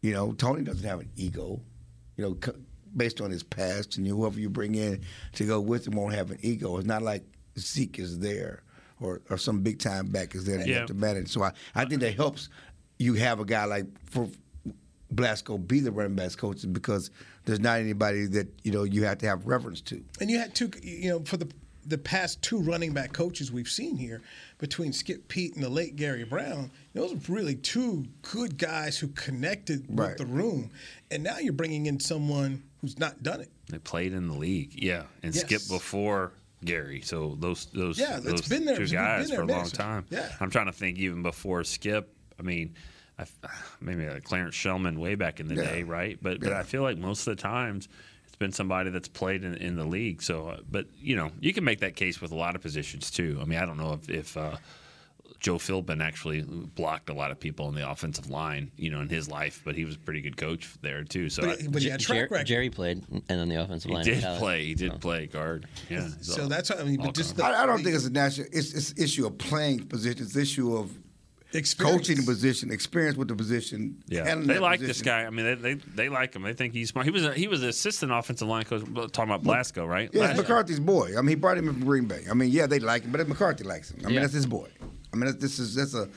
You 0.00 0.12
know, 0.12 0.32
Tony 0.32 0.62
doesn't 0.62 0.86
have 0.86 1.00
an 1.00 1.10
ego. 1.16 1.60
You 2.16 2.24
know, 2.24 2.52
based 2.96 3.20
on 3.20 3.30
his 3.30 3.42
past, 3.42 3.96
and 3.96 4.06
whoever 4.06 4.38
you 4.38 4.48
bring 4.48 4.74
in 4.74 5.02
to 5.32 5.44
go 5.44 5.60
with 5.60 5.88
him 5.88 5.96
won't 5.96 6.14
have 6.14 6.30
an 6.30 6.38
ego. 6.42 6.76
It's 6.76 6.86
not 6.86 7.02
like 7.02 7.24
Zeke 7.58 7.98
is 7.98 8.20
there 8.20 8.62
or, 9.02 9.20
or 9.30 9.36
some 9.38 9.60
big 9.62 9.78
time 9.78 10.06
back 10.06 10.34
is 10.34 10.44
there 10.44 10.58
that 10.58 10.66
you 10.66 10.72
Yeah. 10.72 10.78
have 10.80 10.88
to 10.88 10.94
manage. 10.94 11.28
So 11.28 11.42
I, 11.42 11.52
I 11.74 11.84
think 11.84 12.00
that 12.00 12.14
helps 12.14 12.48
you 12.98 13.14
have 13.14 13.40
a 13.40 13.44
guy 13.44 13.64
like 13.64 13.86
for 14.08 14.28
Blasko 15.14 15.66
be 15.66 15.80
the 15.80 15.92
running 15.92 16.14
backs 16.16 16.36
coach 16.36 16.64
because 16.72 17.10
there's 17.44 17.60
not 17.60 17.78
anybody 17.80 18.26
that 18.26 18.48
you 18.62 18.72
know 18.72 18.84
you 18.84 19.04
have 19.04 19.18
to 19.18 19.26
have 19.26 19.46
reverence 19.46 19.80
to. 19.82 20.02
And 20.20 20.30
you 20.30 20.38
had 20.38 20.54
two, 20.54 20.70
you 20.82 21.10
know, 21.10 21.20
for 21.20 21.36
the 21.36 21.48
the 21.84 21.98
past 21.98 22.40
two 22.42 22.58
running 22.60 22.92
back 22.92 23.12
coaches 23.12 23.50
we've 23.50 23.68
seen 23.68 23.96
here, 23.96 24.22
between 24.58 24.92
Skip 24.92 25.26
Peete 25.26 25.54
and 25.56 25.64
the 25.64 25.68
late 25.68 25.96
Gary 25.96 26.22
Brown, 26.24 26.70
those 26.94 27.12
are 27.12 27.32
really 27.32 27.56
two 27.56 28.04
good 28.22 28.56
guys 28.56 28.96
who 28.98 29.08
connected 29.08 29.84
Right. 29.88 30.10
with 30.10 30.18
the 30.18 30.26
room. 30.26 30.70
And 31.10 31.24
now 31.24 31.38
you're 31.40 31.52
bringing 31.52 31.86
in 31.86 31.98
someone 31.98 32.62
who's 32.80 33.00
not 33.00 33.24
done 33.24 33.40
it. 33.40 33.50
They 33.68 33.78
played 33.78 34.12
in 34.12 34.28
the 34.28 34.34
league, 34.36 34.80
yeah, 34.80 35.02
and 35.24 35.34
Yes. 35.34 35.42
Skip 35.44 35.62
before 35.68 36.32
Gary. 36.64 37.00
So 37.02 37.36
those 37.40 37.66
those 37.66 37.98
Yeah, 37.98 38.18
those 38.20 38.48
been 38.48 38.64
there- 38.64 38.76
two 38.76 38.82
it's 38.82 38.92
been 38.92 39.00
guys 39.00 39.28
there 39.28 39.38
for 39.38 39.42
a 39.44 39.46
long 39.46 39.68
time. 39.68 40.04
Yeah. 40.10 40.28
I'm 40.40 40.50
trying 40.50 40.66
to 40.66 40.72
think 40.72 40.98
even 40.98 41.22
before 41.22 41.64
Skip. 41.64 42.14
I 42.38 42.42
mean, 42.42 42.74
I, 43.18 43.24
maybe 43.80 44.08
like 44.08 44.24
Clarence 44.24 44.54
Shelmon 44.54 44.98
way 44.98 45.14
back 45.14 45.40
in 45.40 45.48
the 45.48 45.56
Yeah. 45.56 45.64
day, 45.64 45.82
right? 45.82 46.18
But 46.20 46.40
but 46.40 46.52
I 46.52 46.62
feel 46.62 46.82
like 46.82 46.98
most 46.98 47.26
of 47.26 47.36
the 47.36 47.42
times 47.42 47.88
it's 48.26 48.36
been 48.36 48.52
somebody 48.52 48.90
that's 48.90 49.08
played 49.08 49.44
in, 49.44 49.54
in 49.56 49.76
the 49.76 49.84
league. 49.84 50.22
So, 50.22 50.48
uh, 50.48 50.60
but 50.70 50.86
you 51.00 51.16
know, 51.16 51.30
you 51.40 51.52
can 51.52 51.64
make 51.64 51.80
that 51.80 51.96
case 51.96 52.20
with 52.20 52.32
a 52.32 52.36
lot 52.36 52.54
of 52.56 52.62
positions 52.62 53.10
too. 53.10 53.38
I 53.40 53.44
mean, 53.44 53.58
I 53.58 53.66
don't 53.66 53.76
know 53.76 53.92
if 53.94 54.08
if 54.08 54.36
uh, 54.36 54.56
Joe 55.42 55.56
Philbin 55.58 56.00
actually 56.00 56.42
blocked 56.42 57.10
a 57.10 57.12
lot 57.12 57.30
of 57.32 57.40
people 57.40 57.68
in 57.68 57.74
the 57.74 57.90
offensive 57.90 58.30
line, 58.30 58.70
you 58.76 58.90
know, 58.90 59.00
in 59.00 59.08
his 59.08 59.28
life, 59.28 59.60
but 59.64 59.74
he 59.74 59.84
was 59.84 59.96
a 59.96 59.98
pretty 59.98 60.20
good 60.20 60.36
coach 60.36 60.70
there 60.82 61.02
too. 61.02 61.28
So 61.28 61.42
But, 61.42 61.62
I, 61.62 61.66
but 61.68 61.82
he 61.82 61.88
had 61.90 61.98
track 62.00 62.16
Jer- 62.16 62.22
record. 62.30 62.46
Jerry 62.46 62.70
played 62.70 63.04
and 63.28 63.40
on 63.40 63.48
the 63.48 63.56
offensive 63.56 63.88
he 63.90 63.94
line. 63.96 64.04
did 64.04 64.22
college. 64.22 64.38
play. 64.38 64.64
He 64.66 64.74
did 64.74 64.92
So. 64.92 64.98
play 64.98 65.26
guard. 65.26 65.66
Yeah. 65.90 66.08
so 66.20 66.42
all- 66.44 66.48
that's 66.48 66.70
what 66.70 66.80
I 66.80 66.84
mean. 66.84 67.00
But 67.02 67.14
just 67.14 67.36
the, 67.36 67.44
I, 67.44 67.64
I 67.64 67.66
don't 67.66 67.82
think 67.82 67.96
it's 67.96 68.06
a 68.06 68.10
national. 68.10 68.46
It's 68.52 68.72
it's 68.72 68.92
an 68.92 69.02
issue 69.02 69.26
of 69.26 69.36
playing 69.36 69.86
position. 69.88 70.22
It's 70.24 70.34
an 70.36 70.42
issue 70.42 70.76
of 70.76 70.96
experience. 71.54 71.98
coaching 71.98 72.16
the 72.18 72.22
position, 72.22 72.70
experience 72.70 73.16
with 73.16 73.26
the 73.28 73.34
position. 73.34 74.02
Yeah, 74.06 74.24
handling 74.24 74.46
they 74.46 74.54
that 74.54 74.62
like 74.62 74.78
this 74.80 75.02
guy. 75.02 75.24
I 75.24 75.30
mean, 75.30 75.44
they, 75.44 75.54
they 75.54 75.74
they 75.74 76.08
like 76.08 76.34
him. 76.36 76.42
They 76.42 76.54
think 76.54 76.72
he's 76.72 76.90
smart. 76.90 77.04
He 77.04 77.10
was 77.10 77.24
a, 77.24 77.34
he 77.34 77.48
was 77.48 77.62
an 77.64 77.68
assistant 77.68 78.12
offensive 78.12 78.46
line 78.46 78.62
coach. 78.64 78.82
Talking 79.12 79.32
about 79.34 79.42
Blasko, 79.42 79.88
right? 79.88 80.08
Yeah, 80.12 80.20
Last 80.20 80.30
it's 80.30 80.36
year. 80.38 80.42
McCarthy's 80.44 80.80
boy. 80.80 81.14
I 81.18 81.20
mean, 81.20 81.30
he 81.30 81.34
brought 81.34 81.58
him 81.58 81.66
in 81.68 81.74
from 81.74 81.84
Green 81.84 82.04
Bay. 82.04 82.24
I 82.30 82.34
mean, 82.34 82.50
yeah, 82.52 82.66
they 82.68 82.78
like 82.78 83.02
him, 83.02 83.10
but 83.10 83.26
McCarthy 83.28 83.64
likes 83.64 83.90
him. 83.90 84.00
I 84.02 84.06
mean, 84.06 84.14
Yeah. 84.14 84.20
that's 84.20 84.34
his 84.34 84.46
boy. 84.46 84.68
I 85.12 85.16
mean, 85.16 85.38
this 85.38 85.58
is 85.58 85.74
that's 85.74 85.94
a 85.94 86.08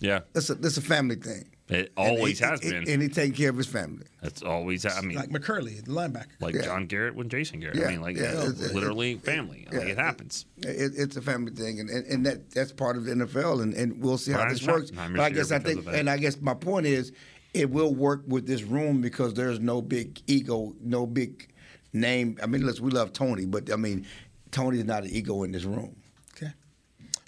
Yeah, 0.00 0.20
that's 0.32 0.50
a 0.50 0.54
that's 0.54 0.76
a 0.76 0.82
family 0.82 1.16
thing. 1.16 1.44
it 1.68 1.92
always 1.96 2.38
he- 2.38 2.44
has 2.44 2.60
he- 2.62 2.70
been. 2.70 2.88
and 2.88 3.02
he 3.02 3.08
taking 3.08 3.34
care 3.34 3.50
of 3.50 3.56
his 3.56 3.66
family. 3.66 4.06
That's 4.22 4.42
always. 4.42 4.86
I 4.86 5.00
mean, 5.00 5.16
like 5.16 5.30
like, 5.32 5.42
McCurley, 5.42 5.84
the 5.84 5.90
linebacker. 5.90 6.54
Yeah. 6.54 6.62
John 6.62 6.86
Garrett 6.86 7.14
when 7.14 7.28
Jason 7.28 7.60
Garrett. 7.60 7.76
Yeah, 7.76 7.86
I 7.86 7.90
mean, 7.90 8.00
like 8.00 8.16
yeah, 8.16 8.32
it's- 8.48 8.72
literally 8.72 9.12
it- 9.12 9.22
family. 9.24 9.66
yeah, 9.72 9.78
like 9.78 9.88
it 9.88 9.98
happens. 9.98 10.46
It, 10.58 10.92
it's 10.96 11.16
a 11.16 11.22
family 11.22 11.52
thing, 11.52 11.80
and, 11.80 11.90
and, 11.90 12.06
and 12.06 12.26
that 12.26 12.50
that's 12.50 12.72
part 12.72 12.96
of 12.96 13.04
the 13.04 13.12
NFL, 13.12 13.62
and, 13.62 13.74
and 13.74 14.00
we'll 14.00 14.18
see 14.18 14.32
how 14.32 14.38
Brian 14.38 14.52
this 14.52 14.66
works. 14.66 14.90
But 14.92 15.20
I 15.20 15.30
guess 15.30 15.50
I 15.52 15.58
think, 15.58 15.86
and 15.88 16.08
I 16.08 16.16
guess 16.16 16.40
my 16.40 16.54
point 16.54 16.86
is, 16.86 17.12
it 17.54 17.68
will 17.70 17.94
work 17.94 18.22
with 18.26 18.46
this 18.46 18.62
room 18.62 19.00
because 19.00 19.34
there's 19.34 19.58
no 19.60 19.82
big 19.82 20.20
ego, 20.26 20.74
no 20.80 21.06
big 21.06 21.48
name. 21.92 22.38
I 22.42 22.46
mean, 22.46 22.64
listen, 22.64 22.84
we 22.84 22.90
love 22.92 23.12
Tony, 23.12 23.46
but 23.46 23.70
I 23.72 23.76
mean, 23.76 24.06
Tony 24.52 24.78
is 24.78 24.84
not 24.84 25.02
an 25.04 25.10
ego 25.10 25.42
in 25.42 25.52
this 25.52 25.64
room. 25.64 25.96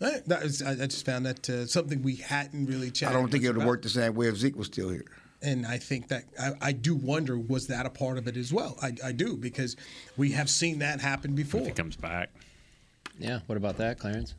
Okay. 0.03 0.07
All 0.07 0.13
right, 0.13 0.25
that 0.29 0.43
was, 0.43 0.63
I, 0.63 0.73
I 0.73 0.87
just 0.87 1.05
found 1.05 1.27
that 1.27 1.49
uh, 1.51 1.67
something 1.67 2.03
we 2.03 2.17
hadn't 2.17 2.67
really 2.67 2.91
challenged. 2.91 3.17
I 3.17 3.21
don't 3.21 3.31
think 3.31 3.45
it 3.45 3.49
would 3.49 3.57
about. 3.57 3.69
work 3.69 3.83
the 3.83 3.89
same 3.89 4.15
way 4.15 4.29
if 4.29 4.37
Zeke 4.37 4.57
was 4.57 4.67
still 4.69 4.89
here. 4.91 5.05
And 5.43 5.67
I 5.67 5.79
think 5.79 6.09
that 6.09 6.25
I, 6.39 6.53
I 6.61 6.73
do 6.73 6.95
wonder 6.95 7.39
was 7.39 7.67
that 7.69 7.87
a 7.87 7.91
part 7.91 8.19
of 8.19 8.29
it 8.29 8.37
as 8.37 8.53
well? 8.53 8.77
I, 8.83 8.93
I 9.05 9.13
do 9.13 9.37
because 9.37 9.77
we 10.19 10.33
have 10.33 10.51
seen 10.51 10.81
that 10.81 11.01
happen 11.01 11.35
before. 11.35 11.63
If 11.63 11.67
he 11.69 11.73
comes 11.73 11.97
back, 11.97 12.31
Yeah. 13.19 13.41
What 13.47 13.57
about 13.57 13.79
that, 13.79 13.99
Clarence? 13.99 14.35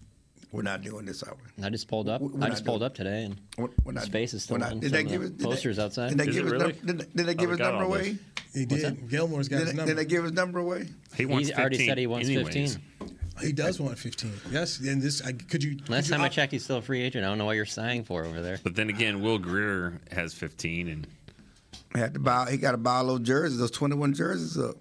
We're 0.51 0.61
not 0.63 0.81
doing 0.81 1.05
this, 1.05 1.23
are 1.23 1.33
we? 1.57 1.63
I 1.63 1.69
just 1.69 1.87
pulled 1.87 2.09
up. 2.09 2.21
We're 2.21 2.43
I 2.45 2.49
just 2.49 2.65
pulled 2.65 2.81
doing- 2.81 2.87
up 2.87 2.93
today, 2.95 3.23
and 3.23 3.39
We're, 3.57 3.69
we're 3.85 3.93
not, 3.93 4.03
space 4.03 4.33
is 4.33 4.43
still 4.43 4.55
we're 4.57 4.65
not- 4.67 4.79
did 4.81 4.91
they 4.91 5.03
give 5.03 5.21
the 5.21 5.27
us, 5.27 5.31
did 5.31 5.39
they- 5.39 5.45
posters 5.45 5.79
outside. 5.79 6.09
Did 6.09 6.17
they 6.17 6.27
Is 6.27 6.35
give 6.35 6.45
it 6.47 6.51
his 6.53 6.61
really? 6.61 6.73
num- 6.73 6.85
did, 6.85 6.97
they- 6.99 7.05
did 7.15 7.25
they 7.25 7.31
Oh, 7.31 7.35
give 7.35 7.49
we 7.49 7.51
his 7.53 7.59
number 7.59 7.83
away? 7.83 8.11
this. 8.11 8.19
He 8.53 8.65
did. 8.65 9.09
Gilmore's 9.09 9.47
got 9.47 9.59
Did 9.59 9.61
his 9.67 9.71
they, 9.71 9.77
number. 9.77 9.91
did 9.93 9.97
they 9.97 10.05
give 10.09 10.23
his 10.23 10.33
number 10.33 10.59
away? 10.59 10.89
he 11.15 11.25
wants. 11.25 11.47
He 11.47 11.53
already 11.55 11.87
said 11.87 11.97
he 11.97 12.05
wants 12.07 12.27
anyways. 12.27 12.75
15. 12.75 13.17
He 13.39 13.51
does 13.53 13.79
want 13.79 13.97
15. 13.97 14.31
Yes, 14.51 14.79
and 14.79 15.01
this 15.01 15.21
I, 15.21 15.31
could 15.31 15.63
you? 15.63 15.77
Last 15.87 16.05
could 16.05 16.05
you 16.09 16.11
time 16.17 16.21
I 16.21 16.29
checked, 16.29 16.51
he's 16.51 16.63
still 16.63 16.77
a 16.77 16.81
free 16.81 17.01
agent. 17.01 17.25
I 17.25 17.29
don't 17.29 17.37
know 17.37 17.45
what 17.45 17.55
you're 17.55 17.65
sighing 17.65 18.03
for 18.03 18.25
over 18.25 18.41
there. 18.41 18.59
But 18.63 18.75
then 18.75 18.89
again, 18.89 19.21
Will 19.21 19.37
Grier 19.39 19.99
has 20.11 20.33
15, 20.33 20.87
and 20.89 21.07
He 21.93 21.99
had 21.99 22.13
to 22.13 22.19
buy. 22.19 22.51
He 22.51 22.57
got 22.57 22.71
to 22.71 22.77
buy 22.77 22.97
all 22.97 23.07
those 23.07 23.21
jerseys, 23.21 23.57
those 23.57 23.71
twenty-one 23.71 24.13
jerseys 24.13 24.57
up. 24.57 24.75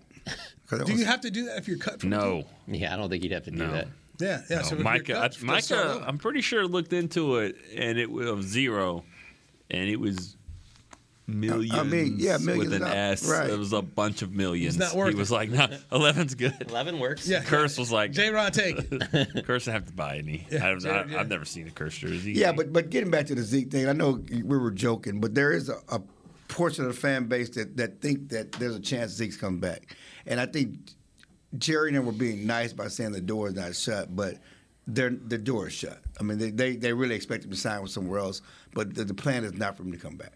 'Cause 0.66 0.78
that 0.78 0.86
Do 0.86 0.92
was- 0.92 1.00
you 1.00 1.06
have 1.06 1.20
to 1.22 1.30
do 1.30 1.46
that 1.46 1.58
if 1.58 1.68
you're 1.68 1.78
cut 1.78 2.00
from? 2.00 2.10
the 2.10 2.16
no, 2.16 2.44
Yeah, 2.66 2.92
I 2.92 2.96
don't 2.96 3.08
think 3.08 3.22
he'd 3.22 3.32
have 3.32 3.44
to 3.44 3.50
do 3.50 3.58
No. 3.58 3.72
that. 3.72 3.88
Yeah, 4.18 4.42
yeah. 4.50 4.56
no. 4.58 4.62
so 4.64 4.76
Micah, 4.76 5.14
cut, 5.14 5.38
I, 5.40 5.44
Micah. 5.44 6.04
I'm 6.06 6.18
pretty 6.18 6.42
sure 6.42 6.66
looked 6.66 6.92
into 6.92 7.36
it, 7.36 7.56
and 7.74 7.98
it 7.98 8.10
was 8.10 8.44
zero, 8.44 9.04
and 9.70 9.88
it 9.88 9.98
was 9.98 10.36
millions. 11.34 11.72
I 11.78 11.82
mean, 11.82 12.16
yeah, 12.18 12.38
millions 12.38 12.70
with 12.70 12.74
an 12.74 12.88
not- 12.88 12.96
S. 12.96 13.28
right. 13.28 13.48
It 13.50 13.58
was 13.58 13.72
a 13.72 13.82
bunch 13.82 14.22
of 14.22 14.32
millions. 14.32 14.76
not 14.78 14.94
worth 14.94 15.10
he 15.10 15.14
was 15.14 15.30
like, 15.30 15.50
"No, 15.50 15.66
11's 15.92 16.34
good." 16.34 16.54
Eleven 16.68 16.98
works. 16.98 17.26
Yeah, 17.28 17.42
Kearse 17.42 17.78
was 17.78 17.90
like, 17.92 18.12
J. 18.12 18.30
Rod, 18.30 18.52
take 18.54 18.78
it. 18.78 18.88
Kearse 18.90 19.64
didn't 19.64 19.74
have 19.74 19.86
to 19.86 19.92
buy 19.92 20.16
any. 20.18 20.46
Yeah, 20.50 20.66
I 20.66 20.70
don't, 20.70 20.80
J- 20.80 20.90
I, 20.90 21.04
yeah. 21.04 21.20
I've 21.20 21.28
never 21.28 21.44
seen 21.44 21.66
a 21.66 21.70
Kearse 21.70 21.98
jersey. 21.98 22.32
Yeah, 22.32 22.52
but 22.52 22.72
but 22.72 22.90
getting 22.90 23.10
back 23.10 23.26
to 23.26 23.34
the 23.34 23.42
Zeke 23.42 23.70
thing, 23.70 23.88
I 23.88 23.92
know 23.92 24.22
we 24.30 24.42
were 24.42 24.70
joking, 24.70 25.20
but 25.20 25.34
there 25.34 25.52
is 25.52 25.68
a, 25.68 25.78
a 25.88 26.00
portion 26.48 26.84
of 26.84 26.92
the 26.94 27.00
fan 27.00 27.26
base 27.26 27.50
that, 27.50 27.76
that 27.76 28.00
think 28.00 28.28
that 28.30 28.52
there's 28.52 28.74
a 28.74 28.80
chance 28.80 29.12
Zeke's 29.12 29.36
come 29.36 29.58
back, 29.60 29.96
and 30.26 30.40
I 30.40 30.46
think 30.46 30.76
Jerry 31.58 31.88
and 31.88 31.96
them 31.96 32.06
were 32.06 32.12
being 32.12 32.46
nice 32.46 32.72
by 32.72 32.88
saying 32.88 33.12
the 33.12 33.20
door 33.20 33.48
is 33.48 33.54
not 33.54 33.74
shut, 33.74 34.14
but 34.14 34.34
they're, 34.86 35.10
the 35.10 35.38
door 35.38 35.68
is 35.68 35.72
shut. 35.72 35.98
I 36.18 36.22
mean, 36.22 36.38
they, 36.38 36.50
they, 36.50 36.76
they 36.76 36.92
really 36.92 37.14
expect 37.14 37.44
him 37.44 37.50
to 37.50 37.56
sign 37.56 37.82
with 37.82 37.90
somewhere 37.90 38.18
else, 38.18 38.42
but 38.74 38.94
the, 38.94 39.04
the 39.04 39.14
plan 39.14 39.44
is 39.44 39.54
not 39.54 39.76
for 39.76 39.82
him 39.82 39.92
to 39.92 39.98
come 39.98 40.16
back. 40.16 40.32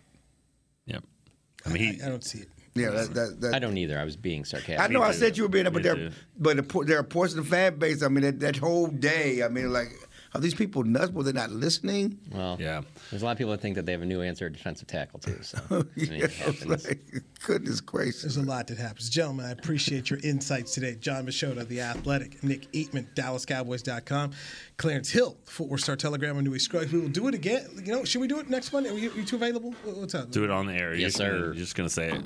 I 1.66 1.68
mean, 1.70 1.94
he, 1.94 2.02
I 2.02 2.08
don't 2.08 2.24
see 2.24 2.40
it. 2.40 2.48
Yeah, 2.74 2.90
that, 2.90 3.14
that, 3.14 3.40
that 3.40 3.54
I 3.54 3.58
don't 3.60 3.78
either. 3.78 3.98
I 3.98 4.04
was 4.04 4.16
being 4.16 4.44
sarcastic. 4.44 4.80
I 4.80 4.88
know 4.88 5.00
I 5.00 5.12
said 5.12 5.36
you 5.36 5.44
were 5.44 5.48
being 5.48 5.64
there, 5.64 5.70
but 5.70 5.82
there, 5.84 6.10
but 6.36 6.56
the, 6.56 6.62
por- 6.64 6.84
there 6.84 6.98
are 6.98 7.04
portions 7.04 7.38
of 7.38 7.44
the 7.44 7.50
fan 7.50 7.78
base. 7.78 8.02
I 8.02 8.08
mean, 8.08 8.22
that, 8.24 8.40
that 8.40 8.56
whole 8.56 8.88
day. 8.88 9.44
I 9.44 9.48
mean, 9.48 9.72
like, 9.72 9.92
are 10.34 10.40
these 10.40 10.54
people 10.54 10.82
nuts? 10.82 11.12
Were 11.12 11.22
they 11.22 11.32
not 11.32 11.50
listening? 11.50 12.18
Well, 12.32 12.56
yeah. 12.60 12.82
There's 13.10 13.22
a 13.22 13.24
lot 13.24 13.32
of 13.32 13.38
people 13.38 13.52
that 13.52 13.60
think 13.60 13.76
that 13.76 13.86
they 13.86 13.92
have 13.92 14.02
a 14.02 14.06
new 14.06 14.20
answer 14.22 14.46
at 14.46 14.52
defensive 14.52 14.88
tackle 14.88 15.20
too. 15.20 15.38
So 15.42 15.58
I 15.70 15.74
mean, 15.74 15.84
Yeah, 15.96 16.24
it 16.24 16.32
happens. 16.32 16.86
like, 16.88 17.22
goodness 17.46 17.80
gracious. 17.80 18.22
There's 18.22 18.36
a 18.36 18.42
lot 18.42 18.66
that 18.66 18.78
happens. 18.78 19.08
Gentlemen, 19.08 19.46
I 19.46 19.50
appreciate 19.52 20.10
your 20.10 20.18
insights 20.24 20.74
today. 20.74 20.96
Jon 20.96 21.26
Machota, 21.26 21.66
The 21.68 21.80
Athletic, 21.82 22.42
Nick 22.42 22.70
Eatman, 22.72 23.06
DallasCowboys.com, 23.14 24.32
Clarence 24.76 25.10
Hill, 25.10 25.36
Fort 25.46 25.70
Worth 25.70 25.82
Star 25.82 25.96
Telegram, 25.96 26.36
and 26.36 26.46
Newy 26.46 26.58
Scruggs. 26.58 26.92
We 26.92 27.00
will 27.00 27.08
do 27.08 27.28
it 27.28 27.34
again. 27.34 27.68
You 27.84 27.92
know, 27.92 28.04
should 28.04 28.20
we 28.20 28.26
do 28.28 28.38
it 28.40 28.50
next 28.50 28.72
Monday? 28.72 28.90
Are 28.90 28.98
you, 28.98 29.10
are 29.12 29.14
you 29.16 29.24
two 29.24 29.36
available? 29.36 29.72
What's 29.84 30.14
up? 30.14 30.30
Do 30.30 30.44
it 30.44 30.50
on 30.50 30.66
the 30.66 30.72
air. 30.74 30.88
You're 30.90 30.94
Yes, 30.96 31.12
just 31.12 31.18
gonna- 31.18 31.30
sir. 31.38 31.44
You're 31.44 31.54
just 31.54 31.74
gonna 31.76 31.90
say 31.90 32.10
it. 32.12 32.22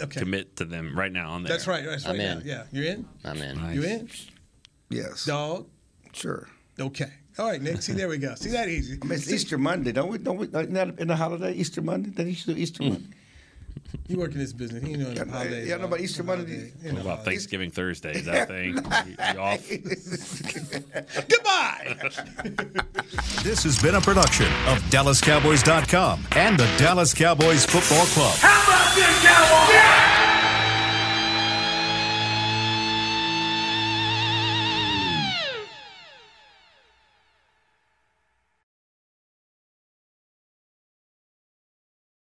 Okay. 0.00 0.20
Commit 0.20 0.56
to 0.56 0.64
them 0.64 0.96
right 0.98 1.12
now 1.12 1.32
on 1.32 1.42
the 1.42 1.50
That's 1.50 1.66
right. 1.66 1.84
That's 1.84 2.06
I'm 2.06 2.12
right. 2.16 2.20
in. 2.20 2.42
Yeah, 2.46 2.54
yeah. 2.54 2.64
You're 2.72 2.84
in? 2.92 3.08
I'm 3.24 3.36
in. 3.42 3.58
Nice. 3.58 3.74
You 3.76 3.82
in? 3.82 4.08
Yes. 4.88 5.26
Dog? 5.26 5.68
Sure. 6.14 6.48
Okay. 6.80 7.10
All 7.38 7.46
right, 7.48 7.60
Nick. 7.62 7.80
See, 7.82 7.92
there 7.94 8.08
we 8.08 8.18
go. 8.18 8.34
See 8.34 8.50
that 8.50 8.68
easy. 8.68 8.98
I 9.00 9.04
mean, 9.06 9.14
it's 9.14 9.24
See, 9.26 9.34
Easter 9.36 9.56
Monday, 9.58 9.92
don't 9.92 10.08
we? 10.10 10.18
Don't 10.18 10.36
we? 10.36 10.46
Isn't 10.46 10.74
that 10.74 10.98
in 10.98 11.08
the 11.08 11.16
holiday, 11.16 11.52
Easter 11.54 11.80
Monday? 11.80 12.10
Then 12.10 12.28
you 12.28 12.34
should 12.34 12.54
do 12.54 12.60
Easter 12.60 12.82
Monday. 12.82 13.02
You 14.08 14.16
work 14.18 14.32
in 14.32 14.38
this 14.38 14.52
business. 14.54 14.82
You 14.84 14.96
know 14.96 15.10
Yeah, 15.10 15.24
the 15.24 15.30
holidays. 15.30 15.68
yeah, 15.68 15.74
I 15.74 15.78
know 15.78 15.84
about 15.84 16.00
Easter 16.00 16.22
Monday. 16.22 16.44
holidays, 16.50 16.72
you 16.82 16.92
What 16.92 17.04
know. 17.04 17.10
about 17.12 17.24
Thanksgiving 17.26 17.70
Thursday? 17.70 18.12
Is 18.14 18.24
that 18.24 18.48
thing? 18.48 18.74
You- 19.06 19.16
you 19.34 19.38
off? 19.40 19.68
Goodbye. 21.28 21.96
This 23.42 23.62
has 23.64 23.80
been 23.82 23.94
a 23.96 24.00
production 24.00 24.46
of 24.66 24.78
DallasCowboys.com 24.90 26.26
and 26.36 26.58
the 26.58 26.66
Dallas 26.78 27.12
Cowboys 27.14 27.64
Football 27.66 28.06
Club. 28.06 28.34
How 28.38 28.62
about 28.64 28.94
this, 28.94 29.22
Cowboys? 29.24 29.74
Yeah! 29.74 30.11